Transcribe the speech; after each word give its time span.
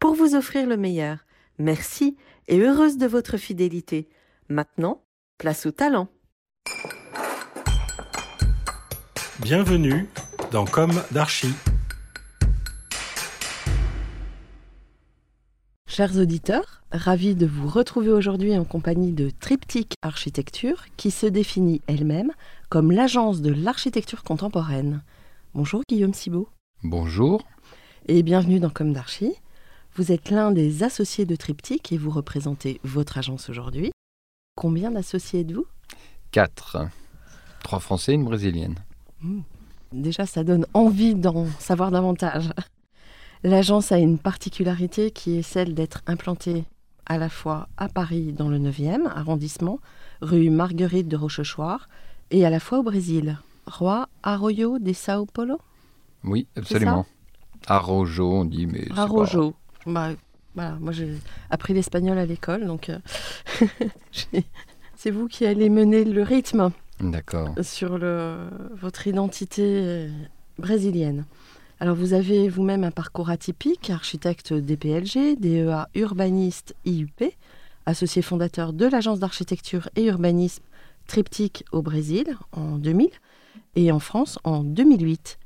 pour 0.00 0.14
vous 0.14 0.34
offrir 0.34 0.66
le 0.66 0.78
meilleur. 0.78 1.18
Merci 1.58 2.16
et 2.48 2.58
heureuse 2.58 2.96
de 2.96 3.06
votre 3.06 3.36
fidélité. 3.36 4.08
Maintenant, 4.48 5.02
place 5.38 5.66
au 5.66 5.70
talent. 5.70 6.08
Bienvenue 9.40 10.08
dans 10.50 10.64
Comme 10.64 11.02
d'Archie. 11.12 11.52
Chers 15.86 16.16
auditeurs, 16.16 16.82
ravis 16.92 17.34
de 17.34 17.46
vous 17.46 17.68
retrouver 17.68 18.10
aujourd'hui 18.10 18.56
en 18.56 18.64
compagnie 18.64 19.12
de 19.12 19.28
Triptyque 19.28 19.94
Architecture, 20.02 20.86
qui 20.96 21.10
se 21.10 21.26
définit 21.26 21.82
elle-même 21.86 22.32
comme 22.70 22.90
l'agence 22.90 23.42
de 23.42 23.52
l'architecture 23.52 24.22
contemporaine. 24.22 25.02
Bonjour 25.52 25.82
Guillaume 25.86 26.14
Cibot. 26.14 26.48
Bonjour. 26.84 27.42
Et 28.08 28.22
bienvenue 28.22 28.60
dans 28.60 28.70
Comme 28.70 28.94
d'Archie. 28.94 29.34
Vous 29.96 30.12
êtes 30.12 30.30
l'un 30.30 30.52
des 30.52 30.82
associés 30.82 31.26
de 31.26 31.34
Triptyque 31.34 31.92
et 31.92 31.98
vous 31.98 32.10
représentez 32.10 32.80
votre 32.84 33.18
agence 33.18 33.50
aujourd'hui. 33.50 33.90
Combien 34.56 34.90
d'associés 34.92 35.40
êtes-vous? 35.40 35.66
Quatre. 36.30 36.78
Trois 37.64 37.80
Français 37.80 38.12
et 38.12 38.14
une 38.14 38.24
Brésilienne. 38.24 38.76
Mmh. 39.20 39.40
Déjà, 39.92 40.26
ça 40.26 40.44
donne 40.44 40.66
envie 40.74 41.16
d'en 41.16 41.46
savoir 41.58 41.90
davantage. 41.90 42.50
L'agence 43.42 43.90
a 43.90 43.98
une 43.98 44.18
particularité 44.18 45.10
qui 45.10 45.38
est 45.38 45.42
celle 45.42 45.74
d'être 45.74 46.02
implantée 46.06 46.64
à 47.06 47.18
la 47.18 47.28
fois 47.28 47.68
à 47.76 47.88
Paris 47.88 48.32
dans 48.32 48.48
le 48.48 48.58
9e 48.58 49.08
arrondissement, 49.08 49.80
rue 50.20 50.50
Marguerite 50.50 51.08
de 51.08 51.16
Rochechouart, 51.16 51.88
et 52.30 52.46
à 52.46 52.50
la 52.50 52.60
fois 52.60 52.78
au 52.78 52.82
Brésil, 52.84 53.38
Roi 53.66 54.08
Arroyo 54.22 54.78
de 54.78 54.92
Sao 54.92 55.26
Paulo? 55.26 55.58
Oui, 56.22 56.46
absolument. 56.56 57.06
Arrojo, 57.66 58.30
on 58.32 58.44
dit, 58.44 58.66
mais. 58.66 58.86
Arrojo. 58.96 59.54
Bah, 59.86 60.10
voilà, 60.54 60.76
moi 60.80 60.92
j'ai 60.92 61.08
appris 61.48 61.74
l'espagnol 61.74 62.18
à 62.18 62.26
l'école, 62.26 62.66
donc 62.66 62.88
euh, 62.88 62.98
c'est 64.96 65.10
vous 65.10 65.28
qui 65.28 65.46
allez 65.46 65.70
mener 65.70 66.04
le 66.04 66.22
rythme 66.22 66.70
D'accord. 67.00 67.54
sur 67.62 67.98
le, 67.98 68.48
votre 68.74 69.06
identité 69.06 69.62
euh, 69.64 70.08
brésilienne. 70.58 71.24
Alors 71.78 71.96
vous 71.96 72.12
avez 72.12 72.48
vous-même 72.48 72.84
un 72.84 72.90
parcours 72.90 73.30
atypique, 73.30 73.90
architecte 73.90 74.52
DPLG, 74.52 75.38
DEA 75.38 75.86
urbaniste 75.94 76.74
IUP, 76.84 77.24
associé 77.86 78.20
fondateur 78.20 78.72
de 78.72 78.86
l'agence 78.86 79.20
d'architecture 79.20 79.88
et 79.96 80.04
urbanisme 80.04 80.62
Triptyque 81.06 81.64
au 81.72 81.82
Brésil 81.82 82.36
en 82.52 82.76
2000 82.78 83.10
et 83.76 83.90
en 83.90 83.98
France 83.98 84.38
en 84.44 84.62
2008. 84.62 85.38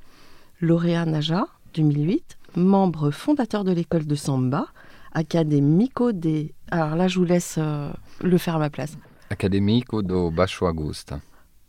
Lauréat 0.61 1.07
Naja 1.07 1.47
2008, 1.75 2.39
membre 2.57 3.11
fondateur 3.11 3.65
de 3.65 3.73
l'école 3.73 4.07
de 4.07 4.15
Samba, 4.15 4.67
Académico 5.13 6.13
des... 6.13 6.55
Alors 6.71 6.97
là 6.97 7.09
je 7.09 7.19
vous 7.19 7.25
laisse 7.25 7.57
euh, 7.59 7.91
le 8.23 8.39
faire 8.39 8.57
à 8.57 8.59
ma 8.59 8.71
place. 8.71 8.97
Académico 9.31 10.03
do 10.03 10.31
Baixo 10.31 10.67
Augusta. 10.67 11.21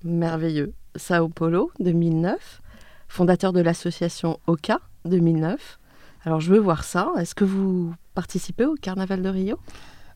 Merveilleux. 0.04 0.74
Sao 0.96 1.30
Paulo 1.30 1.72
2009 1.80 2.62
fondateur 3.08 3.54
de 3.54 3.62
l'association 3.62 4.40
OCA 4.48 4.80
2009. 5.06 5.80
Alors 6.26 6.42
je 6.42 6.52
veux 6.52 6.60
voir 6.60 6.84
ça. 6.84 7.12
Est-ce 7.18 7.36
que 7.36 7.46
vous 7.46 7.94
participez 8.14 8.66
au 8.66 8.76
Carnaval 8.76 9.22
de 9.22 9.30
Rio? 9.30 9.60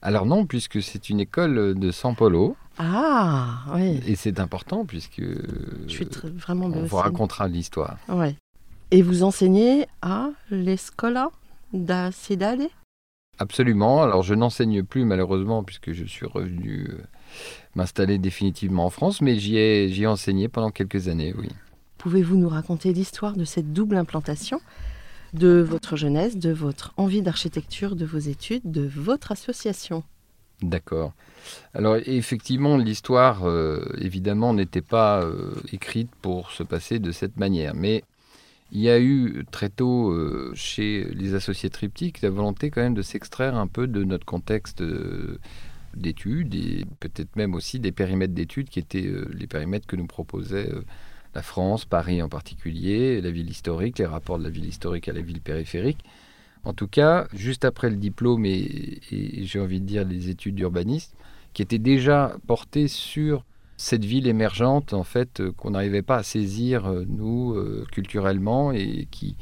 Alors 0.02 0.26
non, 0.26 0.46
puisque 0.46 0.82
c'est 0.82 1.10
une 1.10 1.20
école 1.20 1.78
de 1.78 1.92
San 1.92 2.16
Polo. 2.16 2.56
Ah 2.78 3.66
oui. 3.76 4.02
Et 4.08 4.16
c'est 4.16 4.40
important 4.40 4.86
puisque 4.86 5.22
Je 5.22 5.88
suis 5.88 6.08
vraiment 6.36 6.68
on 6.68 6.84
vous 6.84 6.96
racontera 6.96 7.48
l'histoire. 7.48 7.98
Ouais. 8.08 8.36
Et 8.92 9.04
vous 9.04 9.22
enseignez 9.22 9.86
à 10.02 10.30
l'Escola 10.50 11.30
da 11.74 12.12
Cidade 12.12 12.70
Absolument. 13.38 14.02
Alors 14.02 14.24
je 14.24 14.34
n'enseigne 14.34 14.84
plus 14.84 15.06
malheureusement 15.06 15.64
puisque 15.64 15.94
je 15.94 16.06
suis 16.06 16.26
revenu 16.26 16.88
euh, 16.90 16.98
m'installer 17.76 18.18
définitivement 18.18 18.86
en 18.86 18.90
France, 18.90 19.22
mais 19.22 19.36
j'y 19.36 19.58
ai, 19.58 19.90
j'y 19.90 20.04
ai 20.04 20.08
enseigné 20.08 20.48
pendant 20.48 20.72
quelques 20.72 21.08
années, 21.08 21.36
oui. 21.38 21.50
Pouvez-vous 22.00 22.36
nous 22.36 22.50
raconter 22.50 22.92
l'histoire 22.92 23.36
de 23.36 23.46
cette 23.46 23.74
double 23.74 23.96
implantation 23.96 24.60
de 25.34 25.60
votre 25.60 25.96
jeunesse, 25.96 26.38
de 26.38 26.52
votre 26.52 26.92
envie 26.98 27.22
d'architecture, 27.22 27.96
de 27.96 28.06
vos 28.06 28.18
études, 28.18 28.64
de 28.66 28.88
votre 28.88 29.32
association? 29.32 30.04
D'accord. 30.64 31.14
Alors 31.74 31.98
effectivement, 31.98 32.76
l'histoire, 32.78 33.48
euh, 33.48 33.86
évidemment, 34.00 34.54
n'était 34.54 34.82
pas 34.82 35.22
euh, 35.22 35.54
écrite 35.72 36.10
pour 36.22 36.52
se 36.52 36.64
passer 36.64 36.98
de 37.00 37.12
cette 37.12 37.38
manière. 37.38 37.76
Mais 37.76 38.04
il 38.72 38.82
y 38.82 38.90
a 38.90 39.00
eu 39.00 39.46
très 39.52 39.70
tôt 39.70 40.12
euh, 40.12 40.52
chez 40.54 41.06
les 41.14 41.34
associés 41.34 41.70
triptyques 41.70 42.22
la 42.22 42.30
volonté 42.30 42.70
quand 42.70 42.82
même 42.82 42.94
de 42.94 43.02
s'extraire 43.02 43.56
un 43.56 43.68
peu 43.68 43.88
de 43.88 44.04
notre 44.04 44.26
contexte 44.26 44.82
euh, 44.82 45.40
d'études 45.96 46.54
et 46.54 46.86
peut-être 47.00 47.36
même 47.36 47.56
aussi 47.56 47.80
des 47.80 47.92
périmètres 47.92 48.34
d'études 48.34 48.70
qui 48.70 48.80
étaient 48.80 49.08
euh, 49.08 49.28
les 49.34 49.48
périmètres 49.48 49.88
que 49.88 49.96
nous 49.96 50.06
proposait 50.06 50.70
la 51.36 51.42
France, 51.42 51.86
Paris 51.86 52.22
en 52.22 52.30
particulier, 52.30 53.22
la 53.22 53.32
ville 53.32 53.50
historique, 53.50 54.00
les 54.00 54.06
rapports 54.06 54.40
de 54.40 54.44
la 54.44 54.50
ville 54.50 54.66
historique 54.66 55.08
à 55.08 55.14
la 55.14 55.22
ville 55.22 55.42
périphérique. 55.42 56.04
En 56.64 56.74
tout 56.74 56.88
cas, 56.88 57.28
juste 57.34 57.66
après 57.66 57.90
le 57.90 57.96
diplôme 57.96 58.46
et, 58.46 59.00
et 59.12 59.46
j'ai 59.46 59.60
envie 59.60 59.80
de 59.80 59.86
dire 59.86 60.06
les 60.06 60.30
études 60.30 60.56
d'urbanisme, 60.56 61.16
qui 61.54 61.62
étaient 61.62 61.80
déjà 61.80 62.36
portées 62.48 62.88
sur 62.88 63.46
cette 63.80 64.04
ville 64.04 64.28
émergente, 64.28 64.94
en 64.94 65.06
fait, 65.06 65.40
euh, 65.40 65.54
qu'on 65.54 65.72
n'arrivait 65.72 66.02
pas 66.02 66.18
à 66.18 66.24
saisir, 66.24 66.86
euh, 66.86 67.06
nous, 67.08 67.54
euh, 67.54 67.88
culturellement, 67.94 68.74
et 68.74 69.08
qui 69.10 69.38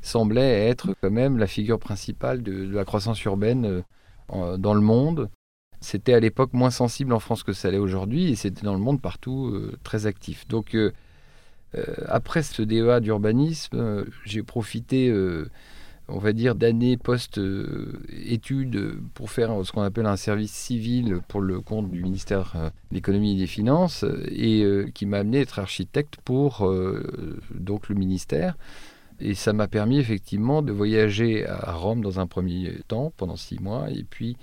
semblait 0.00 0.68
être 0.68 0.94
quand 1.02 1.10
même 1.10 1.38
la 1.38 1.48
figure 1.48 1.80
principale 1.80 2.44
de, 2.44 2.70
la 2.72 2.84
croissance 2.84 3.22
urbaine 3.24 3.82
dans 4.30 4.74
le 4.74 4.80
monde. 4.80 5.28
C'était 5.80 6.14
à 6.14 6.20
l'époque 6.20 6.52
moins 6.52 6.70
sensible 6.70 7.12
en 7.12 7.18
France 7.18 7.42
que 7.42 7.52
ça 7.52 7.70
l'est 7.70 7.78
aujourd'hui, 7.78 8.30
et 8.30 8.36
c'était 8.36 8.62
dans 8.62 8.74
le 8.74 8.80
monde 8.80 9.02
partout 9.02 9.52
très 9.82 10.06
actif. 10.06 10.46
Donc, 10.48 10.74
après 12.06 12.42
ce 12.42 12.62
DEA 12.62 13.00
d'urbanisme, 13.00 14.06
j'ai 14.24 14.42
profité 14.42 15.12
on 16.12 16.18
va 16.18 16.32
dire, 16.32 16.54
d'années 16.54 16.96
post-études 16.96 18.98
pour 19.14 19.30
faire 19.30 19.64
ce 19.64 19.72
qu'on 19.72 19.82
appelle 19.82 20.06
un 20.06 20.16
service 20.16 20.52
civil 20.52 21.20
pour 21.28 21.40
le 21.40 21.60
compte 21.60 21.90
du 21.90 22.02
ministère 22.02 22.52
euh, 22.56 22.70
de 22.90 22.96
l'économie 22.96 23.34
et 23.34 23.38
des 23.38 23.46
finances 23.46 24.04
et 24.28 24.62
euh, 24.62 24.90
qui 24.92 25.06
m'a 25.06 25.18
amené 25.18 25.38
à 25.38 25.40
être 25.42 25.58
architecte 25.58 26.16
pour 26.24 26.66
euh, 26.66 27.38
donc 27.54 27.88
le 27.88 27.94
ministère. 27.94 28.56
Et 29.20 29.34
ça 29.34 29.52
m'a 29.52 29.68
permis 29.68 29.98
effectivement 29.98 30.62
de 30.62 30.72
voyager 30.72 31.46
à 31.46 31.72
Rome 31.72 32.00
dans 32.00 32.20
un 32.20 32.26
premier 32.26 32.72
temps 32.88 33.12
pendant 33.16 33.36
six 33.36 33.60
mois 33.60 33.90
et 33.90 34.04
puis 34.04 34.36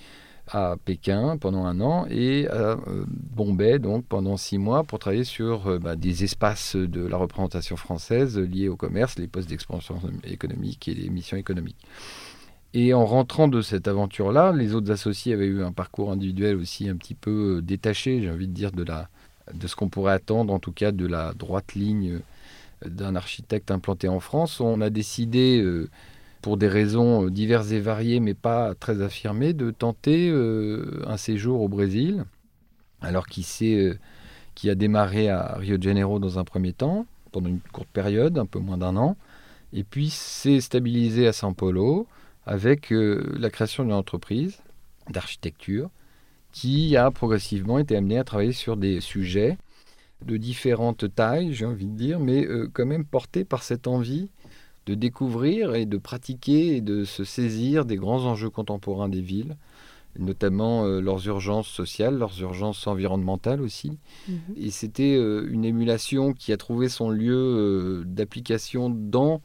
à 0.49 0.75
Pékin 0.83 1.37
pendant 1.37 1.65
un 1.65 1.81
an 1.81 2.05
et 2.09 2.47
à 2.47 2.53
euh, 2.53 3.05
Bombay 3.07 3.79
donc 3.79 4.05
pendant 4.05 4.37
six 4.37 4.57
mois 4.57 4.83
pour 4.83 4.99
travailler 4.99 5.23
sur 5.23 5.67
euh, 5.67 5.79
bah, 5.79 5.95
des 5.95 6.23
espaces 6.23 6.75
de 6.75 7.05
la 7.05 7.17
représentation 7.17 7.75
française 7.75 8.37
liés 8.37 8.69
au 8.69 8.75
commerce, 8.75 9.17
les 9.17 9.27
postes 9.27 9.49
d'expansion 9.49 9.99
économique 10.23 10.87
et 10.87 10.93
les 10.93 11.09
missions 11.09 11.37
économiques. 11.37 11.85
Et 12.73 12.93
en 12.93 13.05
rentrant 13.05 13.47
de 13.47 13.61
cette 13.61 13.87
aventure-là, 13.87 14.51
les 14.51 14.73
autres 14.73 14.91
associés 14.91 15.33
avaient 15.33 15.47
eu 15.47 15.63
un 15.63 15.71
parcours 15.71 16.11
individuel 16.11 16.55
aussi 16.57 16.87
un 16.89 16.95
petit 16.95 17.15
peu 17.15 17.57
euh, 17.57 17.61
détaché, 17.61 18.21
j'ai 18.21 18.29
envie 18.29 18.47
de 18.47 18.53
dire, 18.53 18.71
de, 18.71 18.83
la, 18.83 19.09
de 19.53 19.67
ce 19.67 19.75
qu'on 19.75 19.89
pourrait 19.89 20.13
attendre, 20.13 20.53
en 20.53 20.59
tout 20.59 20.73
cas 20.73 20.91
de 20.91 21.05
la 21.05 21.33
droite 21.33 21.75
ligne 21.75 22.19
d'un 22.85 23.15
architecte 23.15 23.71
implanté 23.71 24.07
en 24.07 24.19
France. 24.19 24.59
On 24.59 24.81
a 24.81 24.89
décidé, 24.89 25.63
pour 26.41 26.57
des 26.57 26.67
raisons 26.67 27.27
diverses 27.27 27.71
et 27.71 27.79
variées, 27.79 28.19
mais 28.19 28.33
pas 28.33 28.75
très 28.75 29.01
affirmées, 29.01 29.53
de 29.53 29.71
tenter 29.71 30.29
euh, 30.29 31.03
un 31.05 31.17
séjour 31.17 31.61
au 31.61 31.67
Brésil, 31.67 32.25
alors 33.01 33.27
qui, 33.27 33.45
qui 34.55 34.69
a 34.69 34.75
démarré 34.75 35.29
à 35.29 35.55
Rio 35.57 35.77
de 35.77 35.83
Janeiro 35.83 36.19
dans 36.19 36.39
un 36.39 36.43
premier 36.43 36.73
temps, 36.73 37.05
pendant 37.31 37.49
une 37.49 37.59
courte 37.59 37.89
période, 37.89 38.37
un 38.37 38.45
peu 38.45 38.59
moins 38.59 38.77
d'un 38.77 38.95
an, 38.97 39.17
et 39.73 39.83
puis 39.83 40.09
s'est 40.09 40.61
stabilisé 40.61 41.27
à 41.27 41.31
São 41.31 41.53
Paulo 41.53 42.07
avec 42.45 42.87
la 42.91 43.49
création 43.49 43.83
d'une 43.83 43.93
entreprise 43.93 44.59
d'architecture 45.09 45.89
qui 46.51 46.95
a 46.97 47.11
progressivement 47.11 47.77
été 47.77 47.95
amené 47.95 48.17
à 48.17 48.23
travailler 48.23 48.53
sur 48.53 48.77
des 48.77 49.01
sujets 49.01 49.57
de 50.25 50.37
différentes 50.37 51.13
tailles, 51.13 51.53
j'ai 51.53 51.65
envie 51.65 51.85
de 51.85 51.95
dire, 51.95 52.19
mais 52.19 52.45
euh, 52.45 52.67
quand 52.73 52.85
même 52.85 53.05
portés 53.05 53.45
par 53.45 53.61
cette 53.61 53.87
envie 53.87 54.29
de 54.87 54.95
découvrir 54.95 55.75
et 55.75 55.85
de 55.85 55.97
pratiquer 55.97 56.77
et 56.77 56.81
de 56.81 57.03
se 57.03 57.23
saisir 57.23 57.85
des 57.85 57.97
grands 57.97 58.25
enjeux 58.25 58.49
contemporains 58.49 59.09
des 59.09 59.21
villes, 59.21 59.55
notamment 60.17 60.85
euh, 60.85 60.99
leurs 60.99 61.27
urgences 61.27 61.67
sociales, 61.67 62.17
leurs 62.17 62.41
urgences 62.41 62.87
environnementales 62.87 63.61
aussi. 63.61 63.99
Mhm. 64.27 64.39
Et 64.55 64.71
c'était 64.71 65.15
euh, 65.15 65.47
une 65.51 65.65
émulation 65.65 66.33
qui 66.33 66.51
a 66.51 66.57
trouvé 66.57 66.89
son 66.89 67.11
lieu 67.11 68.03
d'application 68.07 68.89
dans 68.89 69.41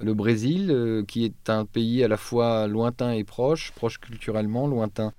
le 0.00 0.14
Brésil, 0.14 1.04
qui 1.06 1.24
est 1.24 1.50
un 1.50 1.66
pays 1.66 2.02
à 2.02 2.08
la 2.08 2.16
fois 2.16 2.66
lointain 2.66 3.12
et 3.12 3.24
proche, 3.24 3.72
proche 3.72 3.98
culturellement, 3.98 4.66
lointain 4.66 5.12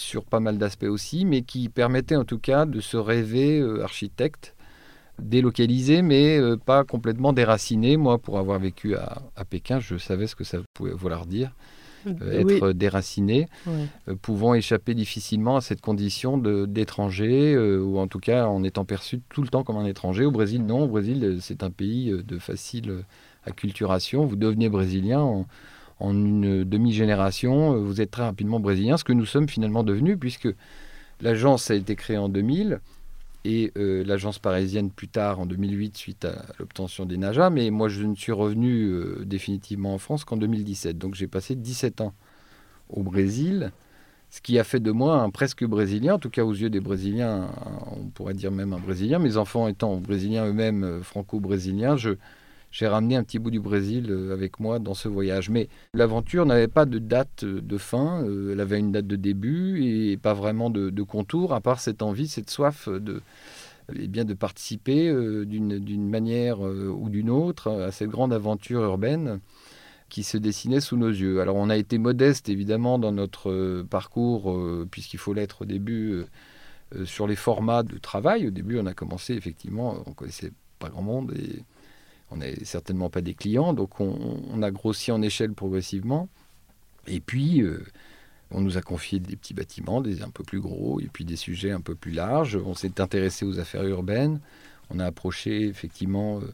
sur 0.00 0.24
pas 0.24 0.40
mal 0.40 0.58
d'aspects 0.58 0.84
aussi, 0.84 1.24
mais 1.24 1.42
qui 1.42 1.68
permettait 1.68 2.16
en 2.16 2.24
tout 2.24 2.38
cas 2.38 2.66
de 2.66 2.80
se 2.80 2.96
rêver 2.96 3.60
euh, 3.60 3.82
architecte, 3.82 4.54
délocalisé, 5.20 6.02
mais 6.02 6.38
euh, 6.38 6.56
pas 6.56 6.84
complètement 6.84 7.32
déraciné. 7.32 7.96
Moi, 7.96 8.18
pour 8.18 8.38
avoir 8.38 8.58
vécu 8.58 8.96
à, 8.96 9.22
Pékin, 9.48 9.80
je 9.80 9.96
savais 9.96 10.26
ce 10.26 10.34
que 10.36 10.44
ça 10.44 10.58
pouvait 10.74 10.92
vouloir 10.92 11.26
dire. 11.26 11.52
Euh, 12.06 12.48
être 12.48 12.72
déraciné, 12.72 13.46
pouvant 14.22 14.54
échapper 14.54 14.94
difficilement 14.94 15.56
à 15.56 15.60
cette 15.60 15.82
condition 15.82 16.38
d'étranger, 16.38 17.58
ou 17.58 17.98
en 17.98 18.06
tout 18.06 18.20
cas 18.20 18.46
en 18.46 18.64
étant 18.64 18.86
perçu 18.86 19.20
tout 19.28 19.42
le 19.42 19.48
temps 19.48 19.64
comme 19.64 19.76
un 19.76 19.84
étranger. 19.84 20.24
Au 20.24 20.30
Brésil, 20.30 20.64
non. 20.64 20.84
Au 20.84 20.88
Brésil, 20.88 21.36
c'est 21.42 21.62
un 21.62 21.70
pays 21.70 22.10
de 22.10 22.38
facile 22.38 23.04
acculturation. 23.44 24.24
Vous 24.24 24.36
devenez 24.36 24.70
brésilien 24.70 25.20
en, 25.20 25.46
en 26.00 26.14
une 26.14 26.64
demi-génération, 26.64 27.74
euh, 27.74 27.78
vous 27.78 28.00
êtes 28.00 28.10
très 28.10 28.24
rapidement 28.24 28.58
brésilien, 28.58 28.96
ce 28.96 29.04
que 29.04 29.12
nous 29.12 29.26
sommes 29.26 29.48
finalement 29.48 29.84
devenus, 29.84 30.16
puisque 30.18 30.48
l'agence 31.20 31.70
a 31.70 31.74
été 31.74 31.94
créée 31.94 32.16
en 32.16 32.28
2000 32.28 32.80
et 33.44 33.72
euh, 33.76 34.04
l'agence 34.04 34.38
parisienne 34.38 34.90
plus 34.90 35.08
tard 35.08 35.40
en 35.40 35.46
2008 35.46 35.96
suite 35.96 36.24
à 36.24 36.44
l'obtention 36.58 37.06
des 37.06 37.16
NAJA, 37.16 37.50
mais 37.50 37.70
moi 37.70 37.88
je 37.88 38.04
ne 38.04 38.14
suis 38.14 38.32
revenu 38.32 38.88
euh, 38.88 39.24
définitivement 39.24 39.94
en 39.94 39.98
France 39.98 40.24
qu'en 40.24 40.36
2017, 40.36 40.98
donc 40.98 41.14
j'ai 41.14 41.26
passé 41.26 41.54
17 41.54 42.02
ans 42.02 42.14
au 42.90 43.02
Brésil, 43.02 43.72
ce 44.30 44.40
qui 44.40 44.58
a 44.58 44.64
fait 44.64 44.80
de 44.80 44.90
moi 44.90 45.16
un 45.16 45.30
presque 45.30 45.64
brésilien, 45.64 46.14
en 46.14 46.18
tout 46.18 46.30
cas 46.30 46.44
aux 46.44 46.52
yeux 46.52 46.70
des 46.70 46.80
Brésiliens, 46.80 47.50
on 47.92 48.06
pourrait 48.06 48.34
dire 48.34 48.50
même 48.50 48.72
un 48.72 48.78
Brésilien, 48.78 49.18
mes 49.18 49.36
enfants 49.36 49.68
étant 49.68 49.96
brésiliens 49.96 50.46
eux-mêmes, 50.46 51.00
franco-brésiliens, 51.02 51.96
je, 51.96 52.10
j'ai 52.70 52.86
ramené 52.86 53.16
un 53.16 53.24
petit 53.24 53.38
bout 53.38 53.50
du 53.50 53.60
Brésil 53.60 54.06
euh, 54.10 54.32
avec 54.32 54.60
moi 54.60 54.78
dans 54.78 54.94
ce 54.94 55.08
voyage. 55.08 55.50
Mais 55.50 55.68
l'aventure 55.92 56.46
n'avait 56.46 56.68
pas 56.68 56.86
de 56.86 56.98
date 56.98 57.44
euh, 57.44 57.60
de 57.60 57.78
fin, 57.78 58.22
euh, 58.24 58.52
elle 58.52 58.60
avait 58.60 58.78
une 58.78 58.92
date 58.92 59.06
de 59.06 59.16
début 59.16 59.82
et 59.84 60.16
pas 60.16 60.34
vraiment 60.34 60.70
de, 60.70 61.02
contour, 61.02 61.52
à 61.54 61.60
part 61.60 61.80
cette 61.80 62.02
envie, 62.02 62.28
cette 62.28 62.50
soif 62.50 62.88
de, 62.88 63.22
eh 63.96 64.06
bien, 64.06 64.24
de 64.24 64.34
participer 64.34 65.12
d'une 65.46 66.08
manière 66.08 66.60
ou 66.60 67.08
d'une 67.08 67.30
autre 67.30 67.70
à 67.70 67.90
cette 67.90 68.10
grande 68.10 68.32
aventure 68.32 68.82
urbaine 68.82 69.40
qui 70.08 70.22
se 70.22 70.36
dessinait 70.36 70.80
sous 70.80 70.96
nos 70.96 71.08
yeux. 71.08 71.40
Alors 71.40 71.56
on 71.56 71.70
a 71.70 71.76
été 71.76 71.98
modeste 71.98 72.48
évidemment 72.48 72.98
dans 72.98 73.12
notre 73.12 73.82
parcours, 73.88 74.56
puisqu'il 74.90 75.18
faut 75.18 75.32
l'être 75.32 75.62
au 75.62 75.64
début, 75.64 76.22
sur 77.04 77.26
les 77.26 77.36
formats 77.36 77.82
de 77.82 77.98
travail. 77.98 78.46
Au 78.46 78.50
début 78.50 78.78
on 78.78 78.86
a 78.86 78.94
commencé 78.94 79.34
effectivement, 79.34 79.96
on 80.06 80.12
connaissait 80.12 80.52
pas 80.78 80.90
grand 80.90 81.02
monde 81.02 81.32
et 81.32 81.64
on 82.30 82.36
n'est 82.36 82.64
certainement 82.64 83.10
pas 83.10 83.20
des 83.20 83.34
clients, 83.34 83.72
donc 83.72 84.00
on, 84.00 84.62
a 84.62 84.70
grossi 84.70 85.10
en 85.10 85.20
échelle 85.22 85.52
progressivement. 85.52 86.28
Et 87.06 87.20
puis, 87.20 87.62
euh, 87.62 87.84
on 88.50 88.60
nous 88.60 88.76
a 88.76 88.82
confié 88.82 89.18
des 89.18 89.36
petits 89.36 89.54
bâtiments, 89.54 90.00
des 90.00 90.22
un 90.22 90.30
peu 90.30 90.44
plus 90.44 90.60
gros, 90.60 91.00
et 91.00 91.08
puis 91.12 91.24
des 91.24 91.36
sujets 91.36 91.72
un 91.72 91.80
peu 91.80 91.94
plus 91.94 92.12
larges. 92.12 92.56
On 92.56 92.74
s'est 92.74 93.00
intéressé 93.00 93.44
aux 93.44 93.58
affaires 93.58 93.84
urbaines. 93.84 94.40
On 94.90 94.98
a 94.98 95.06
approché 95.06 95.66
effectivement 95.66 96.38
euh, 96.38 96.52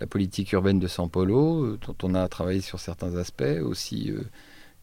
la 0.00 0.06
politique 0.06 0.52
urbaine 0.52 0.78
de 0.78 0.88
São 0.88 1.10
Paulo, 1.10 1.64
euh, 1.64 1.78
dont 1.86 1.96
on 2.02 2.14
a 2.14 2.26
travaillé 2.28 2.60
sur 2.60 2.80
certains 2.80 3.16
aspects, 3.16 3.60
aussi 3.62 4.12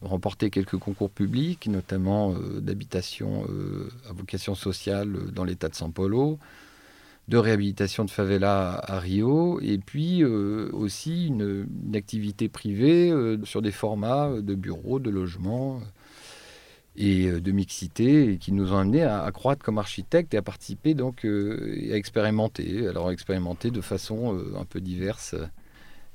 remporté 0.02 0.50
quelques 0.50 0.76
concours 0.76 1.10
publics, 1.10 1.66
notamment 1.68 2.34
d'habitation 2.60 3.46
à 4.08 4.12
vocation 4.12 4.54
sociale 4.54 5.32
dans 5.32 5.42
l'État 5.42 5.68
de 5.70 5.74
São 5.74 5.90
Paulo 5.90 6.38
de 7.28 7.38
réhabilitation 7.38 8.04
de 8.04 8.10
favela 8.10 8.80
à 8.84 9.00
Rio, 9.00 9.60
et 9.60 9.78
puis 9.78 10.22
euh, 10.22 10.70
aussi 10.72 11.26
une, 11.26 11.66
activité 11.94 12.48
privée 12.48 13.10
euh, 13.10 13.44
sur 13.44 13.62
des 13.62 13.72
formats 13.72 14.30
de 14.40 14.54
bureaux, 14.54 15.00
de 15.00 15.10
logements 15.10 15.78
euh, 15.78 15.80
et 16.96 17.40
de 17.40 17.52
mixité, 17.52 18.38
qui 18.38 18.52
nous 18.52 18.72
ont 18.72 18.78
amenés 18.78 19.02
à, 19.02 19.28
croître 19.32 19.64
comme 19.64 19.78
architectes 19.78 20.34
et 20.34 20.36
à 20.36 20.42
participer 20.42 20.94
donc 20.94 21.24
et 21.24 21.92
à 21.92 21.96
expérimenter, 21.96 22.86
alors 22.86 23.10
expérimenter 23.10 23.70
de 23.70 23.82
façon 23.82 24.38
un 24.58 24.64
peu 24.64 24.80
diverse 24.80 25.34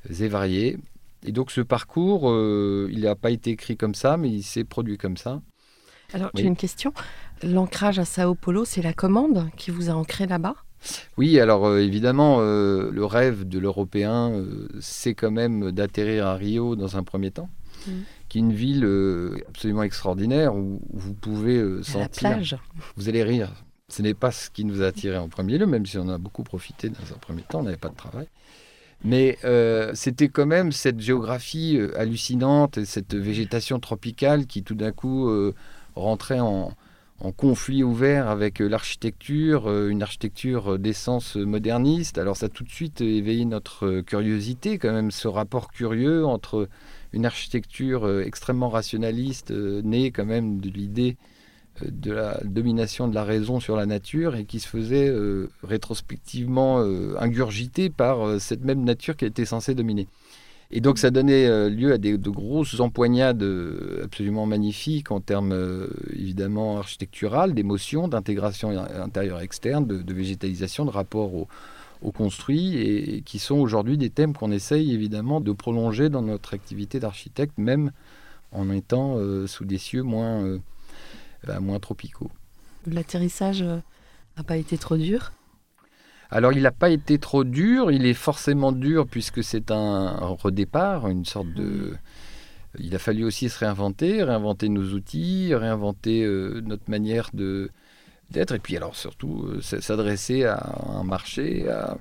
et 0.09 0.27
variée. 0.27 0.79
Et 1.23 1.31
donc 1.31 1.51
ce 1.51 1.61
parcours, 1.61 2.23
il 2.89 3.01
n'a 3.01 3.15
pas 3.15 3.29
été 3.29 3.51
écrit 3.51 3.77
comme 3.77 3.93
ça, 3.93 4.17
mais 4.17 4.29
il 4.31 4.41
s'est 4.41 4.63
produit 4.63 4.97
comme 4.97 5.17
ça. 5.17 5.43
Alors 6.13 6.31
j'ai 6.33 6.45
une 6.45 6.55
question. 6.55 6.93
L'ancrage 7.43 7.99
à 7.99 8.05
Sao 8.05 8.33
Paulo, 8.33 8.65
c'est 8.65 8.81
la 8.81 8.93
commande 8.93 9.51
qui 9.57 9.69
vous 9.69 9.91
a 9.91 9.93
ancré 9.93 10.25
là-bas? 10.25 10.55
Oui, 11.17 11.39
alors 11.39 11.65
euh, 11.67 11.79
évidemment, 11.79 12.37
euh, 12.39 12.89
le 12.91 13.05
rêve 13.05 13.47
de 13.47 13.59
l'Européen, 13.59 14.31
euh, 14.31 14.67
c'est 14.79 15.13
quand 15.13 15.31
même 15.31 15.71
d'atterrir 15.71 16.27
à 16.27 16.35
Rio 16.35 16.75
dans 16.75 16.97
un 16.97 17.03
premier 17.03 17.31
temps, 17.31 17.49
mm. 17.87 17.91
qui 18.29 18.37
est 18.39 18.41
une 18.41 18.53
ville 18.53 18.87
absolument 19.47 19.83
extraordinaire 19.83 20.55
où, 20.55 20.81
vous 20.91 21.13
pouvez 21.13 21.83
sentir. 21.83 22.29
La 22.29 22.35
plage. 22.35 22.57
Vous 22.95 23.09
allez 23.09 23.23
rire. 23.23 23.51
Ce 23.89 24.01
n'est 24.01 24.13
pas 24.13 24.31
ce 24.31 24.49
qui 24.49 24.63
nous 24.63 24.81
a 24.81 24.87
attiré 24.87 25.17
en 25.17 25.27
premier 25.27 25.57
lieu, 25.57 25.65
même 25.65 25.85
si 25.85 25.97
on 25.97 26.07
a 26.07 26.17
beaucoup 26.17 26.43
profité 26.43 26.89
dans 26.89 27.13
un 27.13 27.17
premier 27.19 27.41
temps, 27.41 27.59
on 27.59 27.63
n'avait 27.63 27.75
pas 27.75 27.89
de 27.89 27.95
travail. 27.95 28.27
Mais 29.03 29.37
c'était 29.93 30.29
quand 30.29 30.45
même 30.45 30.71
cette 30.71 30.99
géographie 30.99 31.77
hallucinante, 31.97 32.85
cette 32.85 33.15
végétation 33.15 33.79
tropicale 33.79 34.45
qui 34.45 34.63
tout 34.63 34.75
d'un 34.75 34.93
coup 34.93 35.29
rentrait 35.95 36.39
en, 36.39 36.71
en 37.23 37.31
conflit 37.31 37.83
ouvert 37.83 38.27
avec 38.29 38.61
euh, 38.61 38.67
l'architecture, 38.67 39.67
euh, 39.67 39.89
une 39.89 40.01
architecture 40.01 40.79
d'essence 40.79 41.35
moderniste. 41.35 42.17
Alors 42.17 42.35
ça 42.35 42.47
a 42.47 42.49
tout 42.49 42.63
de 42.63 42.69
suite 42.69 43.01
éveillé 43.01 43.45
notre 43.45 43.85
euh, 43.85 44.01
curiosité, 44.01 44.79
quand 44.79 44.91
même 44.91 45.11
ce 45.11 45.27
rapport 45.27 45.71
curieux 45.71 46.25
entre 46.25 46.67
une 47.13 47.25
architecture 47.25 48.09
extrêmement 48.21 48.69
rationaliste, 48.69 49.51
née 49.51 50.11
quand 50.11 50.23
même 50.23 50.61
de 50.61 50.69
l'idée 50.69 51.17
de 51.85 52.09
la 52.09 52.39
domination 52.45 53.09
de 53.09 53.15
la 53.15 53.25
raison 53.25 53.59
sur 53.59 53.75
la 53.75 53.85
nature 53.85 54.35
et 54.35 54.45
qui 54.45 54.61
se 54.61 54.67
faisait 54.69 55.13
rétrospectivement 55.61 56.79
ingurgiter 57.19 57.89
par 57.89 58.39
cette 58.39 58.63
même 58.63 58.85
nature 58.85 59.17
qui 59.17 59.25
était 59.25 59.43
censée 59.43 59.75
dominer. 59.75 60.07
Et 60.73 60.79
donc 60.79 60.97
ça 60.97 61.11
donnait 61.11 61.47
euh, 61.47 61.69
lieu 61.69 61.91
à 61.91 61.97
des, 61.97 62.17
de 62.17 62.29
grosses 62.29 62.79
empoignades 62.79 63.43
euh, 63.43 64.03
absolument 64.05 64.45
magnifiques 64.45 65.11
en 65.11 65.19
termes 65.19 65.51
euh, 65.51 65.87
évidemment 66.13 66.77
architectural, 66.77 67.53
d'émotion, 67.53 68.07
d'intégration 68.07 68.69
intérieure-externe, 68.69 69.85
de, 69.85 70.13
végétalisation, 70.13 70.85
de 70.85 70.89
rapport 70.89 71.33
au, 71.33 72.11
construit, 72.13 72.77
et, 72.77 73.21
qui 73.21 73.37
sont 73.37 73.55
aujourd'hui 73.55 73.97
des 73.97 74.09
thèmes 74.09 74.33
qu'on 74.33 74.51
essaye 74.51 74.93
évidemment 74.93 75.41
de 75.41 75.51
prolonger 75.51 76.09
dans 76.09 76.21
notre 76.21 76.53
activité 76.53 76.99
d'architecte, 76.99 77.57
même 77.57 77.91
en 78.53 78.71
étant 78.71 79.17
sous 79.45 79.65
des 79.65 79.77
cieux 79.77 80.01
moins, 80.01 80.57
bah, 81.45 81.59
moins 81.59 81.79
tropicaux. 81.79 82.31
L'atterrissage 82.87 83.61
n'a 83.61 84.43
pas 84.45 84.57
été 84.57 84.79
trop 84.79 84.97
dur? 84.97 85.31
Alors 86.31 86.53
il 86.53 86.63
n'a 86.63 86.71
pas 86.71 86.89
été 86.89 87.19
trop 87.19 87.43
dur, 87.43 87.91
il 87.91 88.05
est 88.05 88.13
forcément 88.13 88.71
dur 88.71 89.05
puisque 89.05 89.43
c'est 89.43 89.69
un, 89.69 90.11
redépart, 90.17 91.07
une 91.09 91.25
sorte 91.25 91.53
de... 91.53 91.93
Il 92.79 92.95
a 92.95 92.99
fallu 92.99 93.25
aussi 93.25 93.49
se 93.49 93.59
réinventer, 93.59 94.23
réinventer 94.23 94.69
nos 94.69 94.93
outils, 94.93 95.53
réinventer 95.53 96.23
euh, 96.23 96.61
notre 96.61 96.89
manière 96.89 97.29
de 97.33 97.69
d'être, 98.29 98.55
et 98.55 98.59
puis 98.59 98.77
alors 98.77 98.95
surtout 98.95 99.43
euh, 99.45 99.59
s'adresser 99.59 100.45
à 100.45 100.79
un 100.87 101.03
marché, 101.03 101.67
à, 101.67 101.97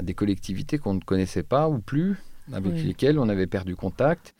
des 0.00 0.14
collectivités 0.14 0.78
qu'on 0.78 0.94
ne 0.94 1.00
connaissait 1.00 1.42
pas 1.42 1.68
ou 1.68 1.78
plus, 1.78 2.16
avec 2.52 2.72
lesquelles 2.72 3.18
on 3.18 3.28
avait 3.28 3.48
perdu 3.48 3.76
contact. 3.76 4.34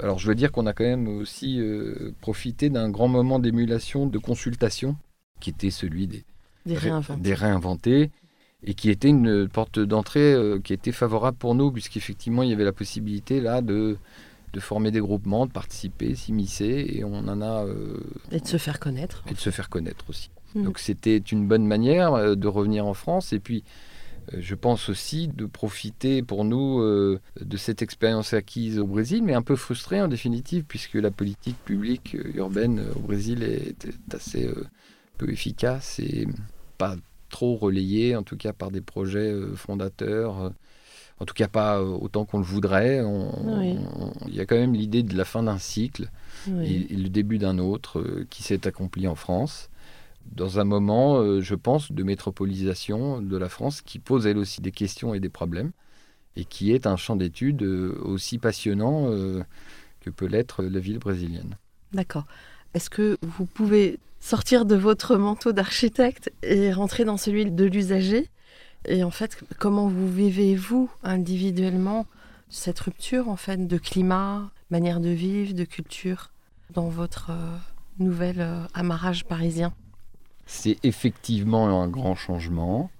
Alors 0.00 0.18
je 0.18 0.26
veux 0.26 0.34
dire 0.34 0.52
qu'on 0.52 0.64
a 0.64 0.72
quand 0.72 0.84
même 0.84 1.06
aussi 1.06 1.60
euh, 1.60 2.14
profité 2.22 2.70
d'un 2.70 2.88
grand 2.88 3.08
moment 3.08 3.40
d'émulation, 3.40 4.06
de 4.06 4.18
consultation, 4.18 4.96
qui 5.40 5.50
était 5.50 5.70
celui 5.70 6.06
des, 6.06 6.24
des 6.64 6.78
réinventés. 6.78 7.20
Des 7.20 7.34
réinventés 7.34 8.10
et 8.64 8.74
qui 8.74 8.90
était 8.90 9.08
une 9.08 9.48
porte 9.48 9.78
d'entrée 9.78 10.36
qui 10.64 10.72
était 10.72 10.92
favorable 10.92 11.36
pour 11.36 11.54
nous, 11.54 11.72
puisqu'effectivement, 11.72 12.42
il 12.42 12.50
y 12.50 12.52
avait 12.52 12.64
la 12.64 12.72
possibilité 12.72 13.40
là 13.40 13.62
de, 13.62 13.96
de 14.52 14.60
former 14.60 14.90
des 14.90 15.00
groupements, 15.00 15.46
de 15.46 15.52
participer, 15.52 16.14
s'immiscer, 16.14 16.86
et 16.88 17.04
on 17.04 17.16
en 17.28 17.40
a... 17.40 17.64
et 18.30 18.40
de 18.40 18.46
se 18.46 18.58
faire 18.58 18.78
connaître. 18.78 19.24
Et 19.30 19.34
de 19.34 19.38
se 19.38 19.50
faire 19.50 19.68
connaître 19.68 20.04
aussi. 20.08 20.30
Mhm. 20.54 20.64
Donc 20.64 20.78
c'était 20.78 21.16
une 21.16 21.46
bonne 21.46 21.66
manière 21.66 22.36
de 22.36 22.48
revenir 22.48 22.86
en 22.86 22.94
France, 22.94 23.32
et 23.32 23.40
puis 23.40 23.64
je 24.36 24.54
pense 24.54 24.88
aussi 24.88 25.26
de 25.28 25.46
profiter 25.46 26.22
pour 26.22 26.44
nous 26.44 26.82
de 26.82 27.56
cette 27.56 27.82
expérience 27.82 28.34
acquise 28.34 28.78
au 28.78 28.86
Brésil, 28.86 29.22
mais 29.24 29.34
un 29.34 29.42
peu 29.42 29.56
frustrée 29.56 30.02
en 30.02 30.08
définitive, 30.08 30.64
puisque 30.68 30.94
la 30.94 31.10
politique 31.10 31.56
publique 31.64 32.16
urbaine 32.34 32.84
au 32.94 33.00
Brésil 33.00 33.42
est, 33.42 33.86
est 33.86 34.14
assez 34.14 34.48
peu 35.16 35.30
efficace 35.30 35.98
et 35.98 36.28
pas 36.78 36.96
trop 37.30 37.56
relayée, 37.56 38.16
en 38.16 38.22
tout 38.22 38.36
cas 38.36 38.52
par 38.52 38.70
des 38.70 38.82
projets 38.82 39.32
fondateurs 39.54 40.52
en 41.20 41.26
tout 41.26 41.34
cas 41.34 41.48
pas 41.48 41.82
autant 41.82 42.24
qu'on 42.24 42.38
le 42.38 42.44
voudrait. 42.44 43.02
Il 44.26 44.34
y 44.34 44.40
a 44.40 44.46
quand 44.46 44.56
même 44.56 44.74
l'idée 44.74 45.02
de 45.02 45.16
la 45.16 45.26
fin 45.26 45.42
d'un 45.42 45.58
cycle 45.58 46.10
et, 46.48 46.96
le 46.96 47.08
début 47.08 47.38
d'un 47.38 47.58
autre 47.58 48.24
qui 48.30 48.42
s'est 48.42 48.66
accompli 48.66 49.06
en 49.06 49.14
France. 49.14 49.68
Dans 50.32 50.60
un 50.60 50.64
moment, 50.64 51.40
je 51.40 51.54
pense, 51.54 51.92
de 51.92 52.02
métropolisation 52.02 53.20
de 53.20 53.36
la 53.36 53.48
France 53.48 53.82
qui 53.82 53.98
pose 53.98 54.26
elle 54.26 54.38
aussi 54.38 54.62
des 54.62 54.72
questions 54.72 55.12
et 55.12 55.20
des 55.20 55.28
problèmes 55.28 55.72
et 56.36 56.44
qui 56.44 56.72
est 56.72 56.86
un 56.86 56.96
champ 56.96 57.16
d'études 57.16 57.62
aussi 57.62 58.38
passionnant 58.38 59.10
que 60.00 60.10
peut 60.10 60.26
l'être 60.26 60.62
la 60.62 60.80
ville 60.80 60.98
brésilienne. 60.98 61.56
D'accord. 61.92 62.24
Est-ce 62.74 62.90
que 62.90 63.18
vous 63.22 63.46
pouvez 63.46 63.98
sortir 64.20 64.64
de 64.64 64.76
votre 64.76 65.16
manteau 65.16 65.52
d'architecte 65.52 66.30
et 66.42 66.72
rentrer 66.72 67.04
dans 67.04 67.16
celui 67.16 67.50
de 67.50 67.64
l'usager 67.64 68.28
Et 68.86 69.02
en 69.02 69.10
fait, 69.10 69.42
comment 69.58 69.88
vous 69.88 70.08
vivez-vous 70.08 70.90
individuellement 71.02 72.06
cette 72.48 72.78
rupture 72.80 73.28
en 73.28 73.36
fait 73.36 73.66
de 73.66 73.78
climat, 73.78 74.50
manière 74.70 75.00
de 75.00 75.08
vivre, 75.08 75.54
de 75.54 75.64
culture 75.64 76.30
dans 76.72 76.88
votre 76.88 77.30
euh, 77.30 77.56
nouvel 77.98 78.36
euh, 78.40 78.62
amarrage 78.74 79.24
parisien? 79.24 79.72
C'est 80.46 80.78
effectivement 80.82 81.82
un 81.82 81.88
grand 81.88 82.14
changement. 82.14 82.90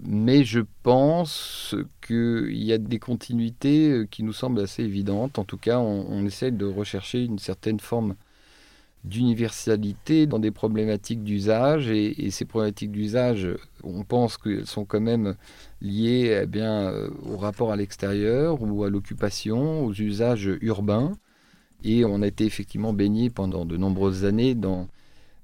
Mais 0.00 0.44
je 0.44 0.60
pense 0.82 1.74
qu'il 2.06 2.62
y 2.62 2.72
a 2.72 2.78
des 2.78 2.98
continuités 2.98 3.90
euh, 3.90 4.06
qui 4.08 4.22
nous 4.22 4.34
semblent 4.34 4.60
assez 4.60 4.82
évidentes. 4.82 5.38
En 5.38 5.44
tout 5.44 5.56
cas, 5.56 5.78
on, 5.78 6.06
on 6.08 6.26
essaie 6.26 6.50
de 6.50 6.66
rechercher 6.66 7.24
une 7.24 7.38
certaine 7.38 7.80
forme 7.80 8.14
d'universalité 9.04 10.26
dans 10.26 10.38
des 10.38 10.50
problématiques 10.50 11.22
d'usage. 11.22 11.90
Et, 11.90 12.30
ces 12.30 12.44
problématiques 12.44 12.92
d'usage, 12.92 13.48
on 13.82 14.04
pense 14.04 14.36
qu'elles 14.36 14.66
sont 14.66 14.84
quand 14.84 15.00
même 15.00 15.34
liées 15.80 16.40
eh 16.42 16.46
bien, 16.46 16.88
euh, 16.88 17.08
au 17.24 17.36
rapport 17.36 17.72
à 17.72 17.76
l'extérieur 17.76 18.62
ou 18.62 18.84
à 18.84 18.90
l'occupation, 18.90 19.84
aux 19.84 19.92
usages 19.92 20.50
urbains. 20.60 21.12
Et 21.84 22.04
on 22.04 22.22
a 22.22 22.26
été 22.26 22.44
effectivement 22.44 22.92
baigné 22.92 23.30
pendant 23.30 23.64
de 23.64 23.76
nombreuses 23.76 24.24
années 24.24 24.54
dans 24.54 24.88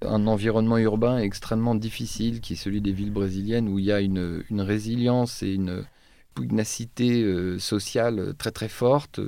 un 0.03 0.27
environnement 0.27 0.79
urbain 0.79 1.19
extrêmement 1.19 1.75
difficile, 1.75 2.41
qui 2.41 2.55
est 2.55 2.57
celui 2.57 2.81
des 2.81 2.93
villes 2.93 3.13
brésiliennes, 3.13 3.69
où 3.69 3.79
il 3.79 3.85
y 3.87 3.93
a 3.93 4.01
une, 4.01 4.45
résilience 4.51 5.43
et 5.43 5.55
une 5.55 5.85
pugnacité 6.35 7.23
euh, 7.23 7.59
sociale 7.59 8.35
très 8.37 8.51
très 8.51 8.69
forte. 8.69 9.21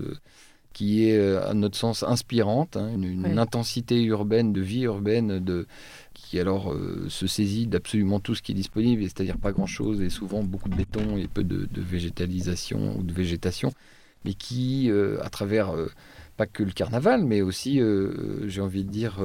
Qui 0.76 1.08
est 1.08 1.16
euh, 1.16 1.48
à 1.48 1.54
notre 1.54 1.78
sens 1.78 2.02
inspirante, 2.02 2.76
hein, 2.76 2.90
une, 2.92 3.38
intensité 3.38 4.02
urbaine, 4.02 4.52
de 4.52 4.60
vie 4.60 4.82
urbaine, 4.82 5.42
de, 5.42 5.66
qui 6.12 6.38
alors 6.38 6.70
euh, 6.70 7.06
se 7.08 7.26
saisit 7.26 7.66
d'absolument 7.66 8.20
tout 8.20 8.34
ce 8.34 8.42
qui 8.42 8.52
est 8.52 8.54
disponible, 8.54 9.02
c'est-à-dire 9.04 9.38
pas 9.38 9.52
grand-chose 9.52 10.02
et 10.02 10.10
souvent 10.10 10.42
beaucoup 10.42 10.68
de 10.68 10.76
béton 10.76 11.16
et 11.16 11.28
peu 11.28 11.44
de, 11.44 11.66
végétalisation 11.80 12.94
ou 12.98 13.02
de 13.02 13.10
végétation, 13.14 13.72
mais 14.26 14.34
qui, 14.34 14.90
euh, 14.90 15.18
à 15.22 15.30
travers 15.30 15.72
pas 16.36 16.44
que 16.44 16.62
le 16.62 16.72
carnaval, 16.72 17.24
mais 17.24 17.40
aussi, 17.40 17.80
j'ai 18.46 18.60
envie 18.60 18.84
de 18.84 18.90
dire, 18.90 19.24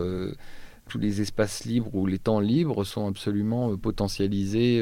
tous 0.88 1.00
les 1.00 1.20
espaces 1.20 1.66
libres 1.66 1.94
ou 1.94 2.06
les 2.06 2.18
temps 2.18 2.40
libres 2.40 2.86
sont 2.86 3.10
absolument 3.10 3.76
potentialisés 3.76 4.82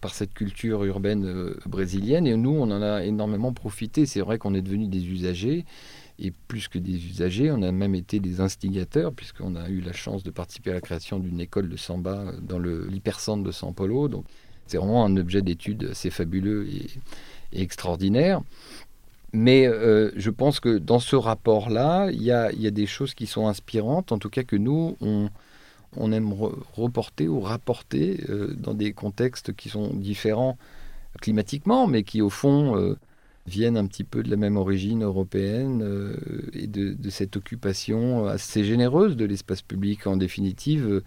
par 0.00 0.14
cette 0.14 0.34
culture 0.34 0.84
urbaine 0.84 1.24
euh, 1.24 1.56
brésilienne. 1.66 2.26
Et 2.26 2.36
nous, 2.36 2.50
on 2.50 2.70
en 2.70 2.82
a 2.82 3.04
énormément 3.04 3.52
profité. 3.52 4.06
C'est 4.06 4.20
vrai 4.20 4.38
qu'on 4.38 4.54
est 4.54 4.62
devenus 4.62 4.88
des 4.88 5.06
usagers. 5.06 5.64
Et 6.18 6.32
plus 6.48 6.68
que 6.68 6.78
des 6.78 7.06
usagers, 7.06 7.50
on 7.50 7.62
a 7.62 7.72
même 7.72 7.94
été 7.94 8.20
des 8.20 8.40
instigateurs, 8.40 9.12
puisqu'on 9.12 9.56
a 9.56 9.68
eu 9.68 9.80
la 9.80 9.92
chance 9.92 10.22
de 10.22 10.30
participer 10.30 10.70
à 10.70 10.74
la 10.74 10.80
création 10.80 11.18
d'une 11.18 11.40
école 11.40 11.68
de 11.68 11.76
samba 11.76 12.32
dans 12.42 12.58
l'hypercentre 12.58 13.42
de 13.42 13.52
São 13.52 13.72
Paulo. 13.72 14.08
Donc, 14.08 14.26
c'est 14.66 14.76
vraiment 14.76 15.04
un 15.04 15.16
objet 15.16 15.42
d'étude 15.42 15.88
assez 15.90 16.10
fabuleux 16.10 16.68
et, 16.68 16.88
extraordinaire. 17.52 18.42
Mais 19.32 19.66
euh, 19.66 20.10
je 20.16 20.30
pense 20.30 20.60
que 20.60 20.78
dans 20.78 20.98
ce 20.98 21.16
rapport-là, 21.16 22.10
il 22.10 22.20
y 22.20 22.26
y 22.26 22.32
a, 22.32 22.70
des 22.70 22.86
choses 22.86 23.14
qui 23.14 23.26
sont 23.26 23.46
inspirantes, 23.46 24.12
en 24.12 24.18
tout 24.18 24.30
cas 24.30 24.42
que 24.42 24.56
nous, 24.56 24.96
on, 25.00 25.30
on 25.96 26.12
aime 26.12 26.32
reporter 26.32 27.28
ou 27.28 27.40
rapporter 27.40 28.20
euh, 28.28 28.54
dans 28.56 28.74
des 28.74 28.92
contextes 28.92 29.54
qui 29.54 29.68
sont 29.68 29.92
différents 29.94 30.56
climatiquement, 31.20 31.86
mais 31.86 32.04
qui 32.04 32.22
au 32.22 32.30
fond 32.30 32.76
euh, 32.76 32.96
viennent 33.46 33.76
un 33.76 33.86
petit 33.86 34.04
peu 34.04 34.22
de 34.22 34.30
la 34.30 34.36
même 34.36 34.56
origine 34.56 35.02
européenne 35.02 35.82
euh, 35.82 36.16
et 36.52 36.68
de, 36.68 36.96
cette 37.10 37.36
occupation 37.36 38.26
assez 38.26 38.62
généreuse 38.62 39.16
de 39.16 39.24
l'espace 39.24 39.62
public. 39.62 40.06
En 40.06 40.16
définitive, 40.16 41.02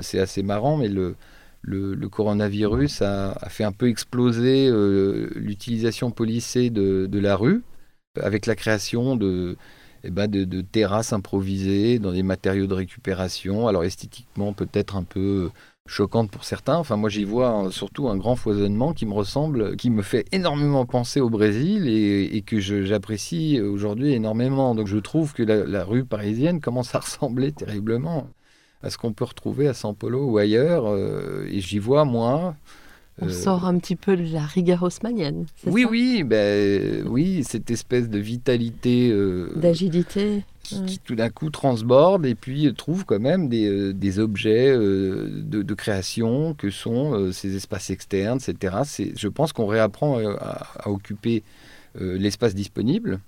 c'est 0.00 0.18
assez 0.18 0.42
marrant, 0.42 0.76
mais 0.76 0.88
le, 0.88 1.16
le, 1.62 2.08
coronavirus 2.08 3.00
a, 3.02 3.38
fait 3.48 3.64
un 3.64 3.72
peu 3.72 3.88
exploser 3.88 4.70
l'utilisation 5.34 6.10
policée 6.10 6.68
de, 6.68 7.18
la 7.18 7.36
rue 7.36 7.62
avec 8.20 8.44
la 8.44 8.54
création 8.54 9.16
de 9.16 9.56
eh 10.08 10.10
ben 10.10 10.26
de, 10.26 10.60
terrasses 10.62 11.12
improvisées 11.12 11.98
dans 11.98 12.12
des 12.12 12.22
matériaux 12.22 12.66
de 12.66 12.72
récupération. 12.72 13.68
Alors 13.68 13.84
esthétiquement 13.84 14.54
peut-être 14.54 14.96
un 14.96 15.02
peu 15.02 15.50
choquante 15.86 16.30
pour 16.30 16.44
certains. 16.44 16.76
Enfin 16.76 16.96
moi 16.96 17.10
j'y 17.10 17.24
vois 17.24 17.68
surtout 17.70 18.08
un 18.08 18.16
grand 18.16 18.34
foisonnement 18.34 18.94
qui 18.94 19.04
me 19.04 19.12
ressemble, 19.12 19.76
qui 19.76 19.90
me 19.90 20.00
fait 20.00 20.24
énormément 20.32 20.86
penser 20.86 21.20
au 21.20 21.28
Brésil 21.28 21.88
et, 21.88 22.40
que 22.40 22.58
j'apprécie 22.58 23.60
aujourd'hui 23.60 24.14
énormément. 24.14 24.74
Donc 24.74 24.86
je 24.86 24.96
trouve 24.96 25.34
que 25.34 25.42
la, 25.42 25.84
rue 25.84 26.06
parisienne 26.06 26.60
commence 26.62 26.94
à 26.94 27.00
ressembler 27.00 27.52
terriblement 27.52 28.28
à 28.82 28.88
ce 28.88 28.96
qu'on 28.96 29.12
peut 29.12 29.24
retrouver 29.24 29.68
à 29.68 29.72
São 29.72 29.94
Paulo 29.94 30.24
ou 30.24 30.38
ailleurs. 30.38 30.86
Euh, 30.86 31.46
et 31.50 31.60
j'y 31.60 31.78
vois 31.78 32.06
moi 32.06 32.56
on 33.20 33.28
euh, 33.28 33.32
sort 33.32 33.64
un 33.64 33.78
petit 33.78 33.96
peu 33.96 34.16
de 34.16 34.32
la 34.32 34.44
rigueur 34.44 34.82
haussmanienne. 34.82 35.46
Oui, 35.66 35.84
oui, 35.88 36.22
ben, 36.24 37.06
oui, 37.06 37.42
cette 37.44 37.70
espèce 37.70 38.08
de 38.08 38.18
vitalité. 38.18 39.10
Euh, 39.10 39.52
D'agilité. 39.56 40.44
Qui, 40.62 40.98
tout 40.98 41.14
d'un 41.14 41.30
coup 41.30 41.48
transborde 41.48 42.26
et 42.26 42.34
puis 42.34 42.70
trouve 42.74 43.06
quand 43.06 43.18
même 43.18 43.48
des, 43.48 43.66
euh, 43.66 43.94
des 43.94 44.18
objets 44.18 44.76
de, 44.76 45.74
création 45.74 46.52
que 46.52 46.68
sont 46.68 47.32
ces 47.32 47.56
espaces 47.56 47.88
externes, 47.88 48.38
etc. 48.46 48.76
Je 49.16 49.28
pense 49.28 49.54
qu'on 49.54 49.66
réapprend 49.66 50.18
à, 50.18 50.90
occuper 50.90 51.42
l'espace 51.98 52.54
disponible. 52.54 53.18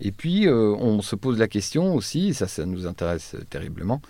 Et 0.00 0.12
puis, 0.12 0.48
on 0.48 1.02
se 1.02 1.16
pose 1.16 1.40
la 1.40 1.48
question 1.48 1.96
aussi, 1.96 2.32
ça, 2.32 2.46
ça 2.46 2.64
nous 2.64 2.86
intéresse 2.86 3.34
terriblement, 3.50 4.00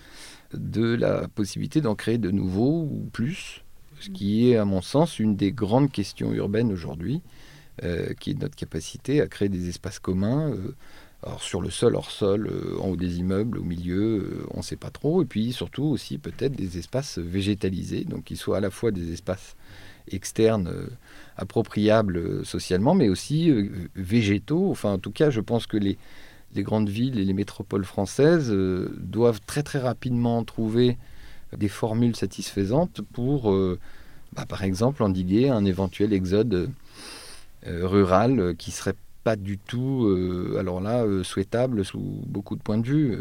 de 0.53 0.93
la 0.93 1.27
possibilité 1.27 1.81
d'en 1.81 1.95
créer 1.95 2.19
de 2.19 2.29
nouveaux 2.29 2.83
ou 2.83 3.09
plus 3.11 3.63
ce 3.99 4.09
qui 4.09 4.49
est, 4.49 4.57
à 4.57 4.65
mon 4.65 4.81
sens, 4.81 5.19
une 5.19 5.35
des 5.35 5.51
grandes 5.51 5.91
questions 5.91 6.33
urbaines 6.33 6.71
aujourd'hui, 6.71 7.21
euh, 7.83 8.13
qui 8.19 8.31
est 8.31 8.41
notre 8.41 8.55
capacité 8.55 9.21
à 9.21 9.27
créer 9.27 9.49
des 9.49 9.69
espaces 9.69 9.99
communs. 9.99 10.51
Euh, 10.51 10.75
alors 11.21 11.41
sur 11.41 11.61
le 11.61 11.69
sol, 11.69 11.95
hors 11.95 12.11
sol, 12.11 12.47
euh, 12.47 12.77
en 12.79 12.89
haut 12.89 12.95
des 12.95 13.19
immeubles, 13.19 13.57
au 13.57 13.63
milieu, 13.63 14.45
on 14.51 14.57
ne 14.57 14.63
sait 14.63 14.77
pas 14.77 14.89
trop. 14.89 15.21
Et 15.21 15.25
puis 15.25 15.51
surtout 15.51 15.83
aussi 15.83 16.17
peut-être 16.17 16.55
des 16.55 16.77
espaces 16.77 17.17
végétalisés, 17.17 18.05
donc 18.05 18.23
qui 18.23 18.37
soient 18.37 18.57
à 18.57 18.61
la 18.61 18.69
fois 18.69 18.91
des 18.91 19.11
espaces 19.11 19.55
externes 20.11 20.71
appropriables 21.37 22.45
socialement, 22.45 22.95
mais 22.95 23.09
aussi 23.09 23.51
végétaux. 23.95 24.71
Enfin, 24.71 24.93
en 24.93 24.97
tout 24.97 25.11
cas, 25.11 25.29
je 25.29 25.39
pense 25.39 25.67
que 25.67 25.77
les, 25.77 25.97
les 26.55 26.63
grandes 26.63 26.89
villes 26.89 27.19
et 27.19 27.25
les 27.25 27.33
métropoles 27.33 27.85
françaises 27.85 28.49
doivent 28.49 29.41
très 29.45 29.61
très 29.61 29.79
rapidement 29.79 30.43
trouver 30.43 30.97
des 31.57 31.67
formules 31.67 32.15
satisfaisantes 32.15 33.01
pour, 33.13 33.51
euh, 33.51 33.79
bah, 34.33 34.45
par 34.47 34.63
exemple, 34.63 35.03
endiguer 35.03 35.49
un 35.49 35.65
éventuel 35.65 36.13
exode 36.13 36.69
euh, 37.67 37.87
rural 37.87 38.55
qui 38.57 38.71
serait 38.71 38.95
pas 39.23 39.35
du 39.35 39.57
tout, 39.57 40.05
euh, 40.05 40.57
alors 40.59 40.79
là, 40.81 41.05
souhaitable 41.23 41.83
sous 41.83 42.23
beaucoup 42.25 42.55
de 42.55 42.61
points 42.61 42.77
de 42.77 42.87
vue. 42.87 43.17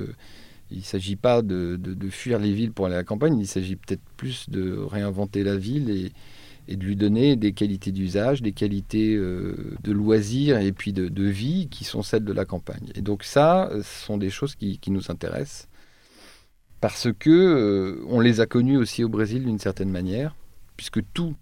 il 0.70 0.78
ne 0.78 0.82
s'agit 0.82 1.16
pas 1.16 1.42
de, 1.42 1.78
fuir 2.10 2.38
les 2.38 2.52
villes 2.52 2.72
pour 2.72 2.86
aller 2.86 2.94
à 2.94 2.98
la 2.98 3.04
campagne, 3.04 3.38
il 3.38 3.46
s'agit 3.46 3.76
peut-être 3.76 4.02
plus 4.16 4.48
de 4.50 4.76
réinventer 4.78 5.42
la 5.42 5.56
ville 5.56 5.90
et, 5.90 6.12
de 6.76 6.84
lui 6.84 6.96
donner 6.96 7.34
des 7.36 7.52
qualités 7.52 7.92
d'usage, 7.92 8.42
des 8.42 8.52
qualités 8.52 9.16
de 9.16 9.90
loisirs 9.90 10.58
et 10.58 10.70
puis 10.72 10.92
de, 10.92 11.24
vie 11.24 11.68
qui 11.70 11.84
sont 11.84 12.02
celles 12.02 12.24
de 12.24 12.32
la 12.32 12.44
campagne. 12.44 12.92
Et 12.94 13.00
donc 13.00 13.24
ça, 13.24 13.70
ce 13.72 14.06
sont 14.06 14.18
des 14.18 14.28
choses 14.28 14.54
qui 14.54 14.78
nous 14.88 15.10
intéressent 15.10 15.66
parce 16.80 17.08
que 17.18 17.30
euh, 17.30 18.04
on 18.08 18.20
les 18.20 18.40
a 18.40 18.46
connus 18.46 18.76
aussi 18.76 19.04
au 19.04 19.08
Brésil 19.08 19.44
d'une 19.44 19.58
certaine 19.58 19.90
manière, 19.90 20.34
puisque 20.76 21.00
tout 21.12 21.34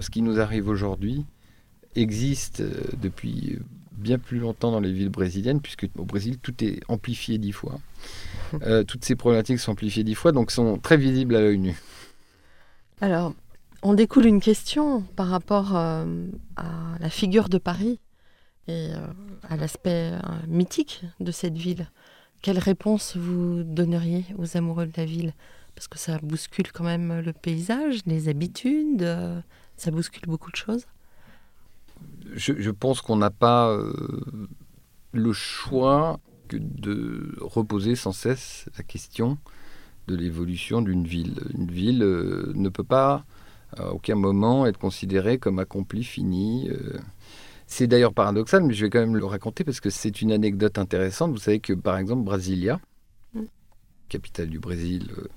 ce 0.00 0.10
qui 0.10 0.22
nous 0.22 0.40
arrive 0.40 0.68
aujourd'hui 0.68 1.24
existe 1.94 2.60
euh, 2.60 2.82
depuis 3.00 3.58
bien 3.92 4.18
plus 4.18 4.38
longtemps 4.38 4.70
dans 4.70 4.80
les 4.80 4.92
villes 4.92 5.08
brésiliennes, 5.08 5.60
puisque 5.60 5.88
au 5.98 6.04
Brésil, 6.04 6.38
tout 6.38 6.64
est 6.64 6.80
amplifié 6.88 7.38
dix 7.38 7.52
fois. 7.52 7.78
Euh, 8.62 8.82
toutes 8.82 9.04
ces 9.04 9.14
problématiques 9.14 9.58
sont 9.58 9.72
amplifiées 9.72 10.04
dix 10.04 10.14
fois, 10.14 10.32
donc 10.32 10.50
sont 10.50 10.78
très 10.78 10.96
visibles 10.96 11.36
à 11.36 11.40
l'œil 11.40 11.58
nu. 11.58 11.78
Alors, 13.02 13.34
on 13.82 13.92
découle 13.92 14.24
une 14.24 14.40
question 14.40 15.02
par 15.16 15.28
rapport 15.28 15.76
euh, 15.76 16.06
à 16.56 16.96
la 16.98 17.10
figure 17.10 17.50
de 17.50 17.58
Paris 17.58 18.00
et 18.66 18.88
à 19.46 19.56
l'aspect 19.58 20.12
mythique 20.46 21.04
de 21.20 21.30
cette 21.30 21.58
ville. 21.58 21.90
Quelle 22.42 22.58
réponse 22.58 23.16
vous 23.16 23.62
donneriez 23.64 24.24
aux 24.36 24.56
amoureux 24.56 24.86
de 24.86 24.92
la 24.96 25.04
ville? 25.04 25.34
Parce 25.74 25.88
que 25.88 25.98
ça 25.98 26.18
bouscule 26.22 26.70
quand 26.72 26.84
même 26.84 27.20
le 27.20 27.32
paysage, 27.32 28.00
les 28.06 28.28
habitudes, 28.28 29.02
euh, 29.02 29.40
ça 29.76 29.90
bouscule 29.90 30.24
beaucoup 30.26 30.50
de 30.50 30.56
choses. 30.56 30.86
Je, 32.34 32.70
pense 32.70 33.00
qu'on 33.00 33.16
n'a 33.16 33.30
pas 33.30 33.70
euh, 33.70 33.92
le 35.12 35.32
choix 35.32 36.20
que 36.46 36.56
de 36.56 37.36
reposer 37.40 37.96
sans 37.96 38.12
cesse 38.12 38.66
la 38.76 38.84
question 38.84 39.38
de 40.06 40.14
l'évolution 40.14 40.80
d'une 40.80 41.06
ville. 41.06 41.40
Une 41.54 41.70
ville 41.70 42.02
euh, 42.02 42.52
ne 42.54 42.68
peut 42.68 42.84
pas 42.84 43.24
à 43.76 43.92
aucun 43.92 44.14
moment 44.14 44.66
être 44.66 44.78
considérée 44.78 45.38
comme 45.38 45.58
accomplie, 45.58 46.04
finie. 46.04 46.70
C'est 47.70 47.86
d'ailleurs 47.86 48.14
paradoxal, 48.14 48.64
mais 48.64 48.72
je 48.72 48.86
vais 48.86 48.90
quand 48.90 48.98
même 48.98 49.14
le 49.14 49.26
raconter 49.26 49.62
parce 49.62 49.78
que 49.78 49.90
c'est 49.90 50.22
une 50.22 50.32
anecdote 50.32 50.78
intéressante. 50.78 51.32
Vous 51.32 51.38
savez 51.38 51.60
que 51.60 51.74
par 51.74 51.98
exemple 51.98 52.24
Brasilia, 52.24 52.80
Mm. 53.34 53.42
capitale 54.08 54.48
du 54.48 54.58
Brésil, 54.58 55.10
euh, 55.18 55.28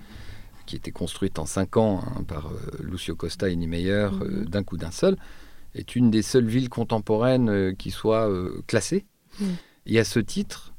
qui 0.66 0.78
était 0.78 0.92
construite 0.92 1.40
en 1.40 1.46
cinq 1.46 1.76
ans 1.76 2.02
hein, 2.06 2.24
par 2.24 2.48
euh, 2.48 2.58
Lucio 2.82 3.16
Costa 3.18 3.50
et 3.50 3.56
Niemeyer 3.58 4.08
euh, 4.22 4.46
d'un 4.46 4.64
coup 4.64 4.78
d'un 4.78 4.92
seul, 4.92 5.18
est 5.76 5.98
une 5.98 6.10
des 6.10 6.22
seules 6.22 6.48
villes 6.48 6.70
contemporaines 6.70 7.50
euh, 7.50 7.74
qui 7.74 7.92
soit 7.92 8.30
classée. 8.66 9.06
Mm. 9.42 9.46
Et 9.88 10.00
à 10.00 10.06
ce 10.06 10.20
titre, 10.20 10.71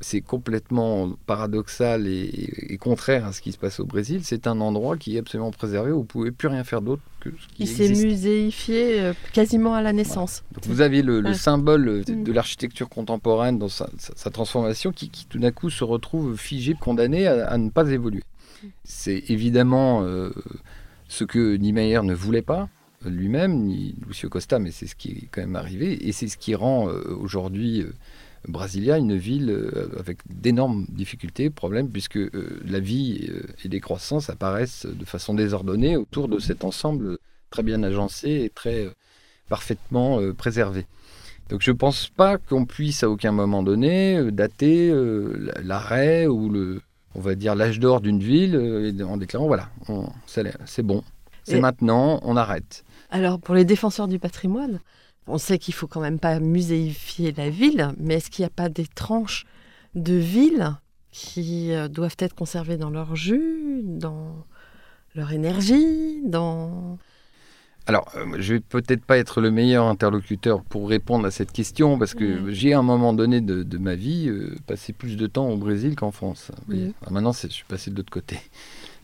c'est 0.00 0.20
complètement 0.20 1.14
paradoxal 1.26 2.06
et, 2.06 2.50
et 2.68 2.76
contraire 2.76 3.24
à 3.26 3.32
ce 3.32 3.40
qui 3.40 3.52
se 3.52 3.58
passe 3.58 3.80
au 3.80 3.86
Brésil. 3.86 4.20
C'est 4.24 4.46
un 4.46 4.60
endroit 4.60 4.96
qui 4.96 5.16
est 5.16 5.20
absolument 5.20 5.50
préservé 5.50 5.90
vous 5.90 6.00
ne 6.00 6.04
pouvez 6.04 6.30
plus 6.32 6.48
rien 6.48 6.64
faire 6.64 6.82
d'autre 6.82 7.02
que 7.20 7.30
ce 7.30 7.46
qui 7.54 7.62
Il 7.62 7.66
s'est 7.68 7.88
muséifié 7.88 9.00
euh, 9.00 9.12
quasiment 9.32 9.74
à 9.74 9.80
la 9.82 9.92
naissance. 9.92 10.44
Donc 10.52 10.66
vous 10.66 10.80
avez 10.82 11.00
le, 11.02 11.20
le 11.20 11.30
Ouais. 11.30 11.34
symbole 11.34 12.04
de, 12.04 12.12
Mm. 12.12 12.24
de 12.24 12.32
l'architecture 12.32 12.88
contemporaine 12.88 13.58
dans 13.58 13.68
sa, 13.68 13.88
sa- 13.98 14.12
sa 14.16 14.30
transformation 14.30 14.92
qui, 14.92 15.08
qui, 15.08 15.26
tout 15.26 15.38
d'un 15.38 15.50
coup 15.52 15.70
se 15.70 15.82
retrouve 15.84 16.36
figé, 16.36 16.74
condamné 16.74 17.26
à, 17.26 17.46
à 17.48 17.56
ne 17.58 17.70
pas 17.70 17.88
évoluer. 17.90 18.22
C'est 18.84 19.24
évidemment 19.28 20.02
euh, 20.02 20.30
ce 21.08 21.24
que 21.24 21.56
Niemeyer 21.56 22.00
ne 22.02 22.14
voulait 22.14 22.42
pas 22.42 22.68
lui-même, 23.04 23.64
ni 23.64 23.94
Lucio 24.06 24.28
Costa, 24.28 24.58
mais 24.58 24.70
c'est 24.72 24.86
ce 24.86 24.96
qui 24.96 25.10
est 25.12 25.28
quand 25.30 25.40
même 25.42 25.54
arrivé, 25.56 26.08
et 26.08 26.12
c'est 26.12 26.26
ce 26.28 26.36
qui 26.36 26.54
rend 26.54 26.88
euh, 26.88 27.02
aujourd'hui 27.20 27.82
euh, 27.82 27.92
Brasilia 28.48 28.98
une 28.98 29.16
ville 29.16 29.50
euh, 29.50 29.88
avec 29.98 30.18
d'énormes 30.28 30.86
difficultés, 30.88 31.50
problèmes, 31.50 31.90
puisque 31.90 32.16
euh, 32.16 32.60
la 32.64 32.80
vie 32.80 33.28
euh, 33.30 33.42
et 33.64 33.68
les 33.68 33.80
croissances 33.80 34.30
apparaissent 34.30 34.86
de 34.86 35.04
façon 35.04 35.34
désordonnée 35.34 35.96
autour 35.96 36.28
de 36.28 36.38
cet 36.38 36.64
ensemble 36.64 37.18
très 37.50 37.62
bien 37.62 37.82
agencé 37.82 38.30
et 38.44 38.50
très 38.50 38.88
parfaitement 39.48 40.20
préservé. 40.32 40.86
Donc 41.48 41.62
je 41.62 41.70
ne 41.70 41.76
pense 41.76 42.08
pas 42.08 42.38
qu'on 42.38 42.66
puisse 42.66 43.04
à 43.04 43.08
aucun 43.08 43.30
moment 43.30 43.62
donné 43.62 44.32
dater 44.32 44.92
l'arrêt 45.62 46.26
ou 46.26 46.50
le, 46.50 46.82
on 47.14 47.20
va 47.20 47.36
dire 47.36 47.54
l'âge 47.54 47.78
d'or 47.78 48.00
d'une 48.00 48.18
ville 48.18 48.96
en 49.08 49.16
déclarant 49.16 49.46
voilà, 49.46 49.70
c'est 50.26 50.82
bon, 50.82 51.04
c'est 51.44 51.60
maintenant, 51.60 52.18
on 52.24 52.36
arrête. 52.36 52.84
Alors, 53.10 53.38
pour 53.38 53.54
les 53.54 53.64
défenseurs 53.64 54.08
du 54.08 54.18
patrimoine, 54.18 54.80
on 55.26 55.38
sait 55.38 55.58
qu'il 55.58 55.74
faut 55.74 55.86
quand 55.86 56.00
même 56.00 56.18
pas 56.18 56.38
muséifier 56.40 57.32
la 57.32 57.50
ville, 57.50 57.92
mais 57.98 58.14
est-ce 58.14 58.30
qu'il 58.30 58.42
n'y 58.42 58.46
a 58.46 58.50
pas 58.50 58.68
des 58.68 58.86
tranches 58.86 59.44
de 59.94 60.14
villes 60.14 60.72
qui 61.10 61.72
euh, 61.72 61.88
doivent 61.88 62.16
être 62.18 62.34
conservées 62.34 62.76
dans 62.76 62.90
leur 62.90 63.16
jus, 63.16 63.80
dans 63.82 64.44
leur 65.14 65.32
énergie, 65.32 66.20
dans... 66.24 66.98
Alors, 67.86 68.10
euh, 68.16 68.36
je 68.38 68.54
vais 68.54 68.60
peut-être 68.60 69.04
pas 69.04 69.16
être 69.16 69.40
le 69.40 69.50
meilleur 69.50 69.86
interlocuteur 69.86 70.62
pour 70.62 70.88
répondre 70.88 71.24
à 71.24 71.30
cette 71.30 71.52
question, 71.52 71.98
parce 71.98 72.14
que 72.14 72.50
j'ai 72.50 72.74
à 72.74 72.80
un 72.80 72.82
moment 72.82 73.12
donné 73.12 73.40
de, 73.40 73.62
de 73.62 73.78
ma 73.78 73.94
vie 73.94 74.28
euh, 74.28 74.56
passé 74.66 74.92
plus 74.92 75.16
de 75.16 75.26
temps 75.26 75.48
au 75.48 75.56
Brésil 75.56 75.94
qu'en 75.94 76.10
France. 76.10 76.50
Maintenant, 77.10 77.32
je 77.32 77.46
suis 77.46 77.64
passé 77.64 77.90
de 77.90 77.96
l'autre 77.96 78.10
côté. 78.10 78.38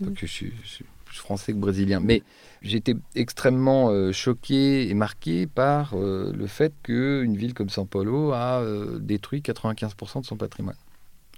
Donc, 0.01 0.19
je 0.21 0.27
suis, 0.27 0.53
je 0.65 0.69
suis 0.69 0.85
plus 1.05 1.17
français 1.17 1.53
que 1.53 1.59
brésilien. 1.59 2.01
Mais 2.01 2.23
j'étais 2.63 2.95
extrêmement 3.15 3.91
euh, 3.91 4.13
choqué 4.13 4.89
et 4.89 4.95
marqué 4.95 5.47
par 5.47 5.95
euh, 5.95 6.33
le 6.33 6.47
fait 6.47 6.73
qu'une 6.83 7.37
ville 7.37 7.55
comme 7.55 7.69
São 7.69 7.87
Paulo 7.87 8.33
a 8.33 8.61
euh, 8.61 8.99
détruit 8.99 9.41
95% 9.41 10.23
de 10.23 10.27
son 10.27 10.37
patrimoine. 10.37 10.77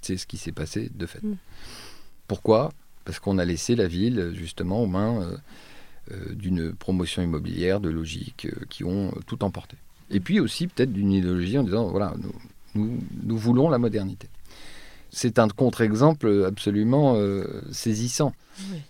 C'est 0.01 0.17
ce 0.17 0.27
qui 0.27 0.37
s'est 0.37 0.53
passé 0.53 0.91
de 0.95 1.07
fait. 1.07 1.23
Mhm. 1.23 1.37
Pourquoi? 2.29 2.73
Parce 3.05 3.19
qu'on 3.19 3.39
a 3.39 3.45
laissé 3.45 3.75
la 3.75 3.87
ville 3.87 4.33
justement 4.35 4.83
aux 4.83 4.87
mains 4.87 5.39
d'une 6.31 6.75
promotion 6.75 7.23
immobilière, 7.23 7.81
de 7.81 7.89
logique, 7.89 8.47
euh, 8.47 8.65
qui 8.69 8.85
ont 8.85 9.13
tout 9.27 9.43
emporté. 9.45 9.77
Et 10.11 10.21
puis 10.21 10.41
aussi 10.41 10.67
peut-être 10.67 10.93
d'une 10.93 11.13
idéologie 11.13 11.59
en 11.59 11.65
disant, 11.65 11.89
voilà, 11.89 12.15
nous, 12.19 12.35
nous, 12.75 12.99
nous 13.23 13.39
voulons 13.39 13.69
la 13.71 13.79
modernité. 13.79 14.29
C'est 15.11 15.39
un 15.39 15.49
contre-exemple 15.49 16.45
absolument 16.47 17.17
saisissant. 17.71 18.35
Oui. 18.73 18.81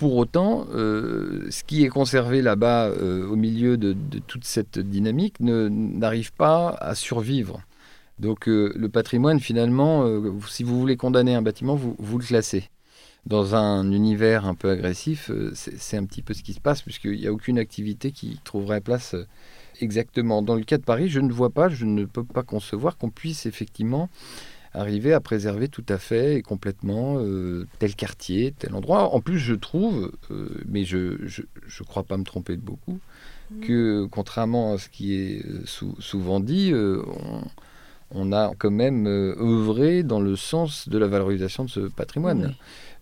Pour 0.00 0.16
autant, 0.16 0.66
euh, 0.72 1.46
ce 1.50 1.62
qui 1.62 1.84
est 1.84 1.90
conservé 1.90 2.40
là-bas 2.40 2.86
euh, 2.86 3.28
au 3.28 3.36
milieu 3.36 3.76
de, 3.76 3.94
toute 4.26 4.46
cette 4.46 4.78
dynamique 4.78 5.40
n'arrive 5.40 6.32
pas 6.32 6.70
à 6.70 6.94
survivre. 6.94 7.60
Donc 8.18 8.48
euh, 8.48 8.72
le 8.76 8.88
patrimoine, 8.88 9.40
finalement, 9.40 10.06
si 10.48 10.64
vous 10.64 10.80
voulez 10.80 10.96
condamner 10.96 11.34
un 11.34 11.42
bâtiment, 11.42 11.74
vous, 11.74 11.96
vous 11.98 12.16
le 12.16 12.24
classez. 12.24 12.70
Dans 13.26 13.54
un 13.54 13.92
univers 13.92 14.46
un 14.46 14.54
peu 14.54 14.70
agressif, 14.70 15.30
c'est 15.52 15.98
un 15.98 16.06
petit 16.06 16.22
peu 16.22 16.32
ce 16.32 16.42
qui 16.42 16.54
se 16.54 16.60
passe, 16.60 16.80
puisqu'il 16.80 17.20
n'y 17.20 17.26
a 17.26 17.32
aucune 17.34 17.58
activité 17.58 18.10
qui 18.10 18.40
trouverait 18.42 18.80
place 18.80 19.14
exactement. 19.82 20.40
Dans 20.40 20.54
le 20.54 20.64
cas 20.64 20.78
de 20.78 20.82
Paris, 20.82 21.10
je 21.10 21.20
ne 21.20 21.30
vois 21.30 21.50
pas, 21.50 21.68
je 21.68 21.84
ne 21.84 22.06
peux 22.06 22.24
pas 22.24 22.42
concevoir 22.42 22.96
qu'on 22.96 23.10
puisse 23.10 23.44
effectivement 23.44 24.08
arriver 24.72 25.12
à 25.12 25.20
préserver 25.20 25.68
tout 25.68 25.84
à 25.88 25.98
fait 25.98 26.36
et 26.36 26.42
complètement 26.42 27.16
euh, 27.18 27.66
tel 27.78 27.94
quartier, 27.94 28.52
tel 28.58 28.74
endroit. 28.74 29.14
En 29.14 29.20
plus, 29.20 29.38
je 29.38 29.54
trouve, 29.54 30.12
euh, 30.30 30.48
mais 30.68 30.84
je 30.84 30.98
ne 30.98 31.84
crois 31.86 32.04
pas 32.04 32.16
me 32.16 32.24
tromper 32.24 32.56
de 32.56 32.62
beaucoup, 32.62 32.98
que 33.62 34.06
contrairement 34.10 34.74
à 34.74 34.78
ce 34.78 34.88
qui 34.88 35.14
est 35.14 35.44
euh, 35.44 35.62
sou- 35.64 35.96
souvent 35.98 36.38
dit, 36.38 36.72
on, 36.74 37.42
on 38.12 38.32
a 38.32 38.52
quand 38.58 38.70
même 38.70 39.06
euh, 39.06 39.34
œuvré 39.40 40.02
dans 40.02 40.20
le 40.20 40.36
sens 40.36 40.88
de 40.88 40.98
la 40.98 41.06
valorisation 41.06 41.64
de 41.64 41.70
ce 41.70 41.80
patrimoine 41.80 42.46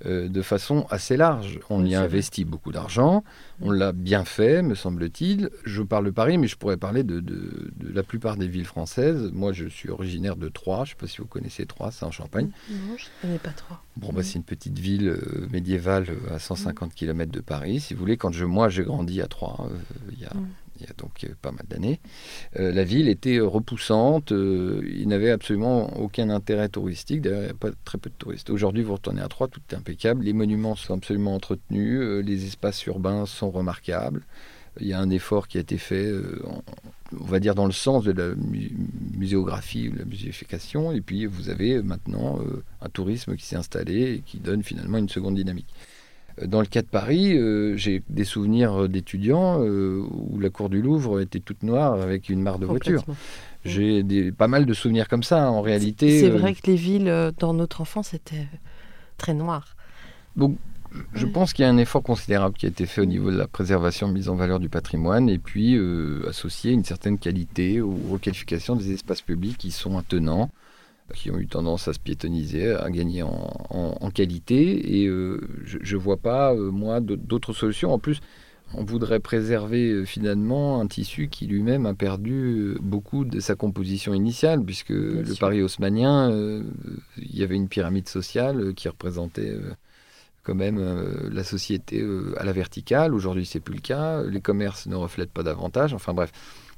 Oui. 0.04 0.06
euh, 0.10 0.28
de 0.28 0.42
façon 0.42 0.86
assez 0.90 1.16
large. 1.16 1.58
On 1.70 1.82
Oui, 1.82 1.90
y 1.90 1.94
a 1.94 1.98
vrai. 2.00 2.06
investi 2.06 2.44
beaucoup 2.44 2.72
d'argent, 2.72 3.24
on 3.60 3.70
l'a 3.70 3.92
bien 3.92 4.24
fait, 4.24 4.62
me 4.62 4.74
semble-t-il. 4.74 5.50
Je 5.64 5.82
parle 5.82 6.04
de 6.06 6.10
Paris, 6.10 6.38
mais 6.38 6.46
je 6.46 6.56
pourrais 6.56 6.76
parler 6.76 7.02
de, 7.02 7.20
de- 7.20 7.70
de 7.76 7.92
la 7.92 8.02
plupart 8.02 8.36
des 8.36 8.48
villes 8.48 8.64
françaises. 8.66 9.30
Moi, 9.32 9.52
je 9.52 9.66
suis 9.66 9.88
originaire 9.90 10.36
de 10.36 10.48
Troyes, 10.48 10.84
je 10.84 10.90
ne 10.90 10.94
sais 10.94 11.00
pas 11.00 11.06
si 11.06 11.18
vous 11.18 11.26
connaissez 11.26 11.64
Troyes, 11.66 11.90
c'est 11.90 12.04
en 12.04 12.10
Champagne. 12.10 12.50
Non, 12.70 12.76
je 12.96 13.04
ne 13.04 13.08
connais 13.22 13.38
pas 13.38 13.50
trop. 13.50 13.74
Bon, 13.96 14.12
bah, 14.12 14.22
c'est 14.22 14.34
une 14.36 14.44
petite 14.44 14.78
ville 14.78 15.08
euh, 15.08 15.46
médiévale 15.50 16.06
à 16.30 16.38
150 16.38 16.94
km 16.94 17.32
de 17.32 17.40
Paris. 17.40 17.80
Si 17.80 17.94
vous 17.94 18.00
voulez, 18.00 18.16
quand 18.16 18.30
je, 18.32 18.44
moi 18.44 18.68
j'ai 18.68 18.84
grandi 18.84 19.20
à 19.22 19.26
Troyes, 19.26 19.68
il 20.12 20.20
y 20.20 20.24
a, 20.24 20.34
Mm. 20.34 20.46
Il 20.80 20.86
y 20.86 20.90
a 20.90 20.92
donc 20.96 21.24
euh, 21.24 21.28
pas 21.42 21.50
mal 21.52 21.64
d'années, 21.68 22.00
euh, 22.58 22.72
la 22.72 22.84
ville 22.84 23.08
était 23.08 23.38
euh, 23.38 23.46
repoussante. 23.46 24.32
euh, 24.32 24.82
il 24.88 25.08
n'avait 25.08 25.30
absolument 25.30 25.98
aucun 25.98 26.30
intérêt 26.30 26.68
touristique. 26.68 27.22
D'ailleurs, 27.22 27.40
il 27.40 27.44
n'y 27.44 27.50
a 27.50 27.54
pas 27.54 27.70
très 27.84 27.98
peu 27.98 28.10
de 28.10 28.14
touristes. 28.14 28.50
Aujourd'hui, 28.50 28.82
vous 28.82 28.94
retournez 28.94 29.20
à 29.20 29.28
Troyes, 29.28 29.48
tout 29.48 29.60
est 29.70 29.74
impeccable. 29.74 30.24
Les 30.24 30.32
monuments 30.32 30.76
sont 30.76 30.94
absolument 30.94 31.34
entretenus. 31.34 32.24
les 32.24 32.46
espaces 32.46 32.84
urbains 32.86 33.26
sont 33.26 33.50
remarquables. 33.50 34.24
Il 34.80 34.86
y 34.86 34.92
a 34.92 35.00
un 35.00 35.10
effort 35.10 35.48
qui 35.48 35.58
a 35.58 35.60
été 35.60 35.76
fait, 35.76 36.12
on 37.18 37.24
va 37.24 37.40
dire, 37.40 37.56
dans 37.56 37.66
le 37.66 37.72
sens 37.72 38.04
de 38.04 38.12
la 38.12 38.34
mu- 38.36 38.70
muséographie, 39.16 39.88
de 39.90 39.98
la 39.98 40.04
muséification. 40.04 40.92
Et 40.92 41.00
puis, 41.00 41.26
vous 41.26 41.48
avez 41.48 41.82
maintenant 41.82 42.38
un 42.80 42.88
tourisme 42.88 43.34
qui 43.34 43.44
s'est 43.44 43.56
installé 43.56 44.14
et 44.14 44.18
qui 44.20 44.38
donne 44.38 44.62
finalement 44.62 44.98
une 44.98 45.08
seconde 45.08 45.34
dynamique. 45.34 45.66
Euh, 46.42 46.46
Dans 46.46 46.61
le 46.61 46.66
cas 46.66 46.83
de 46.83 46.87
Paris, 46.87 47.37
euh, 47.37 47.77
j'ai 47.77 48.03
des 48.09 48.24
souvenirs 48.24 48.88
d'étudiants 48.88 49.62
euh, 49.62 50.03
où 50.11 50.38
la 50.38 50.51
cour 50.51 50.68
du 50.68 50.83
Louvre 50.83 51.20
était 51.20 51.40
toute 51.40 51.62
noire 51.62 51.94
avec 52.01 52.29
une 52.29 52.42
mare 52.42 52.59
de 52.59 52.66
voitures. 52.66 53.01
Complètement. 53.01 53.16
J'ai 53.64 54.03
des- 54.03 54.31
pas 54.33 54.48
mal 54.48 54.66
de 54.66 54.74
souvenirs 54.74 55.09
comme 55.09 55.22
ça, 55.22 55.51
en 55.51 55.61
réalité. 55.62 56.20
C'est 56.20 56.31
euh, 56.31 56.37
vrai 56.38 56.55
que 56.55 56.66
les 56.70 56.77
villes, 56.77 57.09
euh, 57.09 57.33
dans 57.38 57.55
notre 57.55 57.81
enfance, 57.81 58.14
étaient 58.14 58.46
très 59.16 59.35
noires. 59.35 59.77
Je 60.37 61.27
Ouais. 61.27 61.33
pense 61.33 61.53
qu'il 61.53 61.64
y 61.64 61.66
a 61.66 61.70
un 61.70 61.77
effort 61.77 62.03
considérable 62.03 62.57
qui 62.57 62.64
a 62.64 62.68
été 62.70 62.87
fait 62.87 63.03
au 63.03 63.05
niveau 63.07 63.31
de 63.31 63.37
la 63.37 63.46
préservation, 63.46 64.09
mise 64.09 64.29
en 64.31 64.37
valeur 64.37 64.59
du 64.59 64.68
patrimoine, 64.70 65.29
et 65.29 65.38
puis 65.38 65.77
euh, 65.77 66.22
associé 66.29 66.72
une 66.72 66.85
certaine 66.85 67.18
qualité 67.18 67.81
aux 67.83 67.98
requalifications 68.11 68.74
des 68.77 68.92
espaces 68.92 69.20
publics 69.20 69.59
qui 69.59 69.70
sont 69.70 69.98
attenants, 69.98 70.51
qui 71.14 71.30
ont 71.30 71.38
eu 71.38 71.46
tendance 71.46 71.88
à 71.88 71.92
se 71.92 71.98
piétoniser, 71.98 72.72
à 72.72 72.90
gagner 72.90 73.22
en, 73.22 73.50
en- 73.70 73.96
en 74.00 74.10
qualité. 74.10 75.00
Et 75.00 75.06
euh, 75.06 75.40
je 75.64 75.96
ne 75.96 76.00
vois 76.00 76.16
pas, 76.18 76.54
euh, 76.54 76.70
moi, 76.70 77.00
d'aut- 77.00 77.16
d'autres 77.16 77.52
solutions. 77.52 77.92
En 77.92 77.98
plus, 77.98 78.20
on 78.74 78.84
voudrait 78.84 79.20
préserver 79.20 79.90
euh, 79.90 80.04
finalement 80.04 80.80
un 80.80 80.86
tissu 80.86 81.28
qui 81.28 81.46
lui-même 81.46 81.86
a 81.86 81.94
perdu 81.94 82.76
beaucoup 82.82 83.24
de 83.24 83.40
sa 83.40 83.54
composition 83.54 84.12
initiale, 84.12 84.62
puisque 84.62 84.90
le. 84.90 85.24
Paris 85.40 85.62
haussmannien, 85.62 86.30
euh, 86.30 86.62
il 87.16 87.36
y 87.36 87.42
avait 87.42 87.56
une 87.56 87.68
pyramide 87.68 88.08
sociale 88.08 88.74
qui 88.74 88.88
représentait 88.88 89.56
quand 90.42 90.54
même 90.54 90.78
euh, 90.78 91.28
la 91.32 91.44
société 91.44 92.00
euh, 92.00 92.34
à 92.38 92.44
la 92.44 92.52
verticale. 92.52 93.14
Aujourd'hui, 93.14 93.46
c'est 93.46 93.60
plus 93.60 93.74
le 93.74 93.80
cas. 93.80 94.22
Les 94.22 94.40
commerces 94.40 94.86
ne 94.86 94.96
reflètent 94.96 95.32
pas 95.32 95.42
davantage. 95.42 95.92
Enfin 95.94 96.14
bref, 96.14 96.32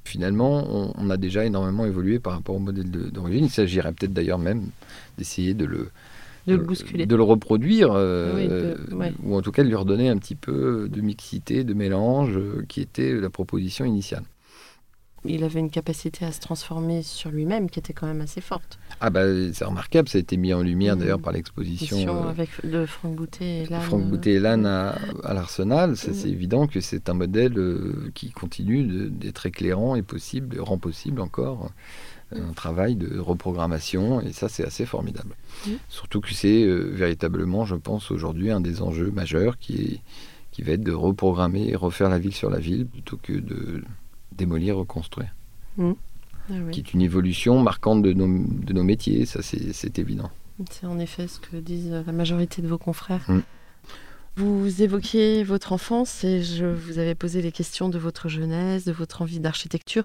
finalement, 0.05 0.65
on, 0.69 0.93
on 0.97 1.11
a 1.11 1.17
déjà 1.17 1.45
énormément 1.45 1.85
évolué 1.87 2.19
par 2.19 2.33
rapport 2.35 2.57
au 2.57 2.59
modèle 2.59 2.91
d'origine. 2.91 3.45
Il 3.45 3.51
s'agirait 3.51 3.93
peut-être 3.93 4.13
d'ailleurs 4.13 4.39
même 4.39 4.63
d'essayer 5.19 5.55
de 5.55 5.65
le 5.67 5.91
De 6.47 6.57
le 6.57 6.63
bousculer. 6.63 7.07
de 7.07 7.17
le 7.17 7.23
reproduire, 7.23 7.91
euh, 7.93 8.35
Oui, 8.35 8.49
de- 8.49 8.95
ouais. 8.97 9.13
ou 9.23 9.37
en 9.37 9.43
tout 9.43 9.53
cas 9.53 9.63
de 9.63 9.69
lui 9.69 9.75
redonner 9.77 10.09
un 10.09 10.17
petit 10.19 10.35
peu 10.35 10.89
de 10.91 11.01
mixité, 11.01 11.65
de 11.65 11.75
mélange, 11.75 12.37
euh, 12.37 12.65
qui 12.69 12.81
était 12.81 13.13
la 13.15 13.31
proposition 13.31 13.85
initiale. 13.85 14.25
Il 15.27 15.45
avait 15.45 15.61
une 15.61 15.71
capacité 15.71 16.25
à 16.25 16.33
se 16.33 16.41
transformer 16.41 17.03
sur 17.03 17.31
lui-même 17.31 17.69
qui 17.69 17.79
était 17.79 17.93
quand 17.93 18.07
même 18.07 18.23
assez 18.23 18.41
forte. 18.41 18.79
Ah 19.01 19.11
bah 19.11 19.23
c'est 19.53 19.65
remarquable, 19.67 20.09
ça 20.09 20.17
a 20.17 20.21
été 20.21 20.37
mis 20.39 20.55
en 20.55 20.63
lumière 20.63 20.95
Mhm. 20.95 21.01
d'ailleurs 21.01 21.21
par 21.21 21.33
l'exposition 21.35 22.25
euh, 22.25 22.29
avec 22.31 22.49
de 22.65 22.87
Franck 22.87 23.17
Boutet 23.17 23.59
et 23.65 23.67
là. 23.67 23.81
Franck 23.81 24.05
Boutet 24.09 24.33
et 24.33 24.39
Lannes 24.41 24.65
à, 24.67 24.97
à 25.25 25.35
l'Arsenal. 25.35 25.91
Mhm. 25.91 25.97
C'est 25.97 26.29
évident 26.29 26.67
que 26.67 26.81
c'est 26.81 27.09
un 27.11 27.15
modèle 27.15 27.59
euh, 27.59 28.11
qui 28.15 28.31
continue 28.31 29.11
d'être 29.11 29.45
éclairant 29.47 29.95
et 29.95 30.03
possible, 30.03 30.59
rend 30.61 30.79
possible 30.79 31.21
encore 31.21 31.71
euh, 32.33 32.49
un 32.49 32.53
travail 32.55 32.97
de 32.97 33.19
reprogrammation 33.19 34.21
et 34.23 34.33
ça 34.33 34.49
c'est 34.49 34.65
assez 34.65 34.87
formidable. 34.87 35.35
Mhm. 35.67 35.75
Surtout 35.91 36.21
que 36.23 36.33
c'est 36.33 36.63
euh, 36.63 36.91
véritablement, 36.95 37.67
je 37.67 37.75
pense, 37.77 38.11
aujourd'hui 38.11 38.51
un 38.51 38.61
des 38.61 38.81
enjeux 38.81 39.11
majeurs 39.11 39.59
qui, 39.59 39.75
est, 39.77 40.01
qui 40.51 40.63
va 40.63 40.73
être 40.73 40.83
de 40.85 40.93
reprogrammer 40.93 41.69
et 41.69 41.77
refaire 41.77 42.09
la 42.09 42.19
ville 42.19 42.35
sur 42.35 42.49
la 42.49 42.59
ville 42.59 42.87
plutôt 42.87 43.19
que 43.23 43.35
de 43.35 43.83
démolir, 44.41 44.77
reconstruire. 44.77 45.33
Ah 45.79 45.85
oui. 46.49 46.73
Qui 46.73 46.81
est 46.81 46.93
une 46.95 47.03
évolution 47.03 47.63
marquante 47.63 48.03
de 48.03 48.13
nos, 48.13 48.27
de 48.69 48.73
nos 48.73 48.83
métiers, 48.83 49.25
ça 49.25 49.41
c'est 49.43 49.99
évident. 49.99 50.31
C'est 50.71 50.87
en 50.87 50.99
effet 50.99 51.29
ce 51.29 51.39
que 51.39 51.57
disent 51.57 51.93
la 52.07 52.13
majorité 52.13 52.61
de 52.61 52.69
vos 52.69 52.79
confrères. 52.79 53.25
Mm. 53.29 53.43
Vous 54.37 54.83
évoquiez 54.83 55.45
votre 55.45 55.73
enfance 55.73 56.25
et 56.25 56.43
je 56.43 56.67
vous 56.67 56.99
avais 56.99 57.15
posé 57.15 57.43
les 57.43 57.53
questions 57.53 57.89
de 57.89 57.99
votre 57.99 58.29
jeunesse, 58.29 58.85
de 58.85 58.93
votre 58.93 59.23
envie 59.23 59.41
d'architecture. 59.41 60.05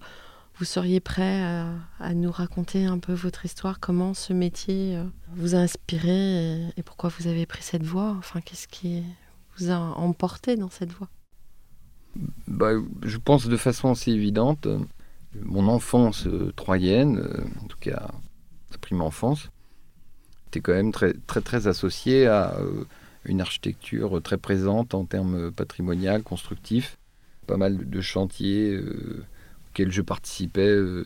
Vous 0.57 0.65
seriez 0.65 0.99
prêt 1.01 1.41
à, 1.41 1.67
à 1.99 2.13
nous 2.13 2.31
raconter 2.31 2.85
un 2.85 2.99
peu 2.99 3.13
votre 3.13 3.43
histoire, 3.45 3.79
comment 3.79 4.13
ce 4.13 4.33
métier 4.33 4.95
euh, 4.95 5.03
vous 5.35 5.53
a 5.55 5.57
inspiré 5.57 6.09
et, 6.11 6.67
et 6.77 6.83
pourquoi 6.83 7.09
vous 7.17 7.27
avez 7.27 7.45
pris 7.45 7.61
cette 7.61 7.83
voie? 7.83 8.15
Enfin, 8.17 8.39
qu'est-ce 8.41 8.67
qui 8.67 9.03
vous 9.57 9.69
a 9.69 9.77
emporté 9.77 10.55
dans 10.55 10.69
cette 10.69 10.93
voie? 10.93 11.09
Bah, 12.47 12.71
je 13.03 13.17
pense 13.17 13.47
de 13.47 13.57
façon 13.57 13.91
assez 13.91 14.11
évidente. 14.11 14.67
euh, 14.67 14.79
Mon 15.41 15.67
enfance 15.67 16.27
euh, 16.27 16.53
troyenne, 16.55 17.19
euh, 17.19 17.43
en 17.63 17.67
tout 17.67 17.77
cas 17.79 18.07
la 18.71 18.77
prime 18.77 19.01
enfance, 19.01 19.49
était 20.47 20.61
quand 20.61 20.73
même 20.73 20.91
très 20.91 21.13
très, 21.27 21.67
associée 21.67 22.27
à 22.27 22.57
une 23.25 23.41
architecture 23.41 24.21
très 24.21 24.37
présente 24.37 24.93
en 24.93 25.05
termes 25.05 25.51
patrimonial, 25.51 26.23
constructifs. 26.23 26.97
Pas 27.47 27.57
mal 27.57 27.89
de, 27.89 28.01
chantiers 28.01 28.79
auxquels 29.69 29.91
je 29.91 30.01
participais 30.01 30.75
de 30.75 31.05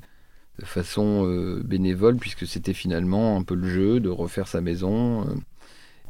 façon 0.64 1.60
bénévole, 1.64 2.18
puisque 2.18 2.48
c'était 2.48 2.74
finalement 2.74 3.38
un 3.38 3.44
peu 3.44 3.56
le 3.56 3.70
jeu 3.70 4.00
de 4.00 4.10
refaire 4.10 4.48
sa 4.48 4.62
maison. 4.62 5.26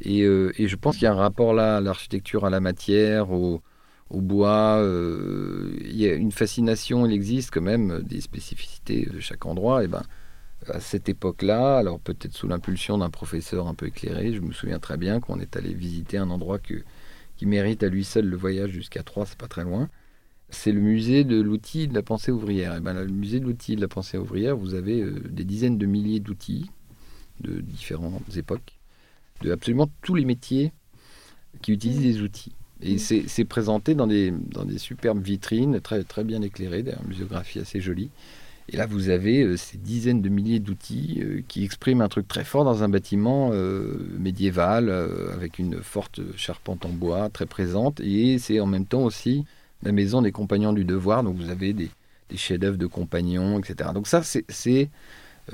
et, 0.02 0.20
et 0.20 0.68
je 0.68 0.76
pense 0.76 0.96
qu'il 0.96 1.04
y 1.04 1.08
a 1.08 1.12
un 1.12 1.16
rapport 1.16 1.52
là 1.52 1.76
à 1.78 1.80
l'architecture, 1.80 2.44
à 2.46 2.50
la 2.50 2.60
matière, 2.60 3.32
au, 3.32 3.62
au 4.10 4.20
bois. 4.20 4.78
euh, 4.78 5.72
il 5.80 5.96
y 5.96 6.06
a 6.08 6.14
une 6.14 6.32
fascination, 6.32 7.06
il 7.06 7.12
existe 7.12 7.50
quand 7.52 7.62
même 7.62 8.02
des 8.02 8.20
spécificités 8.20 9.06
de 9.06 9.20
chaque 9.20 9.46
endroit. 9.46 9.84
Et 9.84 9.88
ben, 9.88 10.02
à 10.66 10.80
cette 10.80 11.08
époque-là, 11.08 11.78
alors 11.78 12.00
peut-être 12.00 12.34
sous 12.34 12.48
l'impulsion 12.48 12.98
d'un 12.98 13.10
professeur 13.10 13.66
un 13.68 13.74
peu 13.74 13.86
éclairé, 13.86 14.34
je 14.34 14.40
me 14.40 14.52
souviens 14.52 14.78
très 14.78 14.96
bien 14.96 15.20
qu'on 15.20 15.40
est 15.40 15.56
allé 15.56 15.72
visiter 15.72 16.18
un 16.18 16.30
endroit 16.30 16.58
que, 16.58 16.82
qui 17.36 17.46
mérite 17.46 17.82
à 17.82 17.88
lui 17.88 18.04
seul 18.04 18.26
le 18.26 18.36
voyage 18.36 18.70
jusqu'à 18.70 19.02
Troyes, 19.02 19.26
c'est 19.26 19.38
pas 19.38 19.48
très 19.48 19.64
loin. 19.64 19.88
C'est 20.50 20.72
le 20.72 20.80
musée 20.80 21.24
de 21.24 21.40
l'outil 21.40 21.86
de 21.86 21.94
la 21.94 22.02
pensée 22.02 22.32
ouvrière. 22.32 22.76
Et 22.76 22.80
ben, 22.80 22.94
le 22.94 23.06
musée 23.06 23.40
de 23.40 23.44
l'outil 23.46 23.76
de 23.76 23.80
la 23.80 23.88
pensée 23.88 24.18
ouvrière, 24.18 24.56
vous 24.56 24.74
avez 24.74 25.00
euh, 25.00 25.20
des 25.30 25.44
dizaines 25.44 25.78
de 25.78 25.86
milliers 25.86 26.20
d'outils 26.20 26.70
de 27.40 27.60
différentes 27.60 28.36
époques, 28.36 28.78
de 29.42 29.52
absolument 29.52 29.88
tous 30.02 30.14
les 30.14 30.24
métiers 30.24 30.72
qui 31.62 31.72
utilisent 31.72 32.02
des 32.02 32.22
outils. 32.22 32.54
Et 32.82 32.98
c'est 32.98 33.44
présenté 33.44 33.94
dans 33.94 34.06
des, 34.06 34.30
dans 34.30 34.64
des 34.64 34.78
superbes 34.78 35.22
vitrines, 35.22 35.80
très, 35.80 36.02
très 36.02 36.24
bien 36.24 36.40
éclairées, 36.42 36.82
d'ailleurs, 36.82 37.02
une 37.02 37.10
muséographie 37.10 37.58
assez 37.58 37.80
jolie. 37.80 38.10
Et 38.72 38.76
là, 38.76 38.86
vous 38.86 39.08
avez 39.08 39.42
euh, 39.42 39.56
ces 39.56 39.78
dizaines 39.78 40.22
de 40.22 40.28
milliers 40.28 40.60
d'outils 40.60 41.20
euh, 41.22 41.42
qui 41.48 41.64
expriment 41.64 42.02
un 42.02 42.08
truc 42.08 42.28
très 42.28 42.44
fort 42.44 42.64
dans 42.64 42.84
un 42.84 42.88
bâtiment 42.88 43.50
euh, 43.52 43.98
médiéval, 44.18 44.90
avec 45.34 45.58
une 45.58 45.82
forte 45.82 46.20
charpente 46.36 46.86
en 46.86 46.90
bois 46.90 47.28
très 47.30 47.46
présente. 47.46 48.00
Et 48.00 48.38
c'est 48.38 48.60
en 48.60 48.66
même 48.66 48.86
temps 48.86 49.02
aussi 49.02 49.44
la 49.82 49.92
maison 49.92 50.22
des 50.22 50.30
compagnons 50.30 50.72
du 50.72 50.84
devoir. 50.84 51.24
Donc 51.24 51.36
vous 51.36 51.50
avez 51.50 51.72
des, 51.72 51.90
des 52.28 52.36
chefs-d'œuvre 52.36 52.78
de 52.78 52.86
compagnons, 52.86 53.58
etc. 53.58 53.90
Donc 53.92 54.06
ça, 54.06 54.22
c'est 54.22 54.90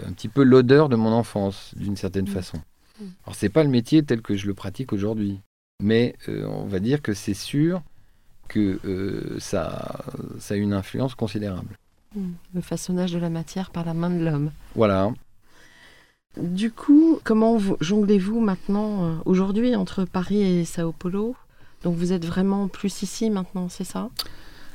un 0.06 0.12
petit 0.12 0.28
peu 0.28 0.42
l'odeur 0.42 0.90
de 0.90 0.96
mon 0.96 1.12
enfance, 1.12 1.72
d'une 1.74 1.96
certaine 1.96 2.26
façon. 2.26 2.58
Alors 3.24 3.34
c'est 3.34 3.48
pas 3.48 3.62
le 3.62 3.70
métier 3.70 4.02
tel 4.02 4.20
que 4.20 4.36
je 4.36 4.46
le 4.46 4.54
pratique 4.54 4.92
aujourd'hui, 4.92 5.40
mais 5.82 6.14
euh, 6.28 6.46
on 6.46 6.66
va 6.66 6.78
dire 6.78 7.02
que 7.02 7.14
c'est 7.14 7.34
sûr 7.34 7.82
que 8.48 8.78
euh, 8.84 9.36
ça, 9.38 10.04
ça 10.38 10.54
a 10.54 10.56
une 10.56 10.72
influence 10.72 11.14
considérable. 11.14 11.76
Mm. 12.14 12.30
Le 12.54 12.60
façonnage 12.60 13.12
de 13.12 13.18
la 13.18 13.30
matière 13.30 13.70
par 13.70 13.84
la 13.84 13.94
main 13.94 14.10
de 14.10 14.24
l'homme. 14.24 14.50
Voilà. 14.74 15.12
Du 16.40 16.70
coup, 16.70 17.18
comment 17.24 17.56
vous- 17.56 17.76
jonglez-vous 17.80 18.40
maintenant, 18.40 19.04
euh, 19.04 19.14
aujourd'hui, 19.24 19.74
entre 19.74 20.04
Paris 20.04 20.42
et 20.42 20.64
Sao 20.64 20.92
Paulo? 20.92 21.34
Donc 21.82 21.96
vous 21.96 22.12
êtes 22.12 22.24
vraiment 22.24 22.68
plus 22.68 23.02
ici 23.02 23.30
maintenant, 23.30 23.68
c'est 23.68 23.84
ça? 23.84 24.10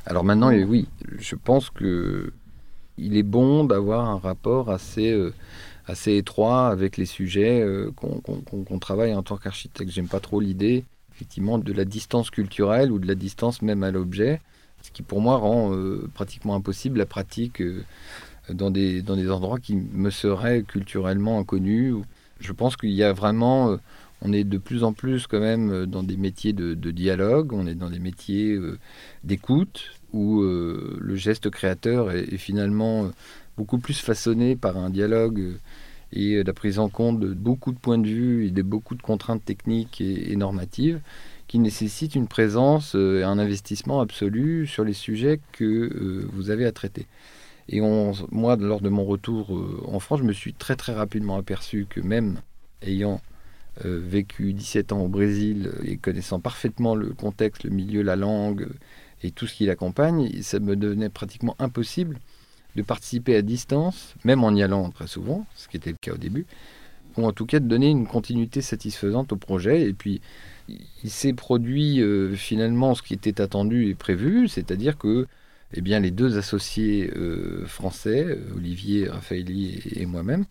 Alors 0.05 0.23
maintenant, 0.23 0.49
eh 0.49 0.63
oui, 0.63 0.87
je 1.19 1.35
pense 1.35 1.69
que 1.69 2.33
il 2.97 3.15
est 3.15 3.23
bon 3.23 3.63
d'avoir 3.63 4.07
un 4.09 4.17
rapport 4.17 4.69
assez, 4.69 5.11
euh, 5.11 5.33
assez 5.85 6.17
étroit 6.17 6.67
avec 6.67 6.97
les 6.97 7.05
sujets 7.05 7.61
euh, 7.61 7.91
qu'on 7.95 8.79
travaille 8.79 9.13
en 9.13 9.23
tant 9.23 9.37
qu'architecte. 9.37 9.91
J'aime 9.91 10.07
pas 10.07 10.19
trop 10.19 10.39
l'idée, 10.39 10.83
effectivement, 11.21 11.59
de 11.59 11.71
la 11.71 11.85
distance 11.85 12.31
culturelle 12.31 12.91
ou 12.91 12.97
de 12.97 13.07
la 13.07 13.13
distance 13.13 13.61
même 13.61 13.83
à 13.83 13.91
l'objet, 13.91 14.41
ce 14.81 14.89
qui 14.89 15.03
pour 15.03 15.21
moi 15.21 15.37
rend 15.37 15.71
euh, 15.71 16.09
pratiquement 16.15 16.55
impossible 16.55 16.97
la 16.97 17.05
pratique 17.05 17.61
euh, 17.61 17.83
dans, 18.49 18.71
des, 18.71 19.03
dans 19.03 19.15
des 19.15 19.29
endroits 19.29 19.59
qui 19.59 19.75
me 19.75 20.09
seraient 20.09 20.63
culturellement 20.63 21.37
inconnus. 21.37 21.93
Je 22.39 22.51
pense 22.53 22.75
qu'il 22.75 22.89
y 22.89 23.03
a 23.03 23.13
vraiment... 23.13 23.73
euh, 23.73 23.77
on 24.23 24.33
est 24.33 24.43
de 24.43 24.57
plus 24.57 24.83
en 24.83 24.93
plus 24.93 25.27
quand 25.27 25.39
même 25.39 25.87
dans 25.87 26.03
des 26.03 26.17
métiers 26.17 26.53
de, 26.53 26.91
dialogue, 26.91 27.53
on 27.53 27.65
est 27.65 27.73
dans 27.73 27.89
des 27.89 27.97
métiers 27.97 28.55
d'écoute, 29.23 29.93
où 30.13 30.43
le 30.43 31.15
geste 31.15 31.49
créateur 31.49 32.11
est, 32.11 32.37
finalement 32.37 33.09
beaucoup 33.57 33.79
plus 33.79 33.99
façonné 33.99 34.55
par 34.55 34.77
un 34.77 34.91
dialogue 34.91 35.55
et 36.13 36.35
euh, 36.35 36.43
la 36.43 36.53
prise 36.53 36.79
en 36.79 36.89
compte 36.89 37.19
de 37.19 37.33
beaucoup 37.33 37.71
de 37.71 37.79
points 37.79 37.97
de 37.97 38.07
vue 38.07 38.47
et 38.47 38.51
de 38.51 38.61
beaucoup 38.61 38.95
de 38.95 39.01
contraintes 39.01 39.43
techniques 39.43 40.01
et, 40.01 40.35
normatives 40.35 41.01
qui 41.47 41.59
nécessitent 41.59 42.15
une 42.15 42.27
présence 42.27 42.95
euh, 42.95 43.19
et 43.19 43.23
un 43.23 43.37
investissement 43.37 43.99
absolu 44.01 44.67
sur 44.67 44.83
les 44.83 44.93
sujets 44.93 45.39
que 45.51 45.63
euh, 45.65 46.29
vous 46.33 46.49
avez 46.49 46.65
à 46.65 46.71
traiter. 46.71 47.07
Et 47.69 47.79
moi, 47.79 48.57
lors 48.57 48.81
de 48.81 48.89
mon 48.89 49.05
retour 49.05 49.51
en 49.87 49.99
France, 49.99 50.19
je 50.19 50.25
me 50.25 50.33
suis 50.33 50.53
très 50.53 50.75
très 50.75 50.93
rapidement 50.93 51.37
aperçu 51.37 51.85
que 51.89 52.01
même 52.01 52.41
ayant 52.81 53.21
vécu 53.85 54.51
17 54.51 54.91
ans 54.91 55.03
au 55.03 55.07
Brésil 55.07 55.71
et 55.85 55.95
connaissant 55.95 56.41
parfaitement 56.41 56.95
le 56.95 57.13
contexte, 57.13 57.63
le 57.63 57.69
milieu, 57.69 58.01
la 58.01 58.17
langue 58.17 58.67
et 59.23 59.31
tout 59.31 59.47
ce 59.47 59.55
qui 59.55 59.65
l'accompagne, 59.67 60.41
ça 60.41 60.59
me 60.59 60.75
devenait 60.75 61.07
pratiquement 61.07 61.55
impossible 61.59 62.19
de 62.75 62.81
participer 62.81 63.35
à 63.35 63.41
distance, 63.41 64.15
même 64.23 64.43
en 64.43 64.53
y 64.55 64.63
allant 64.63 64.89
très 64.89 65.07
souvent, 65.07 65.45
ce 65.55 65.67
qui 65.67 65.77
était 65.77 65.91
le 65.91 65.97
cas 65.99 66.13
au 66.13 66.17
début, 66.17 66.45
ou 67.17 67.25
en 67.25 67.33
tout 67.33 67.45
cas 67.45 67.59
de 67.59 67.67
donner 67.67 67.89
une 67.89 68.07
continuité 68.07 68.61
satisfaisante 68.61 69.33
au 69.33 69.35
projet. 69.35 69.81
Et 69.81 69.93
puis, 69.93 70.21
il 71.03 71.09
s'est 71.09 71.33
produit 71.33 72.01
euh, 72.01 72.35
finalement 72.35 72.95
ce 72.95 73.01
qui 73.01 73.13
était 73.13 73.41
attendu 73.41 73.89
et 73.89 73.95
prévu, 73.95 74.47
c'est-à-dire 74.47 74.97
que 74.97 75.27
eh 75.73 75.81
bien, 75.81 75.99
les 75.99 76.11
deux 76.11 76.37
associés 76.37 77.11
euh, 77.15 77.65
français, 77.65 78.37
Olivier 78.55 79.07
Raffaelli 79.07 79.81
et, 79.95 80.05
moi-même, 80.05 80.45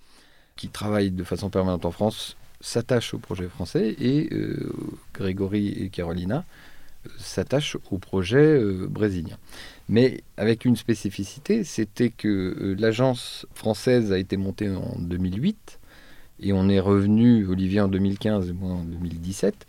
qui 0.56 0.68
travaillent 0.68 1.10
de 1.10 1.24
façon 1.24 1.50
permanente 1.50 1.84
en 1.84 1.90
France, 1.90 2.36
s'attachent 2.62 3.14
au 3.14 3.18
projet 3.18 3.48
français 3.48 3.96
et 4.00 4.28
euh, 4.32 4.72
Grégory 5.14 5.68
et 5.68 5.88
Carolina 5.88 6.44
s'attachent 7.18 7.78
au 7.90 7.96
projet 7.96 8.62
brésilien. 8.88 9.38
Mais 9.90 10.22
avec 10.36 10.64
une 10.64 10.76
spécificité, 10.76 11.64
c'était 11.64 12.10
que 12.10 12.28
euh, 12.28 12.76
l'agence 12.78 13.44
française 13.54 14.12
a 14.12 14.18
été 14.18 14.36
montée 14.36 14.70
en 14.70 14.96
2008 15.00 15.80
et 16.38 16.52
on 16.52 16.68
est 16.68 16.78
revenu, 16.78 17.44
Olivier 17.48 17.80
en 17.80 17.88
2015 17.88 18.50
et 18.50 18.52
moi 18.52 18.70
en 18.70 18.84
2017. 18.84 19.66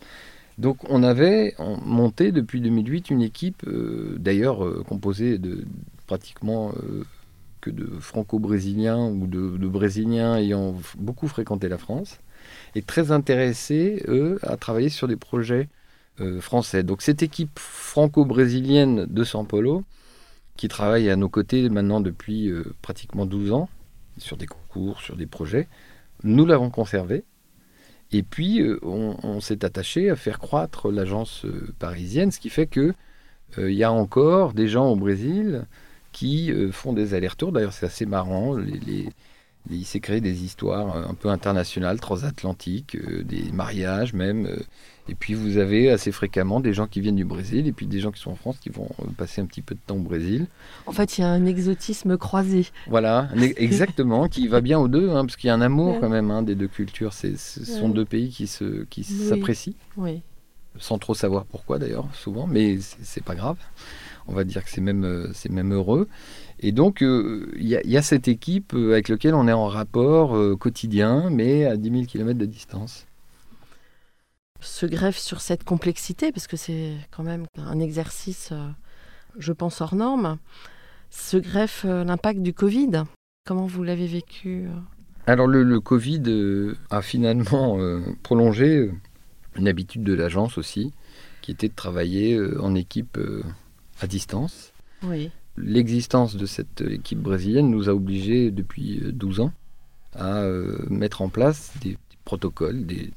Donc 0.58 0.78
on 0.88 1.02
avait 1.02 1.56
monté 1.84 2.30
depuis 2.30 2.60
2008 2.60 3.10
une 3.10 3.22
équipe, 3.22 3.68
d'ailleurs 4.16 4.84
composée 4.84 5.38
de 5.38 5.64
pratiquement 6.06 6.72
que 7.60 7.70
de 7.70 7.86
franco-brésiliens 7.98 9.08
ou 9.08 9.26
de, 9.26 9.56
de, 9.56 9.66
brésiliens 9.66 10.36
ayant 10.36 10.76
beaucoup 10.98 11.26
fréquenté 11.26 11.68
la 11.68 11.78
France, 11.78 12.18
et 12.74 12.82
très 12.82 13.10
intéressés, 13.10 14.04
eux, 14.08 14.38
à 14.42 14.56
travailler 14.56 14.90
sur 14.90 15.08
des 15.08 15.16
projets 15.16 15.68
français. 16.40 16.82
Donc 16.82 17.02
cette 17.02 17.22
équipe 17.22 17.58
franco-brésilienne 17.58 19.06
de 19.06 19.24
São 19.24 19.46
Paulo, 19.46 19.84
qui 20.56 20.68
travaille 20.68 21.10
à 21.10 21.16
nos 21.16 21.28
côtés 21.28 21.68
maintenant 21.68 22.00
depuis 22.00 22.48
euh, 22.48 22.74
pratiquement 22.82 23.26
12 23.26 23.52
ans, 23.52 23.68
sur 24.18 24.36
des 24.36 24.46
concours, 24.46 25.00
sur 25.00 25.16
des 25.16 25.26
projets. 25.26 25.68
Nous 26.22 26.46
l'avons 26.46 26.70
conservé. 26.70 27.24
Et 28.12 28.22
puis, 28.22 28.60
euh, 28.60 28.78
on, 28.82 29.40
s'est 29.40 29.64
attaché 29.64 30.10
à 30.10 30.16
faire 30.16 30.38
croître 30.38 30.90
l'agence 30.90 31.44
euh, 31.46 31.72
parisienne, 31.78 32.30
ce 32.30 32.40
qui 32.40 32.50
fait 32.50 32.66
que 32.66 32.94
il 33.58 33.74
y 33.74 33.84
a 33.84 33.92
encore 33.92 34.54
des 34.54 34.66
gens 34.66 34.88
au 34.88 34.96
Brésil 34.96 35.66
qui 36.10 36.50
font 36.72 36.94
des 36.94 37.12
allers-retours. 37.12 37.52
D'ailleurs, 37.52 37.74
c'est 37.74 37.84
assez 37.84 38.06
marrant. 38.06 38.56
les, 38.56 39.10
il 39.70 39.84
s'est 39.84 40.00
créé 40.00 40.22
des 40.22 40.42
histoires 40.42 40.96
un 40.96 41.12
peu 41.12 41.28
internationales, 41.28 42.00
transatlantiques, 42.00 42.96
des 43.26 43.52
mariages 43.52 44.14
même. 44.14 44.48
Et 45.08 45.14
puis 45.16 45.34
vous 45.34 45.58
avez 45.58 45.90
assez 45.90 46.12
fréquemment 46.12 46.60
des 46.60 46.72
gens 46.72 46.86
qui 46.86 47.00
viennent 47.00 47.16
du 47.16 47.24
Brésil 47.24 47.66
et 47.66 47.72
puis 47.72 47.86
des 47.86 47.98
gens 47.98 48.12
qui 48.12 48.20
sont 48.20 48.30
en 48.30 48.36
France 48.36 48.58
qui 48.60 48.68
vont 48.68 48.88
euh, 49.00 49.06
passer 49.16 49.40
un 49.40 49.46
petit 49.46 49.62
peu 49.62 49.74
de 49.74 49.80
temps 49.84 49.96
au 49.96 50.00
Brésil. 50.00 50.46
En 50.86 50.92
fait, 50.92 51.18
il 51.18 51.22
y 51.22 51.24
a 51.24 51.28
un 51.28 51.44
exotisme 51.44 52.16
croisé. 52.16 52.66
Voilà, 52.86 53.28
exactement, 53.56 54.28
qui 54.28 54.46
va 54.46 54.60
bien 54.60 54.78
aux 54.78 54.88
deux, 54.88 55.10
hein, 55.10 55.24
parce 55.24 55.36
qu'il 55.36 55.48
y 55.48 55.50
a 55.50 55.54
un 55.54 55.60
amour 55.60 55.98
quand 56.00 56.08
même 56.08 56.30
hein, 56.30 56.42
des 56.42 56.54
deux 56.54 56.68
cultures. 56.68 57.12
Ce 57.12 57.34
sont 57.36 57.88
deux 57.88 58.04
pays 58.04 58.30
qui 58.30 58.46
s'apprécient. 58.46 58.86
Qui 58.90 59.04
s'apprécient. 59.04 59.74
oui. 59.96 60.22
Sans 60.78 60.96
trop 60.96 61.12
savoir 61.12 61.44
pourquoi 61.44 61.78
d'ailleurs, 61.78 62.06
souvent, 62.14 62.46
mais 62.46 62.78
c'est 62.80 63.22
pas 63.22 63.34
grave. 63.34 63.58
On 64.26 64.32
va 64.32 64.42
dire 64.42 64.64
que 64.64 64.70
c'est 64.70 64.80
même, 64.80 65.04
euh, 65.04 65.30
c'est 65.34 65.50
même 65.50 65.74
heureux. 65.74 66.08
Et 66.60 66.72
donc, 66.72 67.02
euh, 67.02 67.52
il 67.58 67.66
y, 67.66 67.78
y, 67.84 67.96
a 67.98 68.02
cette 68.02 68.26
équipe 68.26 68.72
avec 68.72 69.10
laquelle 69.10 69.34
on 69.34 69.46
est 69.48 69.52
en 69.52 69.66
rapport 69.66 70.34
quotidien, 70.58 71.28
mais 71.28 71.66
à 71.66 71.76
10 71.76 71.90
000 71.90 72.04
km 72.06 72.38
de 72.38 72.46
distance 72.46 73.06
se 74.62 74.86
greffe 74.86 75.18
sur 75.18 75.40
cette 75.40 75.64
complexité, 75.64 76.32
parce 76.32 76.46
que 76.46 76.56
c'est 76.56 76.96
quand 77.10 77.22
même 77.22 77.46
un 77.56 77.78
exercice, 77.78 78.50
euh, 78.52 78.68
je 79.38 79.52
pense, 79.52 79.80
hors 79.80 79.94
norme, 79.94 80.38
se 81.10 81.36
greffe 81.36 81.84
euh, 81.84 82.04
l'impact 82.04 82.40
du 82.40 82.52
Covid. 82.52 83.04
Comment 83.46 83.66
vous 83.66 83.82
l'avez 83.82 84.06
vécu 84.06 84.66
euh? 84.66 84.80
Alors 85.26 85.46
le, 85.46 85.80
Covid 85.80 86.22
a 86.90 87.00
finalement 87.00 87.78
prolongé 88.24 88.90
une 89.54 89.68
habitude 89.68 90.02
de 90.02 90.14
l'agence 90.14 90.58
aussi, 90.58 90.92
qui 91.42 91.52
était 91.52 91.68
de 91.68 91.74
travailler 91.74 92.40
en 92.58 92.74
équipe 92.74 93.20
à 94.00 94.08
distance. 94.08 94.72
Oui. 95.04 95.30
L'existence 95.56 96.34
de 96.34 96.44
cette 96.44 96.80
équipe 96.80 97.20
brésilienne 97.20 97.70
nous 97.70 97.88
a 97.88 97.94
obligés 97.94 98.50
depuis 98.50 99.00
12 99.12 99.38
ans 99.38 99.52
à 100.16 100.44
mettre 100.90 101.22
en 101.22 101.28
place 101.28 101.72
des 101.80 101.98
protocoles, 102.24 102.84
des, 102.84 103.12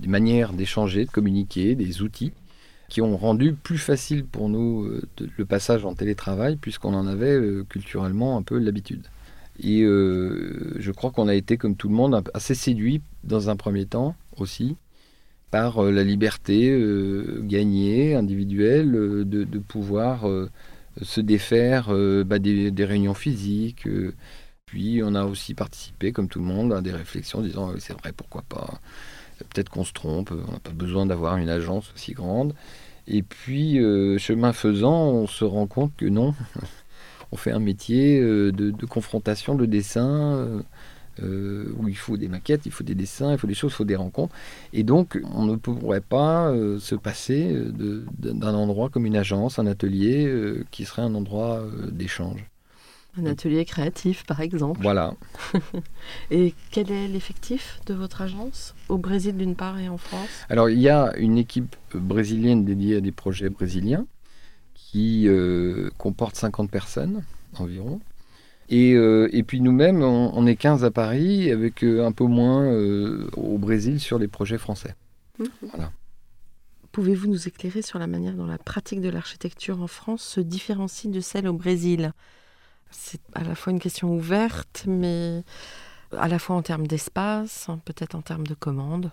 des 0.00 0.08
manières 0.08 0.52
d'échanger, 0.52 1.04
de 1.04 1.10
communiquer, 1.10 1.74
des 1.74 2.02
outils 2.02 2.32
qui 2.88 3.02
ont 3.02 3.16
rendu 3.16 3.52
plus 3.52 3.78
facile 3.78 4.24
pour 4.24 4.48
nous 4.48 4.84
euh, 4.84 5.02
le 5.36 5.44
passage 5.44 5.84
en 5.84 5.94
télétravail 5.94 6.56
puisqu'on 6.56 6.94
en 6.94 7.06
avait 7.06 7.36
euh, 7.36 7.64
culturellement 7.68 8.36
un 8.36 8.42
peu 8.42 8.58
l'habitude. 8.58 9.04
Et 9.62 9.82
euh, 9.82 10.74
je 10.78 10.92
crois 10.92 11.10
qu'on 11.10 11.28
a 11.28 11.34
été, 11.34 11.56
comme 11.56 11.76
tout 11.76 11.88
le 11.88 11.94
monde, 11.94 12.22
assez 12.32 12.54
séduit 12.54 13.02
dans 13.24 13.50
un 13.50 13.56
premier 13.56 13.86
temps 13.86 14.14
aussi 14.36 14.76
par 15.50 15.82
la 15.82 16.04
liberté 16.04 16.78
gagnée, 17.40 18.14
individuelle, 18.14 18.92
de, 18.92 19.58
pouvoir 19.58 20.26
se 21.00 21.22
défaire 21.22 21.88
bah, 22.26 22.38
des, 22.38 22.70
des, 22.70 22.84
réunions 22.84 23.14
physiques. 23.14 23.88
puis 24.66 25.00
on 25.02 25.14
a 25.14 25.24
aussi 25.24 25.54
participé, 25.54 26.12
comme 26.12 26.28
tout 26.28 26.38
le 26.40 26.44
monde, 26.44 26.74
à 26.74 26.82
des 26.82 26.92
réflexions 26.92 27.40
disant 27.40 27.72
c'est 27.78 27.94
vrai, 27.94 28.12
pourquoi 28.14 28.42
pas? 28.42 28.78
Peut-être 29.50 29.70
qu'on 29.70 29.84
se 29.84 29.92
trompe, 29.92 30.32
on 30.32 30.52
n'a 30.52 30.58
pas 30.58 30.72
besoin 30.72 31.06
d'avoir 31.06 31.36
une 31.36 31.48
agence 31.48 31.92
aussi 31.94 32.12
grande. 32.12 32.54
Et 33.08 33.22
puis, 33.22 33.78
euh, 33.78 34.18
chemin 34.18 34.52
faisant, 34.52 35.08
on 35.08 35.26
se 35.26 35.44
rend 35.44 35.66
compte 35.66 35.92
que 35.96 36.04
non, 36.04 36.34
on 37.32 37.36
fait 37.36 37.52
un 37.52 37.58
métier 37.58 38.20
euh, 38.20 38.52
de, 38.52 38.86
confrontation, 38.86 39.54
de 39.54 39.64
dessin, 39.64 40.62
euh, 41.22 41.72
où 41.78 41.88
il 41.88 41.96
faut 41.96 42.18
des 42.18 42.28
maquettes, 42.28 42.66
il 42.66 42.72
faut 42.72 42.84
des 42.84 42.94
dessins, 42.94 43.32
il 43.32 43.38
faut 43.38 43.46
des 43.46 43.54
choses, 43.54 43.72
il 43.72 43.76
faut 43.76 43.84
des 43.84 43.96
rencontres. 43.96 44.34
Et 44.74 44.82
donc, 44.82 45.18
on 45.32 45.46
ne 45.46 45.56
pourrait 45.56 46.02
pas 46.02 46.52
se 46.78 46.94
passer 46.94 47.56
d'un 48.18 48.54
endroit 48.54 48.90
comme 48.90 49.06
une 49.06 49.16
agence, 49.16 49.58
un 49.58 49.66
atelier, 49.66 50.30
qui 50.70 50.84
serait 50.84 51.02
un 51.02 51.14
endroit 51.14 51.64
d'échange. 51.90 52.44
Un 53.18 53.26
atelier 53.26 53.64
créatif, 53.64 54.24
par 54.24 54.40
exemple. 54.40 54.80
Voilà. 54.82 55.14
et 56.30 56.54
quel 56.70 56.90
est 56.90 57.08
l'effectif 57.08 57.80
de 57.86 57.94
votre 57.94 58.22
agence 58.22 58.74
Au 58.88 58.98
Brésil, 58.98 59.36
d'une 59.36 59.56
part, 59.56 59.78
et 59.78 59.88
en 59.88 59.98
France? 59.98 60.28
Alors, 60.48 60.70
il 60.70 60.78
y 60.78 60.88
a 60.88 61.16
une 61.16 61.38
équipe 61.38 61.76
brésilienne 61.94 62.64
dédiée 62.64 62.96
à 62.96 63.00
des 63.00 63.12
projets 63.12 63.48
brésiliens 63.48 64.06
qui 64.74 65.28
euh, 65.28 65.90
comporte 65.98 66.36
50 66.36 66.70
personnes 66.70 67.22
environ. 67.58 68.00
Et, 68.70 68.94
euh, 68.94 69.28
et 69.32 69.42
puis 69.42 69.60
nous-mêmes, 69.60 70.02
on, 70.02 70.46
est 70.46 70.56
15 70.56 70.84
à 70.84 70.90
Paris, 70.90 71.50
avec 71.50 71.82
euh, 71.82 72.06
un 72.06 72.12
peu 72.12 72.24
moins 72.24 72.70
au 73.36 73.58
Brésil 73.58 73.98
sur 74.00 74.18
les 74.18 74.28
projets 74.28 74.58
français. 74.58 74.94
Mhm. 75.38 75.48
Voilà. 75.62 75.92
Pouvez-vous 76.92 77.28
nous 77.28 77.48
éclairer 77.48 77.82
sur 77.82 77.98
la 77.98 78.06
manière 78.06 78.34
dont 78.34 78.46
la 78.46 78.58
pratique 78.58 79.00
de 79.00 79.08
l'architecture 79.08 79.80
en 79.82 79.86
France 79.86 80.22
se 80.22 80.40
différencie 80.40 81.12
de 81.12 81.20
celle 81.20 81.46
au 81.46 81.52
Brésil? 81.52 82.12
C'est 82.90 83.20
à 83.34 83.44
la 83.44 83.54
fois 83.54 83.72
une 83.72 83.80
question 83.80 84.14
ouverte, 84.14 84.84
mais 84.86 85.42
à 86.16 86.28
la 86.28 86.38
fois 86.38 86.56
en 86.56 86.62
termes 86.62 86.86
d'espace, 86.86 87.68
hein, 87.68 87.80
peut-être 87.84 88.14
en 88.14 88.22
termes 88.22 88.46
de 88.46 88.54
commande. 88.54 89.10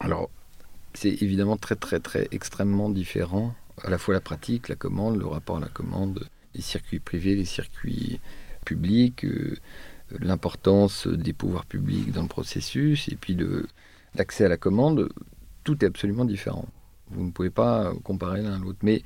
Alors, 0.00 0.30
c'est 0.94 1.22
évidemment 1.22 1.56
très, 1.56 1.76
très, 1.76 2.00
très 2.00 2.28
extrêmement 2.32 2.90
différent. 2.90 3.54
À 3.82 3.90
la 3.90 3.98
fois 3.98 4.14
la 4.14 4.20
pratique, 4.20 4.68
la 4.68 4.76
commande, 4.76 5.16
le 5.16 5.26
rapport 5.26 5.56
à 5.56 5.60
la 5.60 5.68
commande, 5.68 6.28
les 6.54 6.60
circuits 6.60 7.00
privés, 7.00 7.34
les 7.34 7.44
circuits 7.44 8.20
publics, 8.64 9.24
euh, 9.24 9.56
l'importance 10.20 11.06
des 11.06 11.32
pouvoirs 11.32 11.66
publics 11.66 12.12
dans 12.12 12.22
le 12.22 12.28
processus, 12.28 13.08
et 13.08 13.16
puis 13.16 13.36
l'accès 14.14 14.44
à 14.44 14.48
la 14.48 14.56
commande, 14.58 15.08
tout 15.64 15.82
est 15.84 15.88
absolument 15.88 16.24
différent. 16.24 16.66
Vous 17.10 17.24
ne 17.24 17.30
pouvez 17.30 17.50
pas 17.50 17.92
comparer 18.04 18.42
l'un 18.42 18.54
à 18.54 18.58
l'autre. 18.58 18.78
Mais 18.82 19.02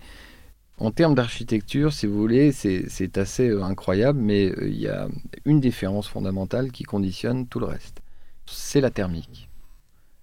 en 0.78 0.90
termes 0.90 1.14
d'architecture, 1.14 1.92
si 1.92 2.06
vous 2.06 2.18
voulez, 2.18 2.52
c'est 2.52 3.18
assez 3.18 3.48
euh, 3.48 3.62
incroyable, 3.62 4.18
mais 4.20 4.50
euh, 4.50 4.68
il 4.68 4.78
y 4.78 4.88
a 4.88 5.08
une 5.46 5.60
différence 5.60 6.06
fondamentale 6.06 6.70
qui 6.70 6.84
conditionne 6.84 7.46
tout 7.46 7.60
le 7.60 7.66
reste. 7.66 8.02
C'est 8.44 8.82
la 8.82 8.90
thermique. 8.90 9.48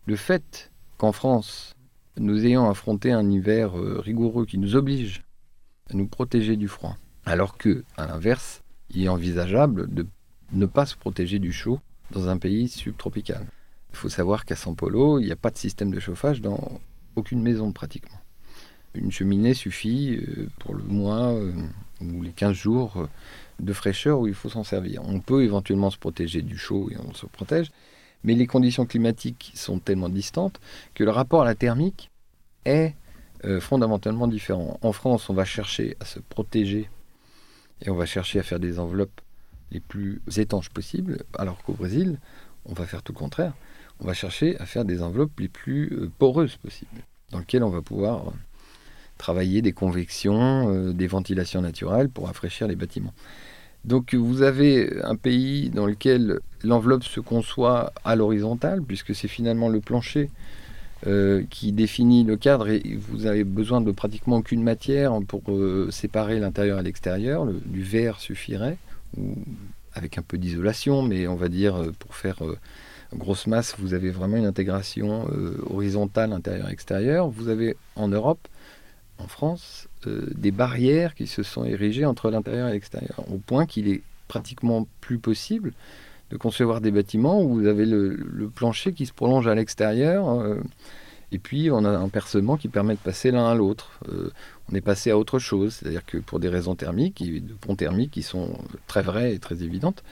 Le 0.05 0.15
fait 0.15 0.71
qu'en 0.97 1.11
France, 1.11 1.75
nous 2.17 2.45
ayons 2.45 2.69
affronté 2.69 3.11
un 3.11 3.29
hiver 3.31 3.77
euh, 3.77 3.99
rigoureux 3.99 4.45
qui 4.45 4.59
nous 4.59 4.75
oblige 4.75 5.23
à 5.89 5.95
nous 5.95 6.07
protéger 6.07 6.55
du 6.55 6.67
froid, 6.67 6.97
alors 7.25 7.57
que, 7.57 7.83
à 7.97 8.05
l'inverse, 8.05 8.61
il 8.91 9.03
est 9.03 9.09
envisageable 9.09 9.91
de 9.91 10.05
ne 10.51 10.65
pas 10.67 10.85
se 10.85 10.95
protéger 10.95 11.39
du 11.39 11.51
chaud 11.51 11.79
dans 12.11 12.29
un 12.29 12.37
pays 12.37 12.69
subtropical. 12.69 13.47
Il 13.89 13.95
faut 13.95 14.09
savoir 14.09 14.45
qu'à 14.45 14.55
São 14.55 14.75
Paulo, 14.75 15.19
il 15.19 15.25
n'y 15.25 15.31
a 15.31 15.35
pas 15.35 15.49
de 15.49 15.57
système 15.57 15.91
de 15.91 15.99
chauffage 15.99 16.41
dans 16.41 16.79
aucune 17.15 17.41
maison 17.41 17.71
pratiquement. 17.71 18.22
Une 18.95 19.11
cheminée 19.11 19.53
suffit 19.53 20.15
euh, 20.15 20.49
pour 20.59 20.75
le 20.75 20.83
mois 20.83 21.33
euh, 21.33 21.51
ou 22.01 22.21
les 22.21 22.31
15 22.31 22.53
jours 22.55 22.93
euh, 22.97 23.07
de 23.59 23.73
fraîcheur 23.73 24.19
où 24.19 24.27
il 24.27 24.35
faut 24.35 24.49
s'en 24.49 24.63
servir. 24.63 25.01
On 25.03 25.19
peut 25.19 25.43
éventuellement 25.43 25.89
se 25.89 25.97
protéger 25.97 26.41
du 26.41 26.57
chaud 26.57 26.89
et 26.91 26.97
on 26.97 27.13
se 27.13 27.25
protège, 27.25 27.71
mais 28.23 28.35
les 28.35 28.45
conditions 28.45 28.85
climatiques 28.85 29.51
sont 29.55 29.79
tellement 29.79 30.09
distantes 30.09 30.59
que 30.93 31.03
le 31.03 31.09
rapport 31.09 31.41
à 31.41 31.45
la 31.45 31.55
thermique 31.55 32.09
est 32.65 32.95
fondamentalement 33.59 34.29
différent. 34.29 34.79
En 34.81 34.93
France, 34.93 35.29
on 35.29 35.33
va 35.33 35.43
chercher 35.43 35.97
à 35.99 36.05
se 36.05 36.19
protéger 36.19 36.89
et 37.81 37.89
on 37.89 37.95
va 37.95 38.05
chercher 38.05 38.39
à 38.39 38.43
faire 38.43 38.61
des 38.61 38.79
enveloppes 38.79 39.19
les 39.69 39.81
plus 39.81 40.21
étanches 40.37 40.69
possibles, 40.69 41.25
alors 41.37 41.61
qu'au 41.61 41.73
Brésil, 41.73 42.19
on 42.63 42.73
va 42.73 42.85
faire 42.85 43.03
tout 43.03 43.11
le 43.11 43.17
contraire. 43.17 43.51
On 43.99 44.05
va 44.05 44.13
chercher 44.13 44.57
à 44.61 44.65
faire 44.65 44.85
des 44.85 45.01
enveloppes 45.03 45.37
les 45.41 45.49
plus 45.49 46.09
poreuses 46.19 46.55
possibles, 46.55 47.01
dans 47.31 47.39
lesquelles 47.39 47.65
on 47.65 47.69
va 47.69 47.81
pouvoir 47.81 48.31
travailler 49.23 49.61
des 49.61 49.71
convections, 49.71 50.69
euh, 50.69 50.91
des 50.91 51.07
ventilations 51.07 51.61
naturelles 51.61 52.09
pour 52.09 52.25
rafraîchir 52.27 52.67
les 52.67 52.75
bâtiments. 52.75 53.13
Donc 53.85 54.13
vous 54.13 54.41
avez 54.41 55.01
un 55.01 55.15
pays 55.15 55.69
dans 55.69 55.85
lequel 55.85 56.41
l'enveloppe 56.61 57.05
se 57.05 57.21
conçoit 57.21 57.93
à 58.03 58.17
l'horizontale, 58.17 58.81
puisque 58.81 59.15
c'est 59.15 59.29
finalement 59.29 59.69
le 59.69 59.79
plancher 59.79 60.29
euh, 61.07 61.43
qui 61.49 61.71
définit 61.71 62.25
le 62.25 62.35
cadre 62.35 62.67
et 62.67 62.97
vous 63.09 63.25
avez 63.25 63.45
besoin 63.45 63.79
de 63.79 63.91
pratiquement 63.91 64.37
aucune 64.37 64.61
matière 64.61 65.17
pour 65.25 65.41
euh, 65.47 65.89
séparer 65.89 66.39
l'intérieur 66.39 66.79
et 66.81 66.83
l'extérieur. 66.83 67.45
Du 67.45 67.81
verre 67.81 68.19
suffirait, 68.19 68.77
ou 69.17 69.35
avec 69.93 70.17
un 70.17 70.21
peu 70.21 70.37
d'isolation, 70.37 71.01
mais 71.01 71.27
on 71.27 71.35
va 71.35 71.47
dire 71.47 71.75
pour 71.99 72.15
faire 72.15 72.39
grosse 73.15 73.47
masse, 73.47 73.75
vous 73.79 73.93
avez 73.93 74.11
vraiment 74.11 74.37
une 74.37 74.47
intégration 74.53 75.27
horizontale 75.69 76.33
intérieur-extérieur. 76.33 77.29
Vous 77.29 77.47
avez 77.47 77.77
en 77.95 78.07
Europe, 78.07 78.47
en 79.19 79.27
France, 79.27 79.87
des 80.05 80.51
barrières 80.51 81.15
qui 81.15 81.27
se 81.27 81.43
sont 81.43 81.63
érigées 81.63 82.05
entre 82.05 82.29
l'intérieur 82.29 82.67
et 82.67 82.73
l'extérieur, 82.73 83.23
au 83.31 83.37
point 83.37 83.65
qu'il 83.65 83.87
est 83.87 84.01
pratiquement 84.27 84.87
plus 85.01 85.17
possible 85.17 85.71
de 86.31 86.37
concevoir 86.37 86.81
des 86.81 86.91
bâtiments 86.91 87.41
où 87.41 87.53
vous 87.53 87.67
avez 87.67 87.85
le, 87.85 88.49
plancher 88.53 88.93
qui 88.93 89.05
se 89.05 89.13
prolonge 89.13 89.47
à 89.47 89.55
l'extérieur. 89.55 90.25
Et 91.33 91.39
puis, 91.39 91.71
on 91.71 91.83
a 91.83 91.89
un 91.89 92.09
percement 92.09 92.57
qui 92.57 92.67
permet 92.67 92.93
de 92.93 92.99
passer 92.99 93.31
l'un 93.31 93.47
à 93.47 93.55
l'autre. 93.55 93.99
Euh, 94.07 94.31
on 94.71 94.75
est 94.75 94.81
passé 94.81 95.09
à 95.09 95.17
autre 95.17 95.39
chose, 95.39 95.73
c'est-à-dire 95.73 96.05
que 96.05 96.19
pour 96.19 96.39
des 96.39 96.47
raisons 96.47 96.75
thermiques, 96.75 97.23
de 97.23 97.53
ponts 97.53 97.75
thermiques 97.75 98.11
qui 98.11 98.21
sont 98.21 98.55
très 98.85 99.01
vraies 99.01 99.33
et 99.33 99.39
très 99.39 99.63
évidentes, 99.63 100.03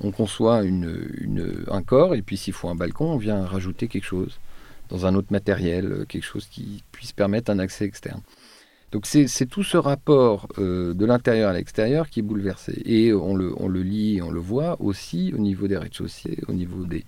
on 0.00 0.10
conçoit 0.10 0.62
un 0.62 1.82
corps, 1.82 2.14
et 2.14 2.20
puis 2.20 2.36
s'il 2.36 2.52
faut 2.52 2.68
un 2.68 2.74
balcon, 2.74 3.06
on 3.06 3.16
vient 3.16 3.44
rajouter 3.46 3.88
quelque 3.88 4.04
chose 4.04 4.38
dans 4.88 5.06
un 5.06 5.14
autre 5.14 5.28
matériel, 5.30 6.04
quelque 6.08 6.24
chose 6.24 6.46
qui 6.46 6.82
puisse 6.92 7.12
permettre 7.12 7.50
un 7.50 7.58
accès 7.58 7.84
externe. 7.84 8.22
Donc 8.90 9.04
c'est 9.04 9.46
tout 9.46 9.62
ce 9.62 9.76
rapport 9.76 10.48
euh, 10.58 10.94
de 10.94 11.04
l'intérieur 11.04 11.50
à 11.50 11.52
l'extérieur 11.52 12.08
qui 12.08 12.20
est 12.20 12.22
bouleversé. 12.22 12.80
Et 12.86 13.12
on 13.12 13.34
le, 13.34 13.52
on 13.58 13.68
le 13.68 13.82
lit, 13.82 14.22
on 14.22 14.30
le 14.30 14.40
voit 14.40 14.80
aussi 14.80 15.32
au 15.34 15.38
niveau 15.38 15.68
des 15.68 15.76
rez-de-chaussée, 15.76 16.38
au 16.48 16.52
niveau 16.52 16.84
des, 16.84 17.04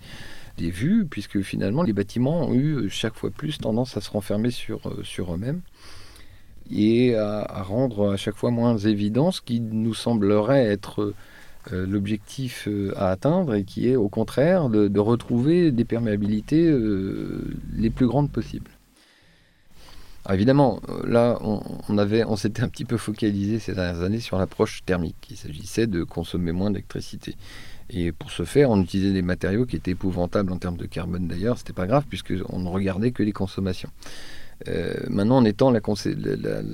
des 0.57 0.69
vues, 0.69 1.07
puisque 1.09 1.41
finalement 1.41 1.81
les 1.81 1.93
bâtiments 1.93 2.47
ont 2.49 2.53
eu 2.53 2.87
chaque 2.89 3.15
fois 3.15 3.31
plus 3.31 3.57
tendance 3.57 3.97
à 3.97 4.01
se 4.01 4.11
renfermer 4.11 4.51
sur, 4.51 4.87
euh, 4.87 5.01
sur 5.03 5.33
eux-mêmes 5.33 5.61
et 6.73 7.15
à, 7.15 7.63
rendre 7.63 8.11
à 8.11 8.17
chaque 8.17 8.35
fois 8.35 8.51
moins 8.51 8.77
évident 8.77 9.31
ce 9.31 9.41
qui 9.41 9.59
nous 9.59 9.93
semblerait 9.93 10.65
être 10.65 11.13
euh, 11.71 11.85
l'objectif 11.85 12.67
euh, 12.67 12.93
à 12.95 13.09
atteindre 13.09 13.53
et 13.53 13.63
qui 13.63 13.87
est 13.87 13.95
au 13.95 14.09
contraire 14.09 14.69
de, 14.69 14.99
retrouver 14.99 15.71
des 15.71 15.85
perméabilités 15.85 16.71
les 17.75 17.89
plus 17.89 18.07
grandes 18.07 18.31
possibles. 18.31 18.69
évidemment, 20.29 20.79
là, 21.05 21.39
on, 21.41 21.97
avait, 21.97 22.23
on 22.23 22.35
s'était 22.35 22.61
un 22.61 22.69
petit 22.69 22.85
peu 22.85 22.97
focalisé 22.97 23.59
ces 23.59 23.73
dernières 23.73 24.01
années 24.01 24.19
sur 24.19 24.37
l'approche 24.37 24.83
thermique. 24.85 25.27
Il 25.29 25.37
s'agissait 25.37 25.87
de 25.87 26.03
consommer 26.03 26.51
moins 26.51 26.71
d'électricité. 26.71 27.35
Et 27.89 28.11
pour 28.11 28.31
ce 28.31 28.43
faire, 28.43 28.69
on 28.69 28.81
utilisait 28.81 29.11
des 29.11 29.21
matériaux 29.21 29.65
qui 29.65 29.75
étaient 29.75 29.91
épouvantables 29.91 30.51
en 30.51 30.57
termes 30.57 30.77
de 30.77 30.85
carbone 30.85 31.27
d'ailleurs. 31.27 31.57
C'était 31.57 31.73
pas 31.73 31.87
grave 31.87 32.05
puisqu'on 32.07 32.59
ne 32.59 32.69
regardait 32.69 33.11
que 33.11 33.23
les 33.23 33.33
consommations. 33.33 33.89
Euh, 34.67 34.95
maintenant, 35.09 35.41
on 35.41 35.45
étend 35.45 35.71
la, 35.71 35.81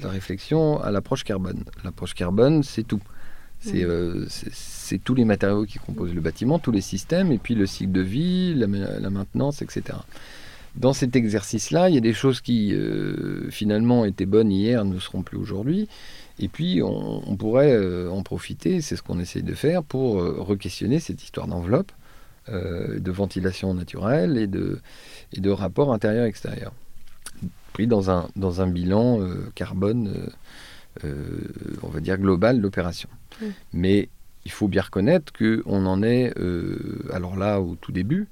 réflexion 0.10 0.82
à 0.82 0.92
l'approche 0.92 1.24
carbone. 1.24 1.64
L'approche 1.84 2.14
carbone, 2.14 2.64
c'est 2.64 2.84
tout. 2.84 3.02
Euh, 3.74 4.26
c'est 4.30 5.04
tous 5.04 5.16
les 5.16 5.26
matériaux 5.26 5.66
qui 5.66 5.80
composent 5.80 6.14
le 6.14 6.22
bâtiment, 6.22 6.60
tous 6.60 6.72
les 6.72 6.82
systèmes, 6.82 7.32
et 7.32 7.38
puis 7.38 7.56
le 7.56 7.66
cycle 7.66 7.92
de 7.92 8.02
vie, 8.02 8.54
la, 8.56 8.68
maintenance, 9.10 9.62
etc. 9.62 10.00
Dans 10.76 10.94
cet 10.94 11.16
exercice-là, 11.16 11.90
il 11.90 11.96
y 11.96 11.98
a 11.98 12.02
des 12.02 12.14
choses 12.14 12.42
qui, 12.42 12.74
euh, 12.74 13.50
finalement, 13.50 14.06
étaient 14.06 14.26
bonnes 14.26 14.52
hier, 14.52 14.86
ne 14.86 15.00
seront 15.00 15.24
plus 15.24 15.38
aujourd'hui. 15.38 15.88
Et 16.40 16.48
puis, 16.48 16.82
on, 16.84 17.36
pourrait 17.36 17.74
euh, 17.74 18.12
en 18.12 18.22
profiter, 18.22 18.82
c'est 18.82 18.96
ce 18.96 19.02
qu'on 19.02 19.20
essaye 19.20 19.44
de 19.44 19.56
faire, 19.56 19.84
pour 19.84 20.22
re-questionner 20.22 21.00
cette 21.00 21.24
histoire 21.24 21.48
d'enveloppe, 21.48 21.92
de 22.50 23.12
ventilation 23.12 23.74
naturelle 23.74 24.38
et 24.38 24.48
de, 24.48 24.80
et 25.34 25.42
de 25.42 25.50
rapport 25.50 25.92
intérieur-extérieur, 25.92 26.72
pris 27.74 27.88
dans 27.88 28.10
un, 28.10 28.30
dans 28.38 28.62
un 28.62 28.68
bilan 28.68 29.20
carbone, 29.54 30.14
on 31.04 31.88
va 31.88 32.00
dire, 32.00 32.18
global 32.18 32.62
d'opération. 32.62 33.10
Mais 33.74 34.10
il 34.46 34.52
faut 34.52 34.68
bien 34.68 34.82
reconnaître 34.82 35.34
qu'on 35.34 35.86
en 35.86 36.04
est, 36.04 36.34
alors 37.12 37.36
là, 37.36 37.60
au 37.60 37.76
tout 37.76 37.92
début 37.92 38.28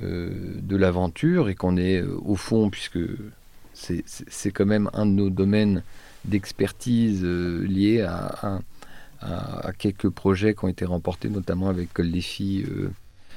de 0.00 0.76
l'aventure, 0.76 1.48
et 1.48 1.54
qu'on 1.54 1.76
est 1.76 2.02
au 2.02 2.34
fond, 2.34 2.70
puisque 2.70 2.98
c'est 3.74 4.50
quand 4.50 4.66
même 4.66 4.90
un 4.92 5.06
de 5.06 5.12
nos 5.12 5.30
domaines 5.30 5.82
d'expertise 6.24 7.22
euh, 7.24 7.64
liée 7.66 8.02
à, 8.02 8.60
à, 9.20 9.72
quelques 9.78 10.10
projets 10.10 10.54
qui 10.54 10.64
ont 10.64 10.68
été 10.68 10.84
remportés, 10.84 11.28
notamment 11.28 11.68
avec 11.68 11.92
Col 11.92 12.10
des 12.10 12.20
filles. 12.20 12.66
Euh, 12.68 12.90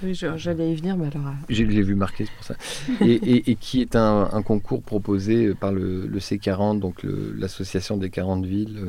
oui, 0.03 0.13
j'allais 0.13 0.71
y 0.71 0.75
venir, 0.75 0.95
mais 0.95 1.07
alors. 1.07 1.27
Euh, 1.27 1.31
j'ai 1.49 1.63
vu 1.63 1.95
marqué, 1.95 2.25
c'est 2.25 2.33
pour 2.33 2.43
ça. 2.43 2.55
et, 3.01 3.49
et, 3.49 3.55
qui 3.55 3.81
est 3.81 3.95
un, 3.95 4.29
un, 4.31 4.41
concours 4.41 4.81
proposé 4.83 5.53
par 5.55 5.71
le, 5.71 6.05
le 6.05 6.19
C40, 6.19 6.79
donc 6.79 7.03
l'association 7.03 7.97
des 7.97 8.09
40 8.09 8.45
villes, 8.45 8.79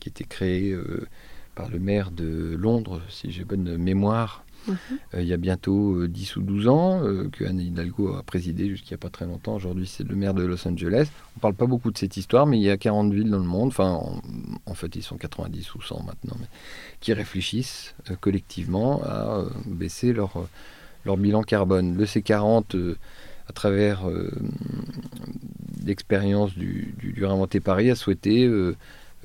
qui 0.00 0.08
a 0.08 0.10
été 0.10 0.24
créée 0.24 0.76
par 1.54 1.70
le 1.70 1.78
maire 1.78 2.10
de 2.10 2.56
Londres, 2.58 3.00
si 3.08 3.30
j'ai 3.30 3.44
bonne 3.44 3.76
mémoire, 3.76 4.44
Mhm. 4.66 4.76
Euh, 5.14 5.22
il 5.22 5.28
y 5.28 5.32
a 5.32 5.36
bientôt 5.36 6.06
10 6.06 6.36
euh, 6.36 6.40
ou 6.40 6.42
12 6.42 6.68
ans, 6.68 7.02
euh, 7.02 7.28
que 7.30 7.44
Anne 7.44 7.60
Hidalgo 7.60 8.14
a 8.14 8.22
présidé 8.22 8.68
jusqu'il 8.68 8.92
n'y 8.92 8.96
a 8.96 8.98
pas 8.98 9.10
très 9.10 9.26
longtemps. 9.26 9.54
Aujourd'hui, 9.54 9.86
c'est 9.86 10.04
le 10.04 10.14
maire 10.16 10.34
de 10.34 10.44
Los 10.44 10.66
Angeles. 10.66 11.08
On 11.36 11.38
ne 11.38 11.40
parle 11.40 11.54
pas 11.54 11.66
beaucoup 11.66 11.90
de 11.90 11.98
cette 11.98 12.16
histoire, 12.16 12.46
mais 12.46 12.58
il 12.58 12.62
y 12.62 12.70
a 12.70 12.76
40 12.76 13.12
villes 13.12 13.30
dans 13.30 13.38
le 13.38 13.44
monde, 13.44 13.68
enfin, 13.68 14.00
en, 14.66 14.74
fait, 14.74 14.96
ils 14.96 15.02
sont 15.02 15.16
90 15.16 15.74
ou 15.74 15.82
100 15.82 16.02
maintenant, 16.04 16.36
mais, 16.40 16.46
qui 17.00 17.12
réfléchissent 17.12 17.94
collectivement 18.20 19.02
à 19.04 19.44
baisser 19.66 20.12
leur, 20.12 20.48
leur 21.04 21.16
bilan 21.16 21.42
carbone. 21.42 21.96
Le 21.96 22.04
C40 22.04 22.96
à 23.46 23.52
travers 23.52 24.04
l'expérience 25.84 26.54
du, 26.54 26.94
du, 26.98 27.12
du 27.12 27.24
Réinventer 27.24 27.60
Paris, 27.60 27.90
a 27.90 27.94
souhaité 27.94 28.50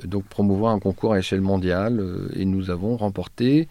donc 0.05 0.25
promouvoir 0.25 0.73
un 0.73 0.79
concours 0.79 1.13
à 1.13 1.19
échelle 1.19 1.41
mondiale 1.41 2.03
et 2.35 2.45
nous 2.45 2.69
avons 2.69 2.97
remporté 2.97 3.67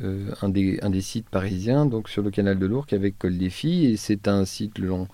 euh, 0.00 0.32
un, 0.40 0.48
des, 0.48 0.78
un, 0.80 0.88
des, 0.88 1.02
sites 1.02 1.28
parisiens, 1.28 1.84
donc 1.84 2.08
sur 2.08 2.22
le 2.22 2.30
canal 2.30 2.58
de 2.58 2.64
l'Ourcq 2.64 2.94
avec 2.94 3.18
Col 3.18 3.36
des 3.36 3.50
Filles, 3.50 3.92
et 3.92 3.96
c'est 3.98 4.26
un 4.26 4.46
site 4.46 4.78
le 4.78 4.88
long 4.88 5.06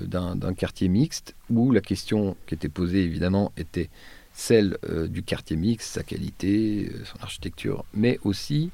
euh, 0.00 0.06
d'un 0.06 0.54
quartier 0.54 0.88
mixte 0.88 1.36
où 1.50 1.70
la 1.70 1.80
question 1.80 2.36
qui 2.46 2.54
était 2.54 2.68
posée 2.68 3.04
évidemment 3.04 3.52
était 3.56 3.90
celle 4.32 4.76
euh, 4.88 5.06
du 5.06 5.22
quartier 5.22 5.56
mixte, 5.56 5.94
sa 5.94 6.02
qualité, 6.02 6.90
son 7.04 7.22
architecture, 7.22 7.84
mais 7.94 8.18
aussi 8.24 8.70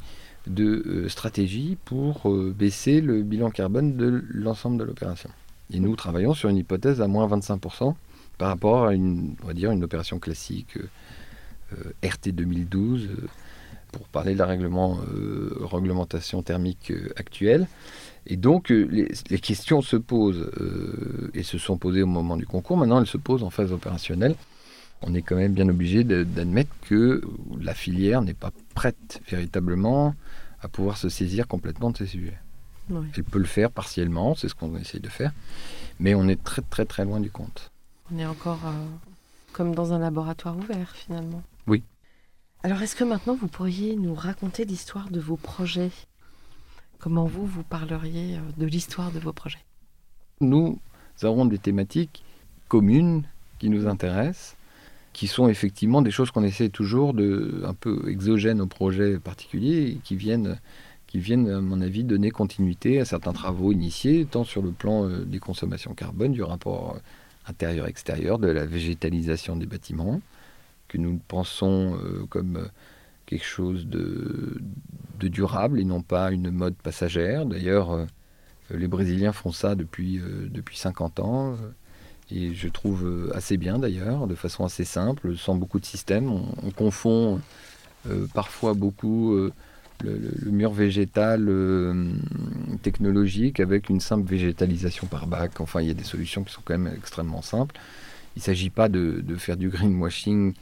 de 0.46 1.06
stratégie 1.08 1.76
pour 1.84 2.30
baisser 2.30 3.00
le 3.00 3.22
bilan 3.22 3.50
carbone 3.50 3.96
de 3.96 4.24
l'ensemble 4.28 4.76
de 4.76 4.84
l'opération. 4.84 5.30
Et 5.72 5.80
nous 5.80 5.96
travaillons 5.96 6.34
sur 6.34 6.50
une 6.50 6.58
hypothèse 6.58 7.00
à 7.00 7.08
moins 7.08 7.26
25% 7.26 7.94
par 8.36 8.48
rapport 8.48 8.86
à 8.86 8.94
une, 8.94 9.36
on 9.42 9.46
va 9.46 9.54
dire, 9.54 9.70
une 9.70 9.82
opération 9.84 10.18
classique 10.18 10.76
RT 12.02 12.28
2012 12.32 13.08
pour 13.94 14.08
parler 14.08 14.34
de 14.34 14.38
la 14.38 14.46
règlement, 14.46 14.98
euh, 15.08 15.56
réglementation 15.62 16.42
thermique 16.42 16.90
euh, 16.90 17.08
actuelle. 17.16 17.68
Et 18.26 18.36
donc, 18.36 18.72
euh, 18.72 18.88
les, 18.90 19.38
questions 19.38 19.82
se 19.82 19.96
posent 19.96 20.50
et 21.34 21.42
se 21.42 21.58
sont 21.58 21.76
posées 21.76 22.02
au 22.02 22.06
moment 22.06 22.36
du 22.36 22.46
concours. 22.46 22.76
Maintenant, 22.76 23.00
elles 23.00 23.06
se 23.06 23.18
posent 23.18 23.44
en 23.44 23.50
phase 23.50 23.72
opérationnelle. 23.72 24.34
On 25.02 25.14
est 25.14 25.22
quand 25.22 25.36
même 25.36 25.52
bien 25.52 25.68
obligé 25.68 26.02
d'admettre 26.02 26.70
que 26.88 27.22
la 27.60 27.74
filière 27.74 28.22
n'est 28.22 28.34
pas 28.34 28.50
prête 28.74 29.20
véritablement 29.28 30.14
à 30.62 30.68
pouvoir 30.68 30.96
se 30.96 31.08
saisir 31.08 31.46
complètement 31.46 31.90
de 31.90 31.98
ces 31.98 32.06
sujets. 32.06 32.38
Elle 33.16 33.24
peut 33.24 33.38
le 33.38 33.44
faire 33.44 33.70
partiellement, 33.70 34.34
c'est 34.34 34.48
ce 34.48 34.54
qu'on 34.54 34.74
essaye 34.76 35.00
de 35.00 35.08
faire, 35.08 35.32
mais 36.00 36.14
on 36.14 36.26
est 36.28 36.42
très 36.42 36.62
très 36.62 36.84
très 36.84 37.04
loin 37.04 37.20
du 37.20 37.30
compte. 37.30 37.70
On 38.14 38.18
est 38.18 38.26
encore 38.26 38.60
comme 39.52 39.74
dans 39.74 39.92
un 39.92 39.98
laboratoire 39.98 40.56
ouvert 40.56 40.90
finalement. 40.94 41.42
Oui. 41.66 41.82
Alors, 42.62 42.82
est-ce 42.82 42.96
que 42.96 43.04
maintenant 43.04 43.34
vous 43.34 43.48
pourriez 43.48 43.96
nous 43.96 44.14
raconter 44.14 44.64
l'histoire 44.64 45.10
de 45.10 45.20
vos 45.20 45.36
projets? 45.36 45.90
Comment 46.98 47.26
vous, 47.26 47.46
vous 47.46 47.62
parleriez 47.62 48.36
euh, 48.36 48.40
de 48.56 48.66
l'histoire 48.66 49.12
de 49.12 49.18
vos 49.18 49.32
projets? 49.32 49.64
Nous 50.40 50.78
avons 51.22 51.44
des 51.44 51.58
thématiques 51.58 52.24
communes 52.68 53.24
qui 53.58 53.68
nous 53.68 53.86
intéressent, 53.86 54.56
qui 55.12 55.26
sont 55.26 55.48
effectivement 55.48 56.02
des 56.02 56.10
choses 56.10 56.30
qu'on 56.30 56.42
essaie 56.42 56.70
toujours 56.70 57.14
de 57.14 57.62
un 57.64 57.74
peu 57.74 58.08
exogènes 58.08 58.60
aux 58.60 58.66
projets 58.66 59.18
particuliers 59.18 59.92
et 59.92 59.96
qui 60.02 60.16
viennent 60.16 60.58
qui 61.14 61.20
viennent, 61.20 61.48
à 61.48 61.60
mon 61.60 61.80
avis, 61.80 62.02
donner 62.02 62.32
continuité 62.32 62.98
à 62.98 63.04
certains 63.04 63.32
travaux 63.32 63.70
initiés, 63.70 64.26
tant 64.28 64.42
sur 64.42 64.62
le 64.62 64.72
plan 64.72 65.08
euh, 65.08 65.24
des 65.24 65.38
consommations 65.38 65.94
carbone, 65.94 66.32
du 66.32 66.42
rapport 66.42 66.98
intérieur-extérieur, 67.46 68.40
de 68.40 68.48
la 68.48 68.66
végétalisation 68.66 69.54
des 69.54 69.66
bâtiments, 69.66 70.20
que 70.88 70.98
nous 70.98 71.20
pensons 71.28 71.96
euh, 71.96 72.26
comme 72.28 72.56
euh, 72.56 72.68
quelque 73.26 73.44
chose 73.44 73.86
de, 73.86 74.60
durable 75.20 75.80
et 75.80 75.84
non 75.84 76.02
pas 76.02 76.30
une 76.32 76.50
mode 76.50 76.74
passagère. 76.74 77.46
D'ailleurs, 77.46 77.92
euh, 77.92 78.04
les 78.70 78.88
Brésiliens 78.88 79.32
font 79.32 79.52
ça 79.52 79.74
depuis, 79.74 80.20
depuis 80.50 80.76
50 80.76 81.20
ans. 81.20 81.56
Et 82.30 82.52
je 82.52 82.68
trouve 82.68 83.32
assez 83.34 83.56
bien 83.56 83.78
d'ailleurs, 83.78 84.26
de 84.26 84.34
façon 84.34 84.66
assez 84.66 84.84
simple, 84.84 85.34
sans 85.38 85.54
beaucoup 85.54 85.80
de 85.80 85.86
systèmes. 85.86 86.30
On, 86.30 86.70
confond 86.72 87.40
parfois 88.34 88.74
beaucoup 88.74 89.34
le, 90.02 90.50
mur 90.50 90.72
végétal 90.72 91.50
technologique 92.82 93.60
avec 93.60 93.88
une 93.88 94.00
simple 94.00 94.28
végétalisation 94.28 95.06
par 95.06 95.26
bac. 95.26 95.60
Enfin, 95.60 95.80
il 95.80 95.88
y 95.88 95.90
a 95.90 95.94
des 95.94 96.04
solutions 96.04 96.44
qui 96.44 96.52
sont 96.52 96.62
quand 96.62 96.78
même 96.78 96.92
extrêmement 96.94 97.42
simples. 97.42 97.76
Il 98.36 98.40
ne 98.40 98.44
s'agit 98.44 98.70
pas 98.70 98.88
de, 98.90 99.22
de, 99.24 99.36
faire 99.36 99.56
du 99.56 99.70
greenwashing 99.70 100.54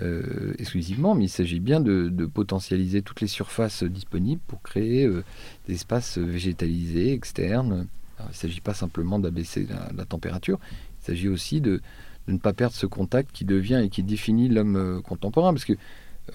euh, 0.00 0.54
exclusivement, 0.58 1.14
mais 1.14 1.24
il 1.24 1.28
s'agit 1.28 1.60
bien 1.60 1.80
de, 1.80 2.26
potentialiser 2.26 3.02
toutes 3.02 3.20
les 3.20 3.26
surfaces 3.26 3.82
disponibles 3.82 4.40
pour 4.46 4.62
créer 4.62 5.04
euh, 5.04 5.24
des 5.66 5.74
espaces 5.74 6.18
végétalisés 6.18 7.12
externes. 7.12 7.86
il 8.20 8.28
ne 8.28 8.32
s'agit 8.32 8.60
pas 8.60 8.74
simplement 8.74 9.18
d'abaisser 9.18 9.66
la, 9.96 10.04
température, 10.04 10.60
il 11.00 11.06
s'agit 11.06 11.28
aussi 11.28 11.60
de, 11.60 11.80
de, 12.28 12.32
ne 12.32 12.38
pas 12.38 12.52
perdre 12.52 12.74
ce 12.74 12.86
contact 12.86 13.30
qui 13.32 13.44
devient 13.44 13.80
et 13.82 13.88
qui 13.88 14.02
définit 14.02 14.48
l'homme 14.48 14.76
euh, 14.76 15.00
contemporain, 15.00 15.52
parce 15.52 15.64
que 15.64 15.74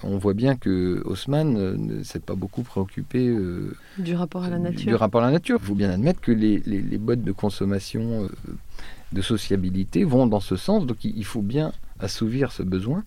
on 0.02 0.18
voit 0.18 0.34
bien 0.34 0.56
que 0.56 1.00
Haussmann 1.04 1.52
ne 1.76 2.02
s'est 2.02 2.18
pas 2.18 2.34
beaucoup 2.34 2.64
préoccupé 2.64 3.32
du 3.96 4.16
rapport 4.16 4.42
à 4.42 4.50
la 4.50 4.58
nature. 4.58 4.88
Du 4.88 4.94
rapport 4.96 5.22
à 5.22 5.26
la 5.26 5.30
nature. 5.30 5.60
Il 5.62 5.66
faut 5.66 5.76
bien 5.76 5.88
admettre 5.88 6.20
que 6.20 6.32
les, 6.32 6.58
les, 6.66 6.82
les 6.82 6.98
modes 6.98 7.22
de 7.22 7.30
consommation, 7.30 8.28
de 9.12 9.22
sociabilité 9.22 10.02
vont 10.02 10.26
dans 10.26 10.40
ce 10.40 10.56
sens, 10.56 10.84
donc 10.84 11.04
il 11.04 11.24
faut 11.24 11.42
bien 11.42 11.72
assouvir 12.00 12.50
ce 12.50 12.64
besoin 12.64 13.04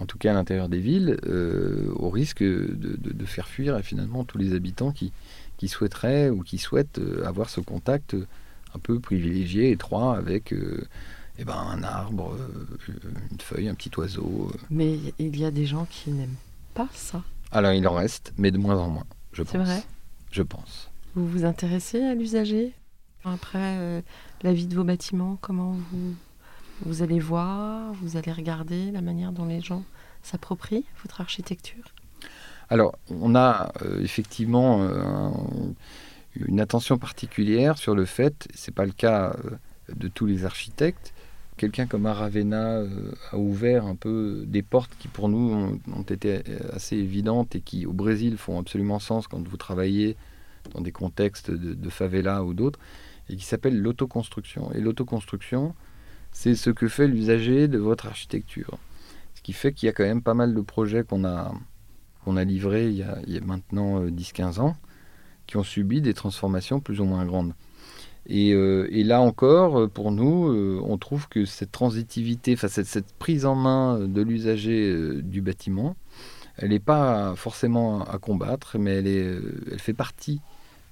en 0.00 0.06
tout 0.06 0.18
cas 0.18 0.30
à 0.30 0.34
l'intérieur 0.34 0.68
des 0.68 0.80
villes, 0.80 1.18
euh, 1.26 1.92
au 1.96 2.10
risque 2.10 2.42
de, 2.42 3.24
faire 3.26 3.48
fuir 3.48 3.78
finalement 3.80 4.24
tous 4.24 4.38
les 4.38 4.54
habitants 4.54 4.90
qui, 4.90 5.12
qui 5.58 5.68
souhaiteraient 5.68 6.30
ou 6.30 6.42
qui 6.42 6.58
souhaitent 6.58 6.98
euh, 6.98 7.26
avoir 7.26 7.50
ce 7.50 7.60
contact 7.60 8.16
un 8.74 8.78
peu 8.78 9.00
privilégié, 9.00 9.70
étroit, 9.70 10.16
avec 10.16 10.52
euh, 10.52 10.86
eh 11.38 11.44
ben, 11.44 11.56
un 11.56 11.82
arbre, 11.82 12.36
une 13.30 13.40
feuille, 13.40 13.68
un 13.68 13.74
petit 13.74 13.90
oiseau. 13.98 14.50
Mais 14.70 14.98
il 15.18 15.38
y 15.38 15.44
a 15.44 15.50
des 15.50 15.66
gens 15.66 15.86
qui 15.90 16.10
n'aiment 16.10 16.36
pas 16.74 16.88
ça. 16.94 17.22
Alors 17.50 17.72
il 17.72 17.86
en 17.86 17.94
reste, 17.94 18.32
mais 18.38 18.50
de 18.50 18.58
moins 18.58 18.78
en 18.78 18.88
moins, 18.88 19.06
je 19.32 19.42
pense. 19.42 19.52
C'est 19.52 19.58
vrai? 19.58 19.82
Je 20.30 20.42
pense. 20.42 20.90
Vous 21.14 21.26
vous 21.26 21.44
intéressez 21.44 22.02
à 22.02 22.14
l'usager? 22.14 22.72
Après 23.24 24.02
la 24.42 24.52
vie 24.52 24.66
de 24.66 24.74
vos 24.74 24.84
bâtiments, 24.84 25.36
comment 25.40 25.72
vous 25.72 26.14
vous 26.84 27.02
allez 27.02 27.18
voir, 27.18 27.92
vous 27.94 28.16
allez 28.16 28.32
regarder 28.32 28.90
la 28.90 29.00
manière 29.00 29.32
dont 29.32 29.46
les 29.46 29.60
gens 29.60 29.84
s'approprient 30.22 30.84
votre 31.02 31.20
architecture 31.20 31.94
Alors, 32.68 32.96
on 33.10 33.34
a 33.34 33.72
euh, 33.82 34.00
effectivement 34.02 34.82
euh, 34.82 35.30
une 36.36 36.60
attention 36.60 36.98
particulière 36.98 37.78
sur 37.78 37.94
le 37.94 38.04
fait, 38.04 38.48
ce 38.54 38.70
n'est 38.70 38.74
pas 38.74 38.86
le 38.86 38.92
cas 38.92 39.34
euh, 39.44 39.56
de 39.94 40.08
tous 40.08 40.26
les 40.26 40.44
architectes, 40.44 41.14
quelqu'un 41.56 41.86
comme 41.86 42.06
Aravena 42.06 42.82
a 43.32 43.36
ouvert 43.36 43.84
un 43.84 43.96
peu 43.96 44.44
des 44.46 44.62
portes 44.62 44.92
qui 45.00 45.08
pour 45.08 45.28
nous 45.28 45.80
ont, 45.92 46.02
été 46.02 46.42
assez 46.72 46.96
évidentes 46.96 47.56
et 47.56 47.60
qui 47.60 47.84
au 47.84 47.92
Brésil 47.92 48.36
font 48.36 48.60
absolument 48.60 49.00
sens 49.00 49.26
quand 49.26 49.48
vous 49.48 49.56
travaillez 49.56 50.16
dans 50.72 50.82
des 50.82 50.92
contextes 50.92 51.50
de, 51.50 51.74
de 51.74 51.90
favela 51.90 52.44
ou 52.44 52.54
d'autres, 52.54 52.78
et 53.28 53.34
qui 53.34 53.44
s'appelle 53.44 53.76
l'autoconstruction. 53.76 54.70
Et 54.72 54.80
l'autoconstruction, 54.80 55.74
c'est 56.38 56.54
ce 56.54 56.70
que 56.70 56.86
fait 56.86 57.08
l'usager 57.08 57.66
de 57.66 57.78
votre 57.78 58.06
architecture. 58.06 58.78
Ce 59.34 59.42
qui 59.42 59.52
fait 59.52 59.72
qu'il 59.72 59.86
y 59.86 59.90
a 59.90 59.92
quand 59.92 60.04
même 60.04 60.22
pas 60.22 60.34
mal 60.34 60.54
de 60.54 60.60
projets 60.60 61.02
qu'on 61.02 61.24
a, 61.24 61.52
qu'on 62.24 62.36
a 62.36 62.44
livrés 62.44 62.90
il 62.90 62.94
y 62.94 63.02
a, 63.02 63.40
maintenant 63.44 64.04
10-15 64.04 64.60
euh, 64.60 64.62
ans, 64.62 64.76
qui 65.48 65.56
ont 65.56 65.64
subi 65.64 66.00
des 66.00 66.14
transformations 66.14 66.78
plus 66.78 67.00
ou 67.00 67.04
moins 67.06 67.26
grandes. 67.26 67.54
Et, 68.28 68.52
euh, 68.52 68.88
là 69.02 69.20
encore, 69.20 69.80
euh, 69.80 69.88
pour 69.88 70.12
nous, 70.12 70.80
on 70.84 70.96
trouve 70.96 71.28
que 71.28 71.44
cette 71.44 71.72
transitivité, 71.72 72.54
enfin 72.54 72.68
cette, 72.68 72.86
cette, 72.86 73.12
prise 73.14 73.44
en 73.44 73.56
main 73.56 73.98
de 73.98 74.22
l'usager 74.22 75.20
du 75.20 75.42
bâtiment, 75.42 75.96
elle 76.56 76.68
n'est 76.68 76.78
pas 76.78 77.34
forcément 77.34 78.04
à 78.04 78.18
combattre, 78.18 78.78
mais 78.78 78.92
elle, 78.92 79.08
est, 79.08 79.38
elle 79.72 79.80
fait 79.80 79.92
partie 79.92 80.40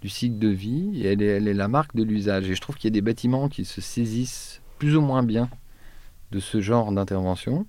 du 0.03 0.09
cycle 0.09 0.41
de 0.41 0.49
vie 0.49 1.01
et 1.01 1.07
elle 1.07 1.23
est, 1.23 1.27
elle 1.27 1.47
est 1.47 1.55
la 1.55 1.69
marque 1.69 1.95
de 1.95 2.03
l'usage. 2.03 2.51
Et 2.51 2.57
je 2.57 2.61
trouve 2.61 2.75
qu'il 2.75 2.89
y 2.89 2.93
a 2.93 2.99
des 2.99 3.01
bâtiments 3.01 3.49
qui 3.49 3.65
se 3.65 3.81
saisissent 3.81 4.61
plus 4.79 4.97
ou 4.97 5.01
moins 5.01 5.23
bien 5.23 5.49
de 6.33 6.41
ce 6.41 6.61
genre 6.61 6.93
d'intervention 6.93 7.67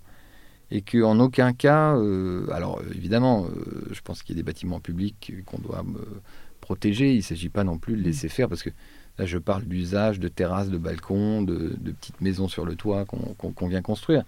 et 0.71 0.81
qu'en 0.81 1.19
aucun 1.19 1.53
cas, 1.53 1.95
euh, 1.95 2.45
alors 2.51 2.81
évidemment, 2.93 3.45
euh, 3.45 3.87
je 3.91 4.01
pense 4.01 4.21
qu'il 4.21 4.35
y 4.35 4.39
a 4.39 4.41
des 4.41 4.45
bâtiments 4.45 4.79
publics 4.79 5.33
qu'on 5.45 5.59
doit 5.59 5.83
euh, 5.87 6.21
protéger, 6.59 7.13
il 7.13 7.17
ne 7.17 7.21
s'agit 7.21 7.49
pas 7.49 7.63
non 7.63 7.77
plus 7.77 7.95
de 7.95 8.03
laisser 8.03 8.27
faire, 8.27 8.49
parce 8.49 8.63
que 8.63 8.71
là 9.17 9.25
je 9.25 9.37
parle 9.37 9.63
d'usage 9.63 10.19
de 10.19 10.27
terrasses, 10.27 10.69
de 10.69 10.77
balcons, 10.77 11.41
de, 11.41 11.77
petites 11.99 12.19
maisons 12.19 12.49
sur 12.49 12.65
le 12.65 12.75
toit 12.75 13.05
qu'on 13.05 13.67
vient 13.67 13.81
construire. 13.81 14.23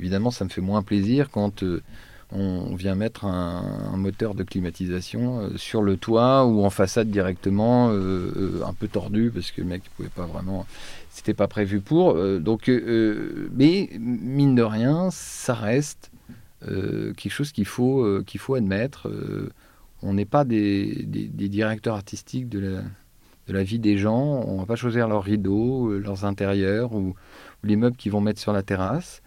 Évidemment, 0.00 0.30
ça 0.30 0.44
me 0.44 0.50
fait 0.50 0.62
moins 0.62 0.82
plaisir 0.82 1.30
quand 1.30 1.62
on 2.34 2.74
vient 2.74 2.94
mettre 2.94 3.24
un, 3.24 3.96
moteur 3.96 4.34
de 4.34 4.42
climatisation 4.42 5.50
sur 5.56 5.82
le 5.82 5.96
toit 5.96 6.44
ou 6.46 6.64
en 6.64 6.70
façade 6.70 7.10
directement, 7.10 7.90
un 7.90 8.72
peu 8.72 8.88
tordu, 8.88 9.30
parce 9.32 9.50
que 9.50 9.60
le 9.60 9.68
mec 9.68 9.82
ne 9.84 9.90
pouvait 9.96 10.08
pas 10.08 10.26
vraiment 10.26 10.66
c'était 11.12 11.34
pas 11.34 11.46
prévu 11.46 11.80
pour. 11.80 12.12
Euh, 12.12 12.38
donc, 12.40 12.68
euh, 12.68 12.80
euh, 12.86 13.50
mais 13.54 13.90
mine 14.00 14.54
de 14.54 14.62
rien, 14.62 15.10
ça 15.12 15.54
reste 15.54 16.10
quelque 17.16 17.30
chose 17.30 17.50
qu'il 17.50 17.66
faut, 17.66 18.22
qu'il 18.24 18.38
faut 18.38 18.54
admettre. 18.54 19.10
on 20.00 20.14
n'est 20.14 20.24
pas 20.24 20.44
des, 20.44 21.02
des, 21.06 21.48
directeurs 21.48 21.96
artistiques 21.96 22.48
de 22.48 22.80
la, 23.48 23.62
vie 23.64 23.80
des 23.80 23.98
gens. 23.98 24.44
On 24.46 24.58
va 24.58 24.66
pas 24.66 24.76
choisir 24.76 25.08
leurs 25.08 25.24
rideaux, 25.24 25.98
leurs 25.98 26.24
intérieurs 26.24 26.94
ou, 26.94 27.16
les 27.64 27.74
meubles 27.74 27.96
qu'ils 27.96 28.12
vont 28.12 28.20
mettre 28.20 28.40
sur 28.40 28.52
la 28.52 28.62
terrasse. 28.62 29.22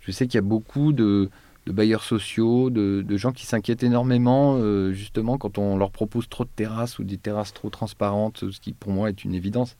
Je 0.00 0.10
sais 0.10 0.26
qu'il 0.26 0.36
y 0.36 0.38
a 0.38 0.40
beaucoup 0.40 0.94
de, 0.94 1.28
de 1.70 1.76
bailleurs 1.76 2.02
sociaux, 2.02 2.68
de, 2.70 3.04
de 3.06 3.16
gens 3.16 3.32
qui 3.32 3.46
s'inquiètent 3.46 3.82
énormément, 3.82 4.60
justement, 4.92 5.38
quand 5.38 5.58
on 5.58 5.76
leur 5.76 5.90
propose 5.90 6.28
trop 6.28 6.44
de 6.44 6.50
terrasses 6.54 6.98
ou 6.98 7.04
des 7.04 7.18
terrasses 7.18 7.54
trop 7.54 7.70
transparentes, 7.70 8.50
ce 8.50 8.60
qui 8.60 8.72
pour 8.72 8.92
moi 8.92 9.08
est 9.08 9.24
une 9.24 9.34
évidence. 9.34 9.76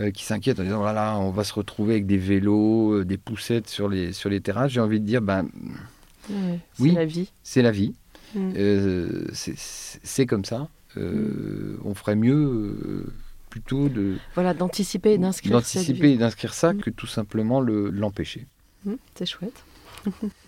Euh, 0.00 0.10
qui 0.10 0.24
s'inquiètent 0.24 0.58
en 0.58 0.64
disant 0.64 0.78
voilà, 0.78 1.20
on 1.20 1.30
va 1.30 1.44
se 1.44 1.54
retrouver 1.54 1.92
avec 1.94 2.06
des 2.06 2.16
vélos, 2.16 2.94
euh, 2.94 3.04
des 3.04 3.16
poussettes 3.16 3.68
sur 3.68 3.88
les, 3.88 4.12
sur 4.12 4.28
les 4.28 4.40
terrasses. 4.40 4.72
J'ai 4.72 4.80
envie 4.80 4.98
de 4.98 5.06
dire 5.06 5.22
ben, 5.22 5.48
oui, 6.80 6.90
c'est 6.90 6.92
la 6.92 7.04
vie. 7.04 7.30
C'est 7.44 7.62
la 7.62 7.70
vie. 7.70 7.94
Mm. 8.34 8.52
Euh, 8.56 9.24
c'est 9.32 10.26
comme 10.26 10.44
ça. 10.44 10.68
Mm. 10.96 11.76
On 11.84 11.94
ferait 11.94 12.16
mieux 12.16 13.06
plutôt 13.50 13.88
de. 13.88 14.16
Voilà, 14.34 14.52
d'anticiper 14.52 15.12
et 15.12 15.18
d'inscrire 15.18 15.52
D'anticiper 15.52 16.14
et 16.14 16.16
d'inscrire 16.16 16.54
ça 16.54 16.72
mm. 16.72 16.80
que 16.80 16.90
tout 16.90 17.06
simplement 17.06 17.60
l'empêcher. 17.60 18.48
c'est 19.14 19.26
chouette. 19.26 19.64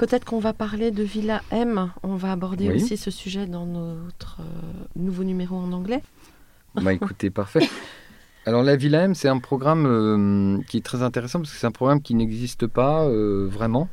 Peut-être 0.00 0.24
qu'on 0.24 0.38
va 0.38 0.54
parler 0.54 0.90
de 0.90 1.02
Villa 1.02 1.42
M. 1.50 1.92
On 2.02 2.16
va 2.16 2.32
aborder 2.32 2.70
aussi 2.70 2.96
ce 2.96 3.10
sujet 3.10 3.46
dans 3.46 3.66
notre 3.66 4.40
nouveau 4.96 5.24
numéro 5.24 5.56
en 5.56 5.72
anglais. 5.72 6.02
Bah 6.74 6.92
écoutez, 6.94 7.28
parfait. 7.28 7.68
Alors 8.46 8.62
la 8.62 8.76
Villa 8.76 9.02
M, 9.02 9.14
c'est 9.14 9.28
un 9.28 9.38
programme 9.38 9.86
euh, 9.86 10.62
qui 10.66 10.78
est 10.78 10.84
très 10.84 11.02
intéressant 11.02 11.40
parce 11.40 11.52
que 11.52 11.58
c'est 11.58 11.66
un 11.66 11.72
programme 11.72 12.00
qui 12.00 12.14
n'existe 12.14 12.66
pas 12.66 13.04
euh, 13.04 13.46
vraiment 13.46 13.90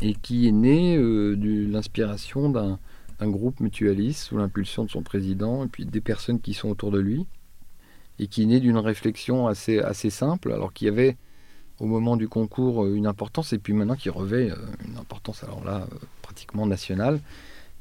et 0.00 0.14
qui 0.14 0.48
est 0.48 0.52
né 0.52 0.96
euh, 0.96 1.36
de 1.36 1.70
l'inspiration 1.70 2.48
d'un 2.48 2.78
groupe 3.20 3.60
mutualiste 3.60 4.20
sous 4.20 4.38
l'impulsion 4.38 4.84
de 4.84 4.90
son 4.90 5.02
président 5.02 5.64
et 5.64 5.68
puis 5.68 5.84
des 5.84 6.00
personnes 6.00 6.40
qui 6.40 6.54
sont 6.54 6.70
autour 6.70 6.90
de 6.90 6.98
lui 6.98 7.26
et 8.18 8.26
qui 8.26 8.44
est 8.44 8.46
né 8.46 8.60
d'une 8.60 8.78
réflexion 8.78 9.46
assez, 9.46 9.78
assez 9.78 10.08
simple 10.08 10.50
alors 10.50 10.72
qu'il 10.72 10.86
y 10.86 10.90
avait 10.90 11.18
au 11.80 11.86
moment 11.86 12.16
du 12.16 12.28
concours 12.28 12.86
une 12.86 13.06
importance 13.06 13.52
et 13.52 13.58
puis 13.58 13.72
maintenant 13.72 13.96
qui 13.96 14.10
revêt 14.10 14.50
une 14.86 14.96
importance 14.96 15.42
alors 15.42 15.64
là 15.64 15.86
pratiquement 16.22 16.66
nationale 16.66 17.20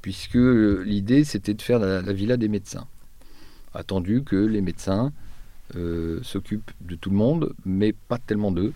puisque 0.02 0.36
l'idée 0.36 1.24
c'était 1.24 1.54
de 1.54 1.62
faire 1.62 1.80
la, 1.80 2.02
la 2.02 2.14
villa 2.14 2.38
des 2.38 2.48
médecins 2.48 2.88
attendu 3.74 4.24
que 4.24 4.36
les 4.36 4.62
médecins 4.62 5.12
euh, 5.76 6.20
s'occupent 6.24 6.72
de 6.82 6.96
tout 6.96 7.10
le 7.10 7.16
monde, 7.16 7.54
mais 7.66 7.94
pas 7.94 8.18
tellement 8.18 8.52
d'eux. 8.52 8.74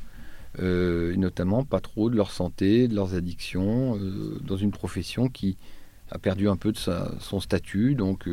Euh, 0.59 1.13
et 1.13 1.18
notamment 1.18 1.63
pas 1.63 1.80
trop 1.80 2.09
de 2.09 2.15
leur 2.15 2.32
santé, 2.32 2.88
de 2.88 2.95
leurs 2.95 3.13
addictions, 3.13 3.95
euh, 3.97 4.39
dans 4.41 4.57
une 4.57 4.72
profession 4.72 5.30
qui 5.30 5.57
a 6.09 6.18
perdu 6.18 6.49
un 6.49 6.55
peu 6.55 6.72
de 6.72 6.78
son 6.78 7.39
statut, 7.39 7.93
donc 7.93 8.28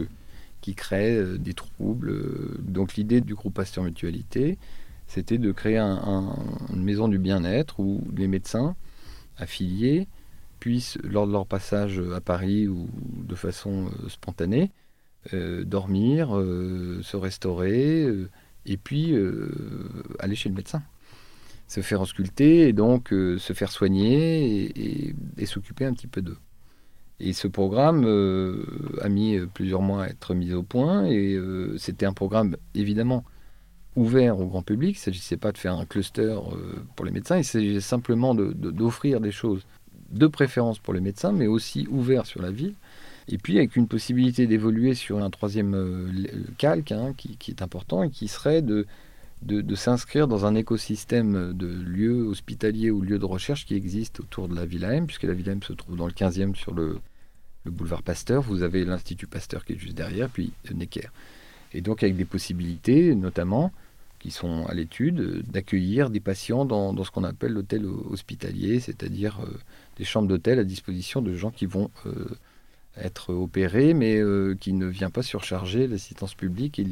qui 0.61 0.75
crée 0.75 1.21
des 1.39 1.53
troubles. 1.53 2.17
Donc 2.61 2.95
l'idée 2.95 3.21
du 3.21 3.35
groupe 3.35 3.55
Pasteur 3.55 3.85
Mutualité, 3.85 4.57
c'était 5.15 5.39
de 5.39 5.53
créer 5.53 5.79
une 5.79 6.83
maison 6.83 7.09
du 7.09 7.19
bien-être 7.19 7.81
où 7.81 8.03
les 8.17 8.27
médecins 8.27 8.75
affiliés 9.37 10.09
puissent, 10.61 10.99
lors 11.05 11.27
de 11.27 11.33
leur 11.33 11.47
passage 11.47 12.01
à 12.15 12.21
Paris 12.21 12.69
ou 12.69 12.89
de 13.27 13.35
façon 13.35 13.91
spontanée, 14.09 14.71
dormir, 15.33 16.31
se 16.31 17.17
restaurer, 17.17 18.09
et 18.67 18.77
puis 18.77 19.13
euh, 19.13 19.49
aller 20.19 20.35
chez 20.35 20.49
le 20.49 20.55
médecin. 20.55 20.83
Se 21.69 21.81
faire 21.81 22.01
ausculter 22.01 22.69
et 22.69 22.73
donc 22.73 23.13
euh, 23.13 23.39
se 23.39 23.53
faire 23.53 23.71
soigner 23.71 24.71
et, 25.39 25.47
s'occuper 25.47 25.85
un 25.85 25.95
petit 25.95 26.07
peu 26.07 26.23
d'eux. 26.23 26.37
Et 27.21 27.33
ce 27.33 27.49
programme 27.49 28.05
euh, 28.05 28.65
a 29.01 29.09
mis 29.09 29.39
plusieurs 29.55 29.83
mois 29.83 30.05
à 30.05 30.09
être 30.09 30.35
mis 30.35 30.53
au 30.53 30.63
point 30.63 31.07
et 31.07 31.39
c'était 31.79 32.07
un 32.07 32.13
programme 32.13 32.57
évidemment 32.75 33.25
ouvert 33.97 34.39
au 34.41 34.47
grand 34.47 34.63
public. 34.63 34.97
Il 34.97 35.01
ne 35.01 35.05
s'agissait 35.05 35.37
pas 35.37 35.53
de 35.53 35.59
faire 35.59 35.75
un 35.75 35.85
cluster 35.85 36.37
pour 36.97 37.05
les 37.05 37.13
médecins, 37.13 37.39
il 37.39 37.45
s'agissait 37.45 37.81
simplement 37.81 38.35
d'offrir 38.35 39.21
des 39.21 39.33
choses 39.33 39.67
de 40.11 40.27
préférence 40.27 40.79
pour 40.79 40.95
les 40.95 41.01
médecins, 41.01 41.33
mais 41.33 41.47
aussi 41.47 41.87
ouvert 41.91 42.27
sur 42.27 42.43
la 42.43 42.51
ville 42.51 42.75
et 43.29 43.39
puis 43.39 43.59
avec 43.59 43.77
une 43.77 43.89
possibilité 43.89 44.47
d'évoluer 44.47 44.95
sur 44.95 45.23
un 45.23 45.31
troisième 45.31 45.75
euh, 45.75 46.09
calque 46.59 46.93
hein, 46.93 47.15
qui, 47.17 47.39
est 47.51 47.63
important 47.63 48.03
et 48.03 48.11
qui 48.11 48.29
serait 48.29 48.63
de 48.63 48.87
s'inscrire 49.75 50.29
dans 50.29 50.47
un 50.47 50.55
écosystème 50.55 51.53
de 51.53 51.67
lieux 51.67 52.27
hospitaliers 52.27 52.91
ou 52.91 53.01
lieux 53.01 53.19
de 53.19 53.25
recherche 53.25 53.67
qui 53.67 53.75
existent 53.75 54.23
autour 54.23 54.49
de 54.49 54.55
la 54.55 54.67
Villa 54.67 54.93
M, 54.93 55.07
puisque 55.07 55.25
la 55.25 55.35
Villa 55.35 55.53
M 55.53 55.63
se 55.63 55.73
trouve 55.73 55.97
dans 55.97 56.07
le 56.07 56.13
15e 56.13 56.55
sur 56.55 56.75
le, 56.75 56.99
le 57.65 57.71
boulevard 57.71 58.03
Pasteur. 58.03 58.43
Vous 58.43 58.63
avez 58.63 58.85
l'Institut 58.85 59.27
Pasteur 59.27 59.65
qui 59.65 59.75
est 59.75 59.79
juste 59.79 59.97
derrière, 59.97 60.29
puis 60.29 60.53
Necker. 60.73 61.09
Et 61.73 61.81
donc 61.81 62.03
avec 62.03 62.17
des 62.17 62.25
possibilités, 62.25 63.15
notamment, 63.15 63.73
qui 64.25 64.31
sont 64.31 64.65
à 64.69 64.73
l'étude, 64.73 65.43
d'accueillir 65.53 66.09
des 66.09 66.19
patients 66.19 66.65
dans, 66.65 66.95
dans 66.95 67.05
ce 67.05 67.11
qu'on 67.11 67.25
appelle 67.25 67.53
l'hôtel 67.53 67.85
hospitalier, 67.85 68.81
c'est-à-dire 68.81 69.41
euh, 69.43 69.51
des 69.99 70.05
chambres 70.05 70.29
d'hôtel 70.29 70.59
à 70.59 70.65
disposition 70.65 71.21
de 71.21 71.35
gens 71.35 71.51
qui 71.51 71.67
vont 71.67 71.91
euh, 72.07 72.31
être 72.97 73.35
opérés, 73.35 73.93
mais 73.93 74.17
euh, 74.17 74.55
qui 74.59 74.73
ne 74.73 74.87
vient 74.87 75.11
pas 75.11 75.23
surcharger 75.23 75.87
l'assistance 75.87 76.35
publique, 76.35 76.79
et 76.79 76.87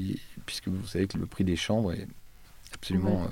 puisque 0.45 0.69
vous 0.69 0.87
savez 0.87 1.07
que 1.07 1.17
le 1.17 1.25
prix 1.25 1.45
des 1.45 1.57
chambres 1.57 1.95
est 1.95 2.07
absolument 2.75 3.23
Ouais. 3.23 3.29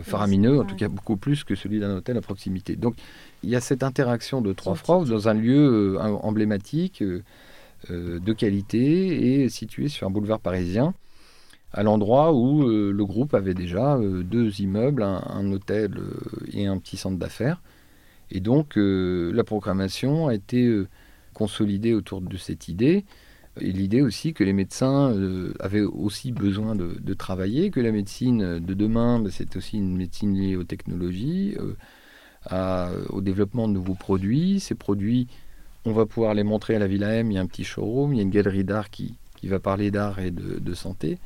euh, 0.00 0.02
faramineux, 0.02 0.58
en 0.58 0.64
tout 0.64 0.74
cas 0.74 0.88
beaucoup 0.88 1.16
plus 1.16 1.44
que 1.44 1.54
celui 1.54 1.78
d'un 1.78 1.94
hôtel 1.98 2.16
à 2.16 2.20
proximité. 2.20 2.74
Donc 2.74 2.96
il 3.44 3.50
y 3.50 3.54
a 3.54 3.60
cette 3.60 3.84
interaction 3.84 4.40
de 4.40 4.52
trois 4.52 4.74
phrases 4.74 5.08
dans 5.08 5.28
un 5.28 5.34
lieu 5.34 5.94
euh, 5.96 6.00
emblématique, 6.00 7.00
euh, 7.00 7.22
euh, 7.92 8.18
de 8.18 8.32
qualité, 8.32 9.44
et 9.44 9.48
situé 9.48 9.86
sur 9.88 10.08
un 10.08 10.10
boulevard 10.10 10.40
parisien, 10.40 10.94
à 11.72 11.82
l'endroit 11.82 12.32
où 12.32 12.68
euh, 12.68 12.92
le 12.92 13.04
groupe 13.04 13.34
avait 13.34 13.54
déjà 13.54 13.96
euh, 13.96 14.22
deux 14.22 14.60
immeubles, 14.60 15.02
un, 15.02 15.52
hôtel 15.52 15.96
euh, 15.98 16.46
et 16.52 16.66
un 16.66 16.78
petit 16.78 16.96
centre 16.96 17.18
d'affaires. 17.18 17.62
Et 18.32 18.40
donc 18.40 18.74
la 18.76 19.42
programmation 19.42 20.28
a 20.28 20.34
été 20.34 20.84
consolidée 21.34 21.94
autour 21.94 22.20
de 22.20 22.36
cette 22.36 22.68
idée. 22.68 23.04
Et 23.60 23.72
l'idée 23.72 24.02
aussi 24.02 24.34
que 24.34 24.44
les 24.44 24.52
médecins 24.52 25.12
avaient 25.58 25.80
aussi 25.80 26.30
besoin 26.30 26.76
de, 26.76 27.14
travailler, 27.14 27.72
que 27.72 27.80
la 27.80 27.90
médecine 27.90 28.60
de 28.60 28.74
demain, 28.74 29.18
bah, 29.18 29.30
c'est 29.32 29.56
aussi 29.56 29.78
une 29.78 29.96
médecine 29.96 30.38
liée 30.38 30.54
aux 30.54 30.62
technologies, 30.62 31.56
au 32.52 33.20
développement 33.20 33.66
de 33.66 33.72
nouveaux 33.72 33.94
produits. 33.94 34.60
Ces 34.60 34.76
produits, 34.76 35.26
on 35.84 35.90
va 35.90 36.06
pouvoir 36.06 36.34
les 36.34 36.44
montrer 36.44 36.76
à 36.76 36.78
la 36.78 36.86
Villa 36.86 37.12
M. 37.14 37.32
Il 37.32 37.34
y 37.34 37.38
a 37.38 37.40
un 37.40 37.46
petit 37.46 37.64
showroom, 37.64 38.12
il 38.12 38.18
y 38.18 38.20
a 38.20 38.22
une 38.22 38.30
galerie 38.30 38.62
d'art 38.62 38.90
qui, 38.90 39.16
qui 39.34 39.48
va 39.48 39.58
parler 39.58 39.90
d'art 39.90 40.20
et 40.20 40.30
de 40.30 40.74
santé. 40.74 41.18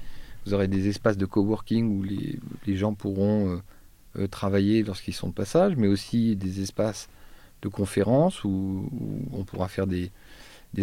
Vous 0.47 0.53
aurez 0.53 0.69
des 0.69 0.89
espaces 0.89 1.17
de 1.17 1.27
coworking 1.27 1.99
où 1.99 2.03
les, 2.03 2.77
gens 2.77 2.95
pourront 2.95 3.49
euh, 3.49 3.57
euh, 4.19 4.27
travailler 4.27 4.83
lorsqu'ils 4.83 5.15
sont 5.15 5.29
de 5.29 5.33
passage, 5.33 5.75
mais 5.77 5.87
aussi 5.87 6.37
des 6.37 6.61
espaces 6.61 7.09
de 7.63 7.69
conférences 7.69 8.45
où, 8.45 8.91
on 9.33 9.45
pourra 9.45 9.69
faire 9.69 9.87
des, 9.87 10.11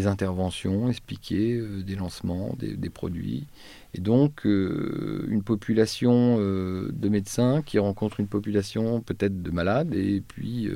interventions, 0.08 0.90
expliquer 0.90 1.58
euh, 1.58 1.84
des 1.84 1.96
lancements, 1.96 2.56
des, 2.58 2.90
produits. 2.90 3.46
Et 3.94 4.00
donc, 4.00 4.46
une 4.46 5.44
population 5.44 6.38
de 6.38 7.10
médecins 7.10 7.62
qui 7.62 7.78
rencontre 7.78 8.20
une 8.20 8.28
population 8.28 9.02
peut-être 9.02 9.44
de 9.44 9.52
malades, 9.52 9.94
et 9.94 10.22
puis 10.22 10.70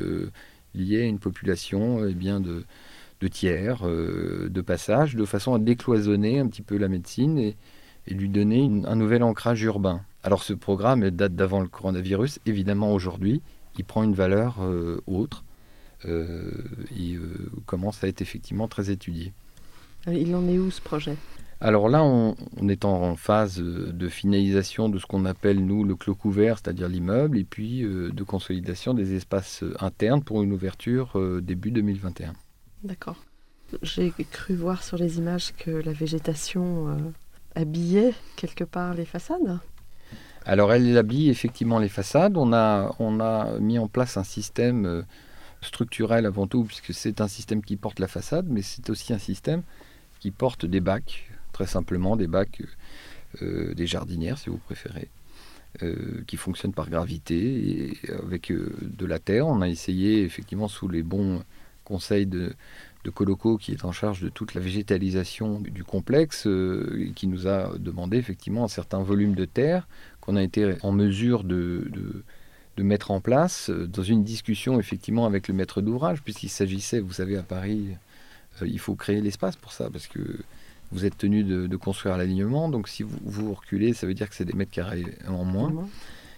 liée 0.75 1.01
à 1.01 1.05
une 1.05 1.19
population 1.19 2.05
eh 2.05 2.13
bien 2.13 2.39
de, 2.39 2.65
tiers, 3.29 3.83
de 3.87 4.61
passage, 4.61 5.15
de 5.15 5.25
façon 5.25 5.55
à 5.55 5.59
décloisonner 5.59 6.39
un 6.39 6.47
petit 6.47 6.61
peu 6.61 6.77
la 6.77 6.89
médecine 6.89 7.39
et, 7.39 7.55
et 8.07 8.13
lui 8.13 8.29
donner 8.29 8.59
une- 8.59 8.85
un 8.85 8.95
nouvel 8.95 9.23
ancrage 9.23 9.61
urbain. 9.63 10.01
Alors 10.23 10.43
ce 10.43 10.53
programme 10.53 11.09
date 11.11 11.35
d'avant 11.35 11.61
le 11.61 11.67
coronavirus, 11.67 12.39
évidemment 12.45 12.93
aujourd'hui, 12.93 13.41
il 13.77 13.85
prend 13.85 14.03
une 14.03 14.13
valeur 14.13 14.57
euh, 14.61 15.01
autre 15.07 15.43
euh, 16.05 16.51
et 16.97 17.15
euh, 17.15 17.49
commence 17.65 18.03
à 18.03 18.07
être 18.07 18.21
effectivement 18.21 18.67
très 18.67 18.89
étudié. 18.91 19.33
Il 20.07 20.35
en 20.35 20.47
est 20.47 20.57
où 20.59 20.69
ce 20.69 20.81
projet? 20.81 21.15
Alors 21.61 21.87
là, 21.89 22.03
on, 22.03 22.35
on 22.57 22.67
est 22.69 22.85
en, 22.85 23.15
phase 23.15 23.59
euh, 23.61 23.91
de 23.91 24.07
finalisation 24.09 24.89
de 24.89 24.99
ce 24.99 25.05
qu'on 25.05 25.25
appelle, 25.25 25.65
nous, 25.65 25.83
le 25.83 25.95
clos 25.95 26.13
couvert, 26.13 26.57
c'est-à-dire 26.57 26.89
l'immeuble, 26.89 27.37
et 27.39 27.43
puis 27.45 27.83
euh, 27.83 28.11
de 28.11 28.23
consolidation 28.23 28.93
des 28.93 29.15
espaces 29.15 29.63
euh, 29.63 29.73
internes 29.79 30.21
pour 30.21 30.43
une 30.43 30.51
ouverture 30.51 31.17
euh, 31.17 31.41
début 31.41 31.71
2021. 31.71 32.33
D'accord. 32.83 33.15
J'ai 33.81 34.11
cru 34.31 34.53
voir 34.55 34.83
sur 34.83 34.97
les 34.97 35.17
images 35.17 35.53
que 35.57 35.71
la 35.71 35.93
végétation 35.93 36.89
euh, 36.89 36.97
habillait 37.55 38.13
quelque 38.35 38.63
part 38.63 38.93
les 38.93 39.05
façades. 39.05 39.59
Alors 40.45 40.73
elle 40.73 40.97
habille 40.97 41.29
effectivement 41.29 41.79
les 41.79 41.89
façades. 41.89 42.37
On 42.37 42.53
a, 42.53 43.59
mis 43.59 43.79
en 43.79 43.87
place 43.87 44.17
un 44.17 44.23
système 44.23 44.85
euh, 44.85 45.01
structurel 45.61 46.25
avant 46.25 46.47
tout, 46.47 46.63
puisque 46.63 46.93
c'est 46.93 47.21
un 47.21 47.27
système 47.27 47.63
qui 47.63 47.75
porte 47.75 47.99
la 47.99 48.07
façade, 48.07 48.47
mais 48.49 48.61
c'est 48.61 48.89
aussi 48.89 49.13
un 49.13 49.17
système 49.17 49.63
qui 50.19 50.31
porte 50.31 50.65
des 50.65 50.79
bacs, 50.79 51.29
très 51.51 51.67
simplement 51.67 52.15
des 52.15 52.27
bacs, 52.27 52.61
euh, 53.41 53.73
des 53.73 53.87
jardinières 53.87 54.37
si 54.37 54.49
vous 54.49 54.57
préférez, 54.57 55.09
euh, 55.83 56.23
qui 56.27 56.37
fonctionnent 56.37 56.73
par 56.73 56.89
gravité 56.89 57.35
et 57.35 58.11
avec 58.23 58.51
euh, 58.51 58.73
de 58.81 59.05
la 59.05 59.19
terre. 59.19 59.47
On 59.47 59.61
a 59.61 59.67
essayé 59.67 60.23
effectivement 60.23 60.67
sous 60.67 60.87
les 60.87 61.03
bons 61.03 61.43
conseils 61.83 62.25
de, 62.25 62.53
de 63.05 63.11
Coloco 63.11 63.57
qui 63.57 63.71
est 63.71 63.85
en 63.85 63.91
charge 63.91 64.19
de 64.19 64.29
toute 64.29 64.55
la 64.55 64.61
végétalisation 64.61 65.59
du, 65.59 65.83
complexe, 65.83 66.47
euh, 66.47 67.11
qui 67.15 67.27
nous 67.27 67.47
a 67.47 67.77
demandé 67.77 68.17
effectivement 68.17 68.65
un 68.65 68.67
certain 68.67 69.01
volume 69.01 69.35
de 69.35 69.45
terre 69.45 69.87
qu'on 70.21 70.35
a 70.35 70.43
été 70.43 70.75
en 70.81 70.91
mesure 70.91 71.43
de, 71.43 71.87
de, 71.91 72.23
de 72.77 72.83
mettre 72.83 73.11
en 73.11 73.21
place 73.21 73.69
euh, 73.69 73.87
dans 73.87 74.01
une 74.01 74.23
discussion 74.23 74.79
effectivement 74.79 75.27
avec 75.27 75.47
le 75.47 75.53
maître 75.53 75.81
d'ouvrage, 75.81 76.23
puisqu'il 76.23 76.49
s'agissait, 76.49 76.99
vous 76.99 77.13
savez, 77.13 77.37
à 77.37 77.43
Paris, 77.43 77.89
euh, 78.61 78.67
il 78.67 78.79
faut 78.79 78.95
créer 78.95 79.21
l'espace 79.21 79.55
pour 79.55 79.71
ça, 79.71 79.89
parce 79.91 80.07
que 80.07 80.19
vous 80.91 81.05
êtes 81.05 81.17
tenu 81.17 81.43
de, 81.43 81.67
de 81.67 81.77
construire 81.77 82.17
l'alignement, 82.17 82.69
donc 82.69 82.87
si 82.87 83.03
vous, 83.03 83.17
vous 83.23 83.53
reculez, 83.53 83.93
ça 83.93 84.07
veut 84.07 84.15
dire 84.15 84.29
que 84.29 84.35
c'est 84.35 84.45
des 84.45 84.53
mètres 84.53 84.71
carrés 84.71 85.05
en 85.27 85.43
moins. 85.43 85.87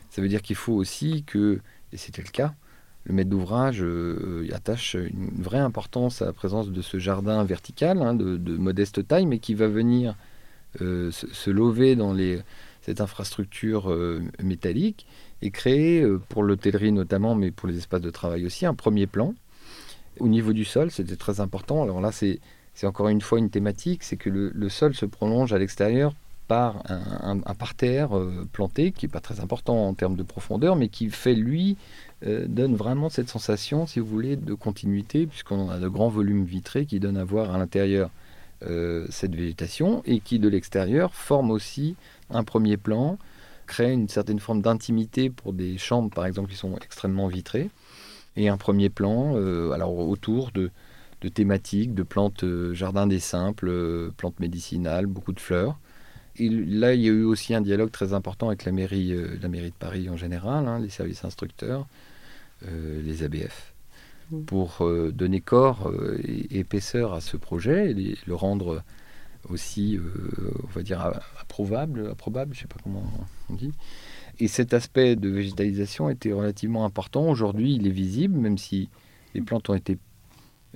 Ça 0.10 0.22
veut 0.22 0.30
dire 0.30 0.42
qu'il 0.42 0.56
faut 0.56 0.74
aussi 0.74 1.24
que, 1.24 1.60
et 1.94 1.98
c'était 1.98 2.24
le 2.24 2.30
cas, 2.30 2.54
le 3.08 3.14
maître 3.14 3.30
d'ouvrage 3.30 3.82
euh, 3.82 4.48
attache 4.54 4.96
une 4.96 5.42
vraie 5.42 5.60
importance 5.60 6.22
à 6.22 6.26
la 6.26 6.34
présence 6.34 6.70
de 6.70 6.82
ce 6.82 7.00
jardin 7.00 7.44
vertical, 7.44 8.02
hein, 8.02 8.14
de, 8.14 8.36
de 8.36 8.58
modeste 8.58 9.08
taille, 9.08 9.26
mais 9.26 9.40
qui 9.40 9.54
va 9.54 9.68
venir 9.68 10.16
euh, 10.82 11.10
se, 11.12 11.50
lever 11.50 11.96
dans 11.96 12.16
cette 12.82 13.00
infrastructure 13.00 13.90
euh, 13.90 14.22
métallique 14.44 15.06
et 15.42 15.52
créer, 15.52 16.06
pour 16.30 16.44
l'hôtellerie 16.44 16.92
notamment, 16.92 17.34
mais 17.34 17.52
pour 17.52 17.70
les 17.70 17.78
espaces 17.78 18.02
de 18.02 18.10
travail 18.10 18.46
aussi, 18.46 18.66
un 18.66 18.74
premier 18.74 19.08
plan. 19.08 19.34
Au 20.20 20.28
niveau 20.28 20.52
du 20.52 20.66
sol, 20.66 20.92
c'était 20.92 21.16
très 21.16 21.40
important. 21.40 21.84
Alors 21.84 22.02
là, 22.02 22.12
c'est 22.12 22.40
encore 22.84 23.08
une 23.08 23.22
fois 23.22 23.40
une 23.40 23.52
thématique, 23.52 24.04
c'est 24.04 24.18
que 24.18 24.30
le, 24.30 24.70
sol 24.70 24.96
se 24.96 25.06
prolonge 25.06 25.54
à 25.54 25.60
l'extérieur 25.60 26.14
par 26.48 26.82
un, 26.90 27.40
un- 27.46 27.54
parterre 27.54 28.10
planté 28.52 28.92
qui 28.92 29.06
n'est 29.06 29.12
pas 29.12 29.20
très 29.20 29.42
important 29.42 29.88
en 29.88 29.94
termes 29.94 30.16
de 30.16 30.24
profondeur, 30.24 30.76
mais 30.76 30.88
qui 30.88 31.12
fait 31.12 31.36
lui 31.36 31.78
donne 32.26 32.76
vraiment 32.76 33.10
cette 33.10 33.30
sensation, 33.30 33.86
si 33.86 34.00
vous 34.00 34.08
voulez, 34.08 34.36
de 34.36 34.54
continuité, 34.54 35.28
puisqu'on 35.28 35.70
a 35.70 35.78
de 35.78 35.88
grands 35.88 36.10
volumes 36.10 36.46
vitrés 36.46 36.86
qui 36.86 37.00
donnent 37.00 37.18
à 37.18 37.24
voir 37.24 37.54
à 37.54 37.58
l'intérieur 37.58 38.10
euh, 38.64 39.06
cette 39.12 39.36
végétation 39.36 40.02
et 40.06 40.20
qui 40.20 40.40
de 40.40 40.50
l'extérieur 40.50 41.14
forment 41.14 41.52
aussi 41.52 41.96
un 42.32 42.44
premier 42.44 42.76
plan, 42.76 43.20
créent 43.68 43.94
une 43.94 44.10
certaine 44.10 44.40
forme 44.40 44.64
d'intimité 44.64 45.30
pour 45.30 45.54
des 45.54 45.78
chambres 45.78 46.10
par 46.10 46.26
exemple 46.26 46.50
qui 46.50 46.56
sont 46.56 46.76
extrêmement 46.78 47.28
vitrées 47.28 47.70
et 48.38 48.50
un 48.50 48.58
premier 48.58 48.90
plan 48.90 49.34
euh, 49.36 49.76
autour 49.76 50.52
de, 50.52 50.72
thématiques, 51.30 51.94
de 51.94 52.04
plantes 52.04 52.44
euh, 52.44 52.74
jardin 52.74 53.08
des 53.08 53.20
simples, 53.20 53.68
euh, 53.68 54.12
plantes 54.16 54.40
médicinales, 54.40 55.08
beaucoup 55.08 55.34
de 55.34 55.40
fleurs. 55.40 55.78
Et 56.40 56.50
là, 56.50 56.94
il 56.94 57.02
y 57.02 57.08
a 57.08 57.12
eu 57.12 57.24
aussi 57.24 57.54
un 57.56 57.62
dialogue 57.62 57.92
très 57.92 58.14
important 58.14 58.48
avec 58.48 58.66
la 58.66 58.72
mairie, 58.72 59.12
euh, 59.14 59.38
la 59.42 59.48
mairie 59.48 59.70
de 59.72 59.76
Paris 59.76 60.10
en 60.10 60.18
général, 60.18 60.68
hein, 60.68 60.80
les 60.80 60.90
services 60.90 61.26
instructeurs, 61.26 61.88
euh, 62.68 63.02
les 63.04 63.24
ABF, 63.24 63.74
Mm. 64.30 64.42
pour 64.44 64.80
euh, 64.82 65.12
donner 65.14 65.40
corps 65.40 65.90
et, 66.22 66.60
épaisseur 66.60 67.14
à 67.14 67.22
ce 67.22 67.38
projet 67.38 67.92
et 67.92 68.18
le 68.28 68.36
rendre 68.36 68.84
aussi, 69.50 69.98
on 70.66 70.68
va 70.76 70.84
dire, 70.84 71.00
approuvable, 71.40 72.10
approbable, 72.12 72.54
je 72.54 72.60
ne 72.60 72.62
sais 72.64 72.68
pas 72.68 72.80
comment 72.84 73.04
on 73.50 73.54
dit. 73.54 73.72
Et 74.42 74.50
cet 74.50 74.74
aspect 74.74 75.16
de 75.16 75.30
végétalisation 75.30 76.10
était 76.10 76.34
relativement 76.34 76.84
important. 76.84 77.30
Aujourd'hui, 77.30 77.76
il 77.76 77.88
est 77.88 77.92
visible, 77.92 78.38
même 78.38 78.58
si 78.58 78.90
les 79.34 79.40
plantes 79.42 79.70
ont 79.70 79.74
été 79.76 79.98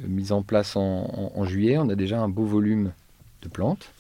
mises 0.08 0.32
en 0.32 0.42
place 0.44 0.78
en, 0.78 0.82
en- 0.82 1.32
en 1.36 1.44
juillet. 1.46 1.78
On 1.78 1.90
a 1.90 1.96
déjà 1.96 2.22
un 2.22 2.30
beau 2.30 2.46
volume 2.46 2.94
de 3.42 3.50
plantes. 3.50 3.92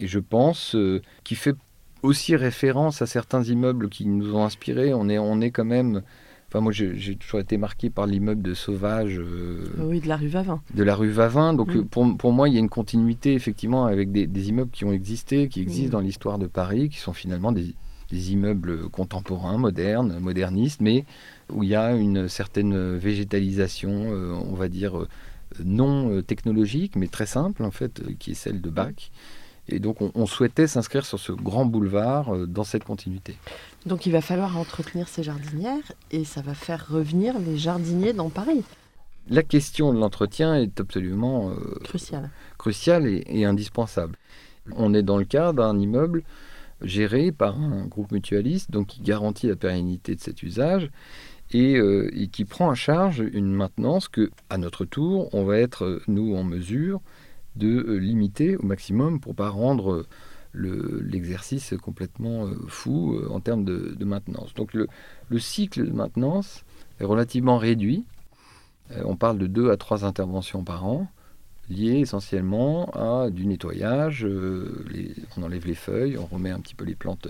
Et 0.00 0.06
je 0.06 0.18
pense 0.18 0.74
euh, 0.74 1.00
qu'il 1.24 1.36
fait 1.36 1.54
aussi 2.02 2.36
référence 2.36 3.00
à 3.02 3.06
certains 3.06 3.42
immeubles 3.44 3.88
qui 3.88 4.06
nous 4.06 4.34
ont 4.34 4.44
inspirés. 4.44 4.92
On 4.94 5.08
est, 5.08 5.18
on 5.18 5.40
est 5.40 5.50
quand 5.50 5.64
même. 5.64 6.02
Enfin, 6.48 6.60
moi, 6.60 6.70
j'ai 6.70 7.16
toujours 7.16 7.40
été 7.40 7.56
marqué 7.56 7.90
par 7.90 8.06
l'immeuble 8.06 8.40
de 8.42 8.54
Sauvage 8.54 9.18
euh, 9.18 9.66
Oui, 9.78 10.00
de 10.00 10.06
la 10.06 10.16
rue 10.16 10.28
Vavin. 10.28 10.60
de 10.72 10.82
la 10.84 10.94
rue 10.94 11.10
Vavin. 11.10 11.52
Donc, 11.52 11.74
Mm. 11.74 11.84
pour, 11.86 12.16
pour 12.16 12.32
moi, 12.32 12.48
il 12.48 12.54
y 12.54 12.56
a 12.58 12.60
une 12.60 12.68
continuité, 12.68 13.34
effectivement, 13.34 13.86
avec 13.86 14.12
des, 14.12 14.26
des 14.28 14.48
immeubles 14.50 14.70
qui 14.70 14.84
ont 14.84 14.92
existé, 14.92 15.48
qui 15.48 15.60
existent 15.62 15.88
Mm. 15.88 15.92
dans 15.92 16.00
l'histoire 16.00 16.38
de 16.38 16.46
Paris, 16.46 16.90
qui 16.90 16.98
sont 16.98 17.12
finalement 17.12 17.50
des, 17.50 17.74
des 18.10 18.32
immeubles 18.32 18.88
contemporains, 18.90 19.58
modernes, 19.58 20.16
modernistes, 20.20 20.80
mais 20.80 21.04
où 21.52 21.64
il 21.64 21.70
y 21.70 21.74
a 21.74 21.92
une 21.96 22.28
certaine 22.28 22.96
végétalisation, 22.98 24.12
euh, 24.12 24.32
on 24.48 24.54
va 24.54 24.68
dire, 24.68 25.06
non 25.64 26.22
technologique, 26.22 26.94
mais 26.96 27.08
très 27.08 27.26
simple, 27.26 27.64
en 27.64 27.70
fait, 27.72 28.00
qui 28.18 28.32
est 28.32 28.34
celle 28.34 28.60
de 28.60 28.70
Bach, 28.70 29.10
Et 29.68 29.78
donc 29.78 30.02
on, 30.02 30.10
on 30.14 30.26
souhaitait 30.26 30.66
s'inscrire 30.66 31.06
sur 31.06 31.18
ce 31.18 31.32
grand 31.32 31.64
boulevard 31.64 32.34
euh, 32.34 32.46
dans 32.46 32.64
cette 32.64 32.84
continuité. 32.84 33.36
Donc 33.86 34.06
il 34.06 34.12
va 34.12 34.20
falloir 34.20 34.56
entretenir 34.58 35.08
ces 35.08 35.22
jardinières 35.22 35.92
et 36.10 36.24
ça 36.24 36.42
va 36.42 36.54
faire 36.54 36.86
revenir 36.88 37.38
les 37.38 37.56
jardiniers 37.56 38.12
dans 38.12 38.28
Paris. 38.30 38.62
La 39.30 39.42
question 39.42 39.94
de 39.94 39.98
l'entretien 39.98 40.54
est 40.54 40.78
absolument 40.80 41.50
euh, 41.50 41.54
Crucial. 41.84 42.28
cruciale 42.58 43.06
et, 43.06 43.24
et 43.28 43.44
indispensable. 43.46 44.16
On 44.76 44.92
est 44.92 45.02
dans 45.02 45.16
le 45.16 45.24
cadre 45.24 45.54
d'un 45.62 45.78
immeuble 45.78 46.22
géré 46.82 47.32
par 47.32 47.58
un 47.58 47.86
groupe 47.86 48.12
mutualiste, 48.12 48.70
donc 48.70 48.88
qui 48.88 49.00
garantit 49.00 49.46
la 49.46 49.56
pérennité 49.56 50.14
de 50.14 50.20
cet 50.20 50.42
usage 50.42 50.90
et, 51.52 51.76
euh, 51.76 52.10
et 52.14 52.28
qui 52.28 52.44
prend 52.44 52.68
en 52.68 52.74
charge 52.74 53.22
une 53.32 53.52
maintenance 53.52 54.08
que, 54.08 54.30
à 54.50 54.58
notre 54.58 54.84
tour, 54.84 55.28
on 55.32 55.44
va 55.44 55.58
être, 55.58 56.02
nous, 56.08 56.34
en 56.36 56.44
mesure 56.44 57.00
de 57.56 57.84
euh, 57.88 57.96
limiter 57.96 58.56
au 58.56 58.64
maximum 58.64 59.20
pour 59.20 59.34
pas 59.34 59.48
rendre 59.48 59.92
euh, 59.92 60.06
le- 60.52 61.00
l'exercice 61.04 61.74
complètement 61.82 62.46
euh, 62.46 62.54
fou 62.68 63.20
en 63.30 63.40
termes 63.40 63.64
de, 63.64 64.04
maintenance. 64.04 64.54
Donc 64.54 64.74
le, 64.74 64.88
le 65.28 65.38
cycle 65.38 65.86
de 65.86 65.92
maintenance 65.92 66.64
est 67.00 67.04
relativement 67.04 67.58
réduit. 67.58 68.04
On 69.04 69.16
parle 69.16 69.38
de 69.38 69.46
deux 69.46 69.70
à 69.70 69.78
trois 69.78 70.04
interventions 70.04 70.62
par 70.62 70.84
an 70.84 71.08
liées 71.70 72.00
essentiellement 72.00 72.90
à 72.90 73.30
du 73.30 73.46
nettoyage. 73.46 74.26
on 75.36 75.42
enlève 75.42 75.66
les 75.66 75.74
feuilles, 75.74 76.18
on 76.18 76.26
remet 76.26 76.50
un 76.50 76.60
petit 76.60 76.74
peu 76.74 76.84
les 76.84 76.94
plantes. 76.94 77.28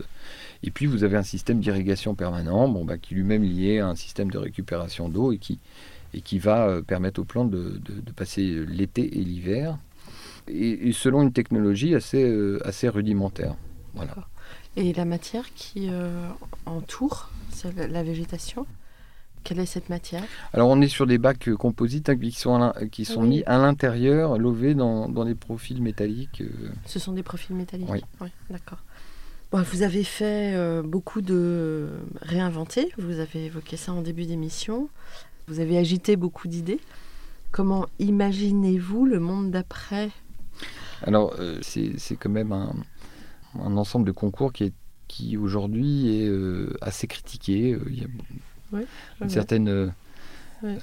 Et 0.64 0.72
puis 0.72 0.86
vous 0.86 1.04
avez 1.04 1.16
un 1.16 1.22
système 1.22 1.60
d'irrigation 1.60 2.16
permanent 2.16 2.68
bon, 2.68 2.84
bah, 2.84 2.98
qui 2.98 3.14
lui-même 3.14 3.44
lié 3.44 3.78
à 3.78 3.86
un 3.86 3.94
système 3.94 4.32
de 4.32 4.38
récupération 4.38 5.08
d'eau 5.08 5.30
et 5.30 5.38
qui, 5.38 5.58
va 6.40 6.82
permettre 6.82 7.20
aux 7.20 7.24
plantes 7.24 7.52
de 7.52 8.12
passer 8.16 8.66
l'été 8.66 9.20
et 9.20 9.22
l'hiver. 9.22 9.78
Et, 10.49 10.88
et 10.88 10.92
selon 10.92 11.22
une 11.22 11.32
technologie 11.32 11.95
assez, 11.95 12.22
euh, 12.22 12.61
assez 12.66 12.88
rudimentaire. 12.88 13.55
Voilà. 13.95 14.14
Et 14.76 14.92
la 14.92 15.05
matière 15.05 15.55
qui 15.55 15.88
euh, 15.90 16.11
entoure 16.66 17.30
la- 17.76 17.86
la 17.86 18.03
végétation, 18.03 18.66
quelle 19.45 19.61
est 19.61 19.66
cette 19.66 19.88
matière? 19.88 20.24
Alors 20.53 20.68
on 20.68 20.80
est 20.80 20.88
sur 20.88 21.07
des 21.07 21.18
bacs 21.18 21.49
euh, 21.49 21.57
composites 21.57 22.09
hein, 22.09 22.16
qui 22.16 22.32
sont, 22.32 22.61
à 22.61 22.74
qui 22.90 23.05
sont 23.05 23.22
Oui. 23.22 23.28
mis 23.28 23.42
à 23.45 23.59
l'intérieur, 23.59 24.36
lovés 24.38 24.74
dans, 24.74 25.09
dans 25.09 25.24
des 25.24 25.34
profils 25.34 25.80
métalliques. 25.80 26.42
Ce 26.86 26.99
sont 26.99 27.12
des 27.12 27.22
profils 27.22 27.55
métalliques? 27.55 27.88
Oui. 28.20 28.30
d'accord. 28.51 28.78
Bon, 29.53 29.62
vous 29.62 29.82
avez 29.82 30.03
fait 30.03 30.55
euh, 30.55 30.82
beaucoup 30.82 31.20
de 31.22 31.88
réinventer, 32.20 32.90
vous 32.99 33.20
avez 33.20 33.47
évoqué 33.47 33.76
ça 33.76 33.92
en 33.92 34.03
début 34.03 34.24
d'émission. 34.26 34.88
Vous 35.47 35.61
avez 35.61 35.78
agité 35.78 36.16
beaucoup 36.16 36.49
d'idées. 36.49 36.80
Comment 37.53 37.86
imaginez-vous 38.01 39.07
le 39.07 39.20
monde 39.20 39.51
d'après? 39.53 40.11
Alors, 41.07 41.34
euh, 41.38 41.59
c'est 41.62 42.16
quand 42.16 42.30
même 42.30 42.52
un, 42.52 42.74
un 43.61 43.76
ensemble 43.76 44.07
de 44.07 44.12
concours 44.12 44.52
qui, 44.52 44.64
est, 44.64 44.72
qui 45.09 45.36
aujourd'hui 45.36 46.18
est 46.22 46.28
euh, 46.28 46.74
assez 46.80 47.07
critiqué. 47.07 47.74
Euh, 47.74 47.80
Il 47.90 47.98
y 47.98 48.05
a 48.05 48.07
une 49.20 49.30
certaine, 49.30 49.92
Ouais. 50.62 50.78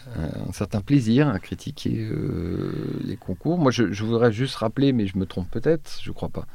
un 0.47 0.51
certain 0.51 0.81
plaisir 0.81 1.27
à 1.27 1.39
critiquer 1.39 2.07
euh, 2.11 2.71
les 3.03 3.15
concours. 3.17 3.57
Moi, 3.57 3.71
je, 3.71 3.91
je 3.91 4.03
voudrais 4.03 4.31
juste 4.31 4.55
rappeler, 4.55 4.93
mais 4.93 5.07
je 5.07 5.17
me 5.17 5.25
trompe 5.25 5.49
peut-être, 5.49 5.99
je 6.03 6.11
crois 6.11 6.29
pas, 6.29 6.45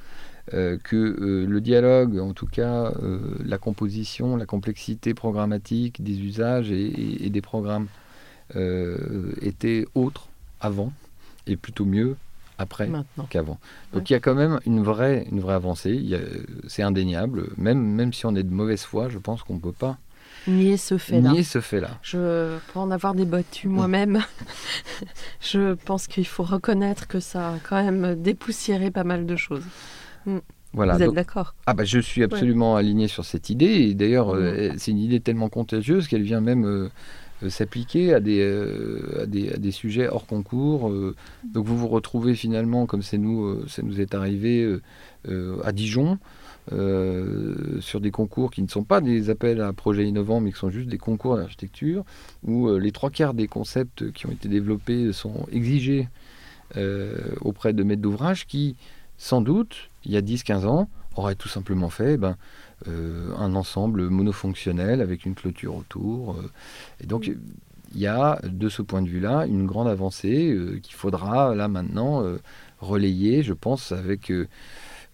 euh, 0.55 0.79
que 0.79 0.95
euh, 0.97 1.45
le 1.47 1.61
dialogue, 1.61 2.21
en 2.21 2.33
tout 2.35 2.47
cas 2.47 2.93
la 3.45 3.59
composition, 3.59 4.37
la 4.37 4.47
complexité 4.47 5.13
programmatique 5.13 6.05
des 6.05 6.21
usages 6.21 6.71
et, 6.71 6.87
et- 6.87 7.27
et 7.27 7.31
des 7.31 7.41
programmes 7.43 7.89
étaient 9.43 9.87
autres 9.95 10.29
avant 10.61 10.93
et 11.49 11.57
plutôt 11.57 11.85
mieux 11.85 12.17
après 12.59 12.91
qu'avant. 13.31 13.59
Donc 13.93 14.11
il 14.11 14.13
y 14.13 14.17
a 14.17 14.21
quand 14.21 14.35
même 14.35 14.61
une 14.67 14.83
vraie, 14.83 15.27
une 15.31 15.41
vraie 15.41 15.55
avancée, 15.55 16.03
c'est 16.69 16.83
indéniable, 16.83 17.49
même, 17.57 17.81
même 17.81 18.13
si 18.13 18.27
on 18.27 18.35
est 18.35 18.43
de 18.43 18.53
mauvaise 18.53 18.83
foi, 18.83 19.09
je 19.09 19.19
pense 19.19 19.43
qu'on 19.43 19.55
ne 19.55 19.61
peut 19.61 19.73
pas 19.73 19.99
Nier 20.49 20.77
ce 20.77 20.97
fait-là. 20.97 21.33
nier 21.33 21.43
ce 21.43 21.61
fait-là. 21.61 21.99
Je, 22.03 22.59
pour 22.69 22.83
en 22.83 22.91
avoir 22.91 23.15
débattu 23.15 23.69
moi-même, 23.69 24.23
je 25.41 25.75
pense 25.75 26.07
qu'il 26.07 26.27
faut 26.27 26.45
reconnaître 26.45 27.09
que 27.09 27.19
ça 27.19 27.55
a 27.55 27.59
quand 27.69 27.83
même 27.83 28.15
dépoussiéré 28.23 28.93
pas 28.93 29.03
mal 29.03 29.27
de 29.27 29.35
choses. 29.35 29.65
Voilà. 30.73 30.95
Vous 30.95 31.03
êtes 31.03 31.15
d'accord? 31.15 31.55
Ah 31.67 31.75
bah, 31.75 31.85
je 31.85 31.99
suis 31.99 32.23
absolument 32.23 32.77
aligné 32.77 33.09
sur 33.09 33.25
cette 33.25 33.51
idée, 33.51 33.89
et 33.89 33.95
d'ailleurs 33.95 34.35
euh, 34.35 34.73
c'est 34.77 34.91
une 34.91 34.99
idée 34.99 35.21
tellement 35.21 35.49
contagieuse 35.49 36.07
qu'elle 36.07 36.23
vient 36.23 36.41
même 36.41 36.65
euh, 36.65 36.91
s'appliquer 37.49 38.15
à 38.15 38.21
des, 38.21 38.41
euh, 38.41 39.23
à, 39.23 39.27
des, 39.27 39.71
sujets 39.71 40.09
hors 40.09 40.27
concours. 40.27 40.89
euh. 40.89 41.15
donc 41.53 41.67
vous 41.67 41.77
vous 41.77 41.89
retrouvez 41.89 42.35
finalement, 42.35 42.87
comme 42.87 43.03
c'est 43.03 43.19
nous, 43.19 43.45
euh, 43.45 43.65
ça 43.69 43.83
nous 43.83 44.01
est 44.01 44.15
arrivé 44.15 44.63
euh, 44.63 44.83
euh, 45.29 45.61
à 45.65 45.73
Dijon, 45.73 46.19
euh, 46.73 47.81
sur 47.81 48.01
des 48.01 48.11
concours 48.11 48.51
qui 48.51 48.63
ne 48.63 48.69
sont 48.69 48.83
pas 48.85 49.01
des 49.01 49.31
appels 49.31 49.61
à 49.61 49.73
projets 49.73 50.07
innovants, 50.07 50.41
mais 50.41 50.51
qui 50.53 50.59
sont 50.59 50.71
juste 50.71 50.89
des 50.89 50.99
concours 50.99 51.37
d'architecture, 51.37 52.05
où 52.43 52.69
euh, 52.69 52.79
les 52.79 52.91
trois 52.93 53.11
quarts 53.11 53.35
des 53.35 53.47
concepts 53.47 54.11
qui 54.13 54.27
ont 54.27 54.33
été 54.33 54.49
développés 54.49 55.13
sont 55.13 55.47
exigés 55.53 56.09
euh, 56.77 57.17
auprès 57.41 57.73
de 57.73 57.83
maîtres 57.85 58.03
d'ouvrage 58.03 58.47
qui, 58.47 58.77
sans 59.19 59.41
doute, 59.41 59.91
il 60.05 60.13
y 60.13 60.17
a 60.17 60.23
10-15 60.23 60.67
ans, 60.67 60.89
auraient 61.17 61.35
tout 61.35 61.49
simplement 61.49 61.91
fait 61.91 62.15
eh 62.15 62.17
ben, 62.17 62.37
euh, 62.89 63.35
un 63.37 63.55
ensemble 63.55 64.09
monofonctionnel 64.11 65.01
avec 65.01 65.25
une 65.25 65.35
clôture 65.35 65.75
autour. 65.77 66.33
euh. 66.33 66.51
et 67.01 67.07
donc, 67.07 67.31
il 67.95 68.01
y 68.01 68.07
a, 68.07 68.41
de 68.43 68.69
ce 68.69 68.83
point 68.83 69.01
de 69.01 69.09
vue-là, 69.09 69.47
une 69.47 69.67
grande 69.67 69.89
avancée 69.89 70.53
euh, 70.53 70.79
qu'il 70.83 70.95
faudra, 70.95 71.55
là, 71.55 71.69
maintenant, 71.69 72.23
relayer, 72.81 73.43
je 73.43 73.55
pense, 73.55 73.93
avec 73.93 74.31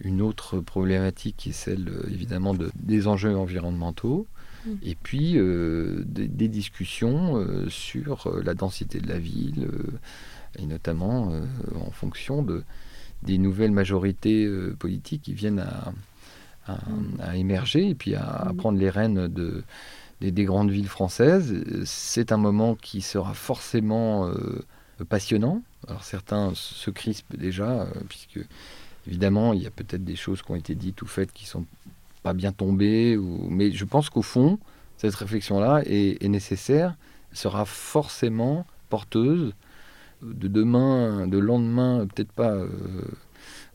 une 0.00 0.22
autre 0.22 0.58
problématique 0.58 1.36
qui 1.36 1.50
est 1.50 1.52
celle, 1.52 1.90
évidemment, 2.10 2.54
de, 2.54 2.70
des 2.74 3.06
enjeux 3.06 3.36
environnementaux. 3.36 4.26
Mm. 4.66 4.70
Et 4.82 4.96
puis, 4.96 5.32
des, 5.34 6.28
des 6.28 6.48
discussions 6.48 7.46
sur 7.68 8.32
la 8.42 8.54
densité 8.54 8.98
de 9.00 9.08
la 9.08 9.18
ville, 9.18 9.68
et 10.58 10.66
notamment 10.66 11.32
en 11.76 11.90
fonction 11.92 12.42
de, 12.42 12.64
des 13.22 13.38
nouvelles 13.38 13.70
majorités 13.72 14.44
euh, 14.44 14.74
politiques 14.78 15.22
qui 15.22 15.34
viennent 15.34 15.60
à, 15.60 15.92
à- 16.66 16.78
à 17.20 17.36
émerger 17.36 17.88
et 17.90 17.94
puis 17.94 18.14
à, 18.14 18.24
à 18.24 18.52
Mm. 18.52 18.56
prendre 18.56 18.78
les 18.78 18.90
rênes 18.90 19.28
de, 19.28 19.62
des, 20.20 20.30
des 20.30 20.44
grandes 20.44 20.70
villes 20.70 20.88
françaises. 20.88 21.54
C'est 21.84 22.32
un 22.32 22.36
moment 22.36 22.74
qui 22.74 23.00
sera 23.00 23.34
forcément 23.34 24.26
euh, 24.28 24.64
passionnant. 25.08 25.62
Alors 25.88 26.04
certains 26.04 26.52
se 26.54 26.90
crispent 26.90 27.36
déjà, 27.36 27.82
euh, 27.82 27.86
puisque 28.08 28.40
évidemment 29.08 29.52
il 29.52 29.62
y 29.62 29.66
a 29.66 29.70
peut-être 29.70 30.04
des 30.04 30.16
choses 30.16 30.42
qui 30.42 30.50
ont 30.52 30.56
été 30.56 30.74
dites 30.74 31.02
ou 31.02 31.06
faites 31.06 31.32
qui 31.32 31.46
sont 31.46 31.64
pas 32.22 32.34
bien 32.34 32.52
tombées, 32.52 33.16
ou... 33.16 33.48
mais 33.50 33.72
je 33.72 33.84
pense 33.84 34.08
qu'au 34.10 34.22
fond, 34.22 34.58
cette 34.96 35.14
réflexion-là 35.16 35.82
est, 35.86 36.22
est 36.24 36.28
nécessaire, 36.28 36.94
sera 37.32 37.64
forcément 37.64 38.64
porteuse 38.90 39.52
de 40.22 40.48
demain, 40.48 41.26
de 41.26 41.38
lendemain, 41.38 42.06
peut-être 42.06 42.32
pas 42.32 42.52
euh, 42.52 42.68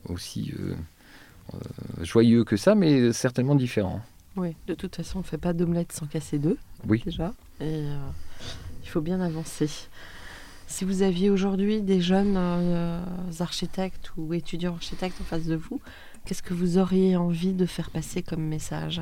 aussi 0.06 0.54
euh, 0.60 0.74
euh, 1.54 2.04
joyeux 2.04 2.44
que 2.44 2.58
ça, 2.58 2.76
mais 2.76 3.12
certainement 3.14 3.56
différent. 3.56 4.02
Oui, 4.36 4.56
de 4.68 4.74
toute 4.74 4.96
façon, 4.96 5.20
on 5.20 5.22
ne 5.22 5.26
fait 5.28 5.38
pas 5.38 5.54
d'omelette 5.54 5.92
sans 5.92 6.06
casser 6.06 6.40
deux, 6.40 6.58
Oui. 6.88 7.02
déjà. 7.04 7.34
Et 7.60 7.84
il 8.84 8.88
faut 8.90 9.02
bien 9.02 9.20
avancer. 9.20 9.68
Si 10.68 10.86
vous 10.86 11.02
aviez 11.02 11.32
aujourd'hui 11.32 11.82
des 11.82 12.02
jeunes 12.02 12.38
architectes 13.40 14.12
ou 14.16 14.34
étudiants 14.36 14.76
architectes 14.76 15.20
en 15.22 15.24
face 15.24 15.46
de 15.46 15.56
vous, 15.56 15.82
qu'est-ce 16.26 16.44
que 16.44 16.54
vous 16.54 16.78
auriez 16.78 17.18
envie 17.18 17.54
de 17.54 17.66
faire 17.66 17.90
passer 17.90 18.22
comme 18.22 18.44
message? 18.44 19.02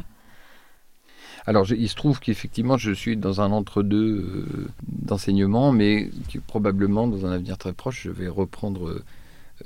Alors, 1.47 1.71
il 1.71 1.87
se 1.89 1.95
trouve 1.95 2.19
qu'effectivement, 2.19 2.77
je 2.77 2.91
suis 2.91 3.17
dans 3.17 3.41
un 3.41 3.51
entre-deux 3.51 4.17
euh, 4.17 4.67
d'enseignement, 4.87 5.71
mais 5.71 6.09
probablement, 6.47 7.07
dans 7.07 7.25
un 7.25 7.31
avenir 7.31 7.57
très 7.57 7.73
proche, 7.73 8.03
je 8.03 8.11
vais 8.11 8.27
reprendre 8.27 9.01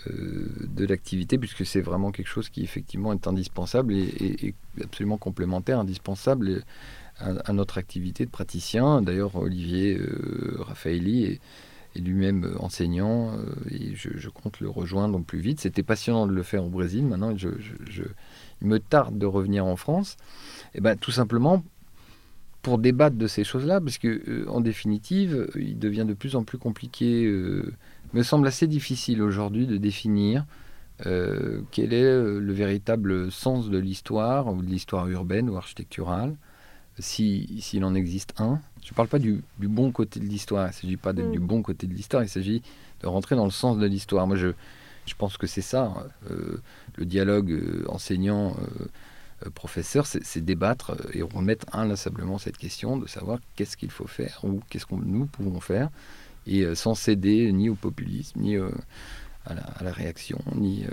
euh, 0.07 0.51
de 0.67 0.85
l'activité, 0.85 1.37
puisque 1.37 1.65
c'est 1.65 1.81
vraiment 1.81 2.11
quelque 2.11 2.27
chose 2.27 2.49
qui, 2.49 2.63
effectivement, 2.63 3.13
est 3.13 3.27
indispensable 3.27 3.93
et, 3.93 4.53
absolument 4.81 5.17
complémentaire, 5.17 5.79
indispensable 5.79 6.63
à, 7.19 7.53
notre 7.53 7.77
activité 7.77 8.25
de 8.25 8.29
praticien. 8.29 9.01
D'ailleurs, 9.01 9.35
Olivier 9.35 9.97
euh, 9.97 10.57
Raffaelli 10.59 11.25
est, 11.25 11.39
lui-même 11.99 12.45
euh, 12.45 12.61
enseignant 12.61 13.33
euh, 13.33 13.45
et 13.71 13.95
je, 13.95 14.29
compte 14.29 14.59
le 14.59 14.69
rejoindre 14.69 15.19
plus 15.21 15.39
vite. 15.39 15.59
C'était 15.59 15.83
passionnant 15.83 16.27
de 16.27 16.31
le 16.31 16.43
faire 16.43 16.63
au 16.63 16.69
Brésil. 16.69 17.03
Maintenant, 17.05 17.35
je, 17.35 17.49
me 18.61 18.79
tarde 18.79 19.17
de 19.17 19.25
revenir 19.25 19.65
en 19.65 19.75
France. 19.75 20.17
Et 20.75 20.81
ben, 20.81 20.95
tout 20.97 21.11
simplement 21.11 21.63
pour 22.61 22.77
débattre 22.77 23.15
de 23.15 23.27
ces 23.27 23.43
choses-là, 23.45 23.79
parce 23.79 23.97
que 23.97 24.21
euh, 24.27 24.45
en 24.49 24.59
définitive, 24.61 25.49
il 25.55 25.79
devient 25.79 26.05
de 26.07 26.13
plus 26.13 26.35
en 26.35 26.43
plus 26.43 26.57
compliqué, 26.57 27.25
euh, 27.25 27.73
me 28.13 28.21
semble 28.23 28.47
assez 28.47 28.67
difficile 28.67 29.21
aujourd'hui 29.21 29.65
de 29.65 29.77
définir 29.77 30.45
euh, 31.05 31.61
quel 31.71 31.93
est 31.93 32.03
le 32.03 32.51
véritable 32.51 33.31
sens 33.31 33.69
de 33.69 33.77
l'histoire, 33.77 34.47
ou 34.53 34.61
de 34.61 34.67
l'histoire 34.67 35.07
urbaine 35.07 35.49
ou 35.49 35.55
architecturale, 35.55 36.35
si- 36.97 37.59
s'il 37.61 37.85
en 37.85 37.95
existe 37.95 38.33
un. 38.41 38.59
Je 38.83 38.91
ne 38.91 38.95
parle 38.95 39.07
pas 39.07 39.19
du, 39.19 39.41
du 39.57 39.69
bon 39.69 39.91
côté 39.93 40.19
de 40.19 40.25
l'histoire, 40.25 40.65
il 40.65 40.69
ne 40.71 40.73
s'agit 40.73 40.97
pas 40.97 41.13
d'être 41.13 41.27
Mm. 41.27 41.31
du 41.31 41.39
bon 41.39 41.61
côté 41.61 41.87
de 41.87 41.93
l'histoire, 41.93 42.23
il 42.23 42.29
s'agit 42.29 42.61
de 43.01 43.07
rentrer 43.07 43.37
dans 43.37 43.45
le 43.45 43.51
sens 43.51 43.77
de 43.77 43.85
l'histoire. 43.85 44.27
Moi, 44.27 44.35
je, 44.35 44.49
Je 45.09 45.15
pense 45.15 45.37
que 45.37 45.47
c'est 45.47 45.61
ça, 45.61 46.05
euh, 46.29 46.61
le 46.95 47.05
dialogue 47.05 47.51
euh, 47.51 47.83
enseignant-professeur, 47.87 50.05
c'est 50.05 50.45
débattre 50.45 50.95
et 51.13 51.23
remettre 51.23 51.65
inlassablement 51.75 52.37
cette 52.37 52.59
question 52.59 52.95
de 52.95 53.07
savoir 53.07 53.39
qu'est-ce 53.55 53.75
qu'il 53.75 53.89
faut 53.89 54.05
faire 54.05 54.41
ou 54.43 54.61
qu'est-ce 54.69 54.85
que 54.85 54.93
nous 54.93 55.25
pouvons 55.25 55.61
faire, 55.61 55.89
et 56.45 56.75
sans 56.75 56.93
céder 56.93 57.51
ni 57.51 57.69
au 57.69 57.75
populisme, 57.75 58.39
ni 58.39 58.55
à 58.57 58.69
la, 59.81 59.91
réaction, 59.91 60.37
ni 60.55 60.85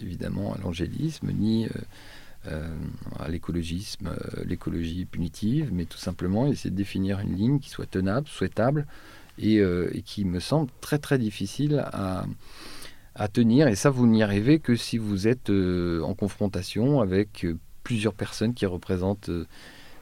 évidemment 0.00 0.54
à 0.54 0.58
l'angélisme, 0.58 1.30
ni 1.30 1.68
à 2.46 3.28
l'écologisme, 3.28 4.16
l'écologie 4.44 5.04
punitive, 5.04 5.68
mais 5.72 5.84
tout 5.84 5.98
simplement 5.98 6.46
essayer 6.46 6.70
de 6.70 6.76
définir 6.76 7.20
une 7.20 7.36
ligne 7.36 7.60
qui 7.60 7.68
soit 7.68 7.84
tenable, 7.86 8.28
souhaitable, 8.28 8.86
et, 9.38 9.58
et 9.58 10.02
qui 10.02 10.24
me 10.24 10.40
semble 10.40 10.70
très 10.80 10.98
très 10.98 11.18
difficile 11.18 11.84
à 11.92 12.24
à 13.14 13.28
tenir. 13.28 13.68
Et 13.68 13.74
ça, 13.74 13.90
vous 13.90 14.06
n'y 14.06 14.22
arrivez 14.22 14.58
que 14.58 14.76
si 14.76 14.98
vous 14.98 15.28
êtes 15.28 15.50
euh, 15.50 16.02
en 16.02 16.14
confrontation 16.14 17.00
avec 17.00 17.44
euh, 17.44 17.58
plusieurs 17.84 18.14
personnes 18.14 18.54
qui 18.54 18.66
représentent 18.66 19.28
euh, 19.28 19.46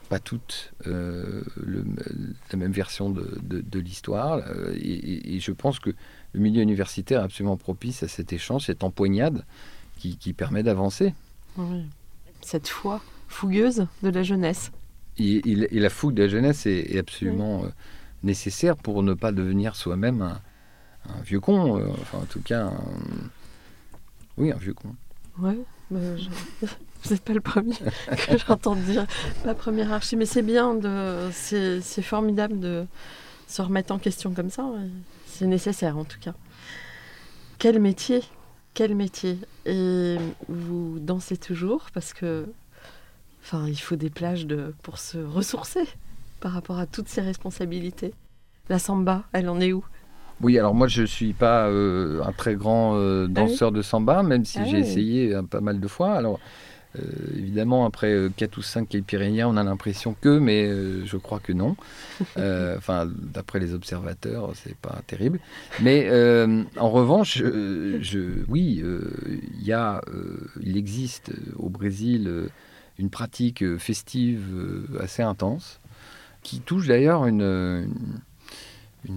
pas 0.09 0.19
toutes 0.19 0.73
la 0.85 2.57
même 2.57 2.73
version 2.73 3.09
de, 3.09 3.79
l'histoire. 3.79 4.41
Et, 4.75 5.39
je 5.39 5.53
pense 5.53 5.79
que 5.79 5.91
le 6.33 6.39
milieu 6.41 6.61
universitaire 6.61 7.21
est 7.21 7.23
absolument 7.23 7.55
propice 7.55 8.03
à 8.03 8.09
cet 8.09 8.33
échange, 8.33 8.65
cette 8.65 8.83
empoignade 8.83 9.45
qui, 9.97 10.33
permet 10.33 10.63
d'avancer. 10.63 11.13
Cette 12.41 12.67
foi 12.67 13.01
fougueuse 13.29 13.87
de 14.03 14.09
la 14.09 14.21
jeunesse. 14.21 14.73
Et, 15.17 15.41
la 15.45 15.89
fougue 15.89 16.13
de 16.13 16.23
la 16.23 16.27
jeunesse 16.27 16.65
est, 16.65 16.99
absolument 16.99 17.63
nécessaire 18.21 18.75
pour 18.75 19.03
ne 19.03 19.13
pas 19.13 19.31
devenir 19.31 19.77
soi-même 19.77 20.21
un, 20.23 20.41
un 21.09 21.21
vieux 21.21 21.39
con, 21.39 21.79
euh, 21.79 21.87
enfin 22.01 22.19
en 22.19 22.25
tout 22.25 22.41
cas, 22.41 22.71
oui, 24.37 24.51
un 24.51 24.57
vieux 24.57 24.73
con. 24.73 24.95
Ouais, 25.39 25.57
bah, 25.89 25.99
vous 27.03 27.17
pas 27.17 27.33
le 27.33 27.41
premier 27.41 27.75
que 28.27 28.37
j'entends 28.37 28.75
dire, 28.75 29.05
pas 29.43 29.55
première 29.55 29.91
archi, 29.91 30.15
mais 30.15 30.25
c'est 30.25 30.41
bien, 30.41 30.79
c'est 31.31 32.01
formidable 32.01 32.59
de 32.59 32.85
se 33.47 33.61
remettre 33.61 33.93
en 33.93 33.99
question 33.99 34.33
comme 34.33 34.49
ça, 34.49 34.65
c'est 35.25 35.47
nécessaire 35.47 35.97
en 35.97 36.05
tout 36.05 36.19
cas. 36.19 36.33
Quel 37.61 37.79
métier, 37.79 38.23
quel 38.73 38.95
métier? 38.95 39.37
Et 39.65 40.17
vous 40.47 40.97
dansez 40.99 41.37
toujours 41.37 41.87
parce 41.93 42.13
que, 42.13 42.47
enfin, 43.43 43.67
il 43.67 43.79
faut 43.79 43.95
des 43.95 44.09
plages 44.09 44.47
de... 44.47 44.73
pour 44.81 44.97
se 44.97 45.19
ressourcer 45.19 45.83
par 46.39 46.53
rapport 46.53 46.79
à 46.79 46.87
toutes 46.87 47.07
ces 47.07 47.21
responsabilités. 47.21 48.13
La 48.69 48.79
samba, 48.79 49.25
elle 49.33 49.47
en 49.47 49.59
est 49.59 49.73
où? 49.73 49.85
Oui, 50.43 50.57
alors 50.57 50.73
moi 50.73 50.87
je 50.87 51.01
ne 51.01 51.07
suis 51.07 51.33
pas 51.33 51.67
euh, 51.67 52.21
un 52.23 52.31
très 52.31 52.55
grand 52.55 52.95
euh, 52.95 53.25
ah 53.29 53.33
danseur 53.33 53.71
de 53.71 53.81
samba, 53.81 54.23
même 54.23 54.45
si 54.45 54.59
ah 54.59 54.65
j'ai 54.65 54.79
essayé 54.79 55.35
euh, 55.35 55.41
pas 55.43 55.61
mal 55.61 55.79
de 55.79 55.87
fois. 55.87 56.13
Alors 56.13 56.39
évidemment, 57.37 57.85
après 57.85 58.27
4 58.35 58.57
ou 58.57 58.61
5 58.61 58.89
Caipirinha, 58.89 59.47
on 59.47 59.55
a 59.55 59.63
l'impression 59.63 60.13
que, 60.19 60.39
mais 60.39 60.69
je 61.05 61.15
crois 61.15 61.39
que 61.39 61.53
non. 61.53 61.77
Enfin, 62.77 63.09
d'après 63.33 63.59
les 63.59 63.73
observateurs, 63.73 64.51
c'est 64.55 64.75
pas 64.75 64.99
terrible. 65.07 65.39
Mais 65.81 66.11
en 66.77 66.89
revanche, 66.89 67.37
je, 67.37 68.43
oui, 68.49 68.83
il 68.83 69.65
y 69.65 69.71
a, 69.71 70.01
il 70.59 70.75
existe 70.75 71.31
au 71.55 71.69
Brésil 71.69 72.49
une 72.99 73.09
pratique 73.09 73.77
festive 73.77 74.43
assez 74.99 75.23
intense 75.23 75.79
qui 76.43 76.59
touche 76.59 76.87
d'ailleurs 76.87 77.25
une 77.25 77.41
une 77.41 78.30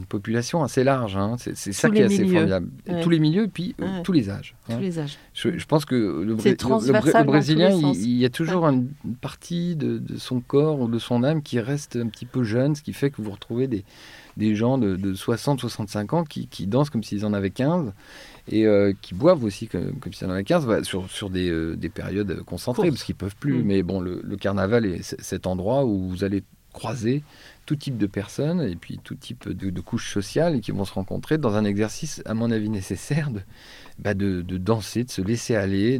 population 0.08 0.62
assez 0.62 0.84
large. 0.84 1.16
Hein. 1.16 1.36
C'est 1.38 1.72
ça 1.72 1.90
qui 1.90 1.98
est 1.98 2.04
assez 2.04 2.26
formidable. 2.26 2.68
Tous 3.02 3.10
les 3.10 3.18
milieux, 3.18 3.48
puis 3.52 3.74
euh, 3.80 4.02
tous 4.02 4.12
les 4.12 4.30
âges. 4.30 4.54
Tous 4.68 4.78
les 4.78 4.98
âges. 4.98 5.18
Je, 5.34 5.64
pense 5.66 5.84
que 5.84 5.94
le, 5.94 6.34
le, 6.34 7.24
Brésilien, 7.24 7.70
il, 7.70 8.16
y 8.16 8.24
a 8.24 8.30
toujours 8.30 8.66
une 8.66 8.88
partie 9.20 9.76
de, 9.76 10.00
son 10.16 10.40
corps 10.40 10.80
ou 10.80 10.88
de 10.88 10.98
son 10.98 11.22
âme 11.22 11.42
qui 11.42 11.60
reste 11.60 11.96
un 11.96 12.08
petit 12.08 12.26
peu 12.26 12.44
jeune, 12.44 12.74
ce 12.74 12.82
qui 12.82 12.92
fait 12.92 13.10
que 13.10 13.20
vous 13.20 13.30
retrouvez 13.30 13.66
des, 13.66 13.84
des 14.36 14.54
gens 14.54 14.78
de, 14.78 15.14
60, 15.14 15.60
65 15.60 16.12
ans 16.12 16.24
qui, 16.24 16.46
qui 16.46 16.66
dansent 16.66 16.90
comme 16.90 17.02
s'ils 17.02 17.24
en 17.26 17.32
avaient 17.32 17.50
15 17.50 17.92
et 18.48 18.66
euh, 18.66 18.92
qui 19.00 19.14
boivent 19.14 19.44
aussi 19.44 19.68
comme, 19.68 19.98
comme 20.00 20.12
s'ils 20.12 20.26
en 20.26 20.30
avaient 20.30 20.44
15 20.44 20.66
bah, 20.66 20.84
sur, 20.84 21.10
sur 21.10 21.30
des, 21.30 21.50
euh, 21.50 21.76
des, 21.76 21.88
périodes 21.88 22.42
concentrées, 22.42 22.90
parce 22.90 23.04
qu'ils 23.04 23.14
peuvent 23.14 23.36
plus. 23.36 23.62
Mm. 23.62 23.66
Mais 23.66 23.82
bon, 23.82 24.00
le, 24.00 24.36
carnaval 24.36 24.84
est 24.84 25.02
cet 25.20 25.46
endroit 25.46 25.84
où 25.84 26.08
vous 26.08 26.24
allez 26.24 26.42
croiser 26.74 27.22
tout 27.64 27.76
type 27.76 27.96
de 27.96 28.06
personnes 28.06 28.60
et 28.60 28.76
puis 28.76 29.00
tout 29.02 29.14
type 29.14 29.48
de, 29.48 29.80
couches 29.80 30.12
sociales 30.12 30.60
qui 30.60 30.70
vont 30.70 30.84
se 30.84 30.92
rencontrer 30.92 31.38
dans 31.38 31.54
un 31.54 31.64
exercice, 31.64 32.22
à 32.26 32.34
mon 32.34 32.50
avis, 32.50 32.68
nécessaire 32.68 33.30
de, 33.30 33.40
bah 33.98 34.12
de, 34.12 34.42
danser, 34.42 35.04
de 35.04 35.10
se 35.10 35.22
laisser 35.22 35.56
aller, 35.56 35.98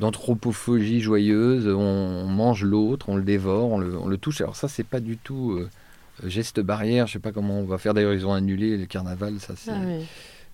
d'anthropophagie 0.00 1.00
joyeuse. 1.00 1.68
On, 1.68 2.26
mange 2.26 2.64
l'autre, 2.64 3.08
on 3.08 3.16
le 3.16 3.22
dévore, 3.22 3.70
on 3.70 3.78
le, 3.78 4.18
touche. 4.18 4.40
Alors 4.40 4.56
ça, 4.56 4.66
c'est 4.66 4.86
pas 4.86 5.00
du 5.00 5.16
tout 5.16 5.52
euh, 5.52 5.68
geste 6.28 6.58
barrière. 6.58 7.06
Je 7.06 7.12
sais 7.14 7.18
pas 7.20 7.32
comment 7.32 7.60
on 7.60 7.64
va 7.64 7.78
faire. 7.78 7.94
D'ailleurs, 7.94 8.14
ils 8.14 8.26
ont 8.26 8.32
annulé 8.32 8.76
le 8.76 8.86
carnaval. 8.86 9.38
Ça, 9.38 9.54
c'est. 9.56 9.70
Ah 9.70 9.80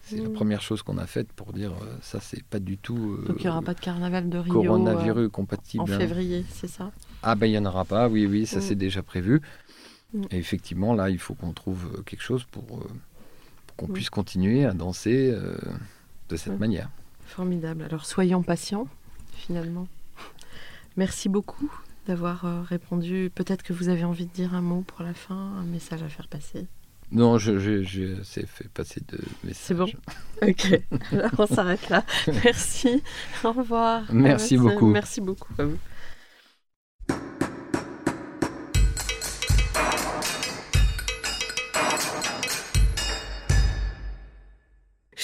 c'est 0.08 0.22
la 0.22 0.30
première 0.30 0.62
chose 0.62 0.82
qu'on 0.82 0.96
a 0.96 1.06
faite 1.06 1.28
pour 1.34 1.52
dire 1.52 1.72
euh, 1.72 1.96
ça, 2.00 2.18
c'est 2.20 2.42
pas 2.42 2.58
du 2.58 2.78
tout. 2.78 3.18
Euh, 3.20 3.28
Donc 3.28 3.40
il 3.40 3.42
n'y 3.42 3.50
aura 3.50 3.60
pas 3.60 3.74
de 3.74 3.80
carnaval 3.80 4.30
de 4.30 4.38
Rio. 4.38 4.54
Coronavirus 4.54 5.28
compatible. 5.30 5.82
En 5.82 5.86
février, 5.86 6.46
c'est 6.50 6.66
ça? 6.66 6.92
Ah 7.22 7.34
ben 7.34 7.46
il 7.46 7.50
n'y 7.50 7.58
en 7.58 7.64
aura 7.64 7.84
pas, 7.84 8.08
oui, 8.08 8.26
oui, 8.26 8.46
ça 8.46 8.58
mmh. 8.58 8.62
c'est 8.62 8.74
déjà 8.74 9.02
prévu. 9.02 9.40
Mm. 10.12 10.22
Et 10.30 10.38
effectivement, 10.38 10.94
là, 10.94 11.10
il 11.10 11.18
faut 11.18 11.34
qu'on 11.34 11.52
trouve 11.52 11.90
euh, 11.94 12.02
quelque 12.02 12.22
chose 12.22 12.44
pour, 12.44 12.64
euh, 12.78 12.86
qu'on 13.76 13.88
mm. 13.88 13.92
puisse 13.92 14.10
continuer 14.10 14.64
à 14.64 14.72
danser 14.72 15.30
euh, 15.32 15.56
de 16.28 16.36
cette 16.36 16.58
manière. 16.58 16.88
Formidable. 17.26 17.82
Alors, 17.84 18.06
soyons 18.06 18.42
patients, 18.42 18.88
finalement. 19.34 19.86
Merci 20.96 21.28
beaucoup 21.28 21.70
d'avoir 22.06 22.64
répondu. 22.64 23.30
Peut-être 23.34 23.62
que 23.62 23.74
vous 23.74 23.90
avez 23.90 24.04
envie 24.04 24.24
de 24.24 24.32
dire 24.32 24.54
un 24.54 24.62
mot 24.62 24.80
pour 24.80 25.02
la 25.02 25.12
fin, 25.12 25.34
un 25.34 25.64
message 25.64 26.02
à 26.02 26.08
faire 26.08 26.26
passer. 26.26 26.66
Non, 27.12 27.36
je, 27.38 27.58
je, 27.58 27.82
je 27.82 28.22
fait 28.24 28.68
passer 28.68 29.02
de 29.08 29.18
messages. 29.44 29.62
C'est 29.62 29.74
bon? 29.74 29.88
Ok, 30.42 30.80
alors 31.12 31.30
on 31.38 31.46
s'arrête 31.46 31.88
là. 31.90 32.04
Merci, 32.44 33.02
au 33.44 33.52
revoir. 33.52 34.04
Merci 34.10 34.56
beaucoup. 34.56 34.88
Merci 34.88 35.20
beaucoup 35.20 35.52
à 35.58 35.64
vous. 35.64 35.78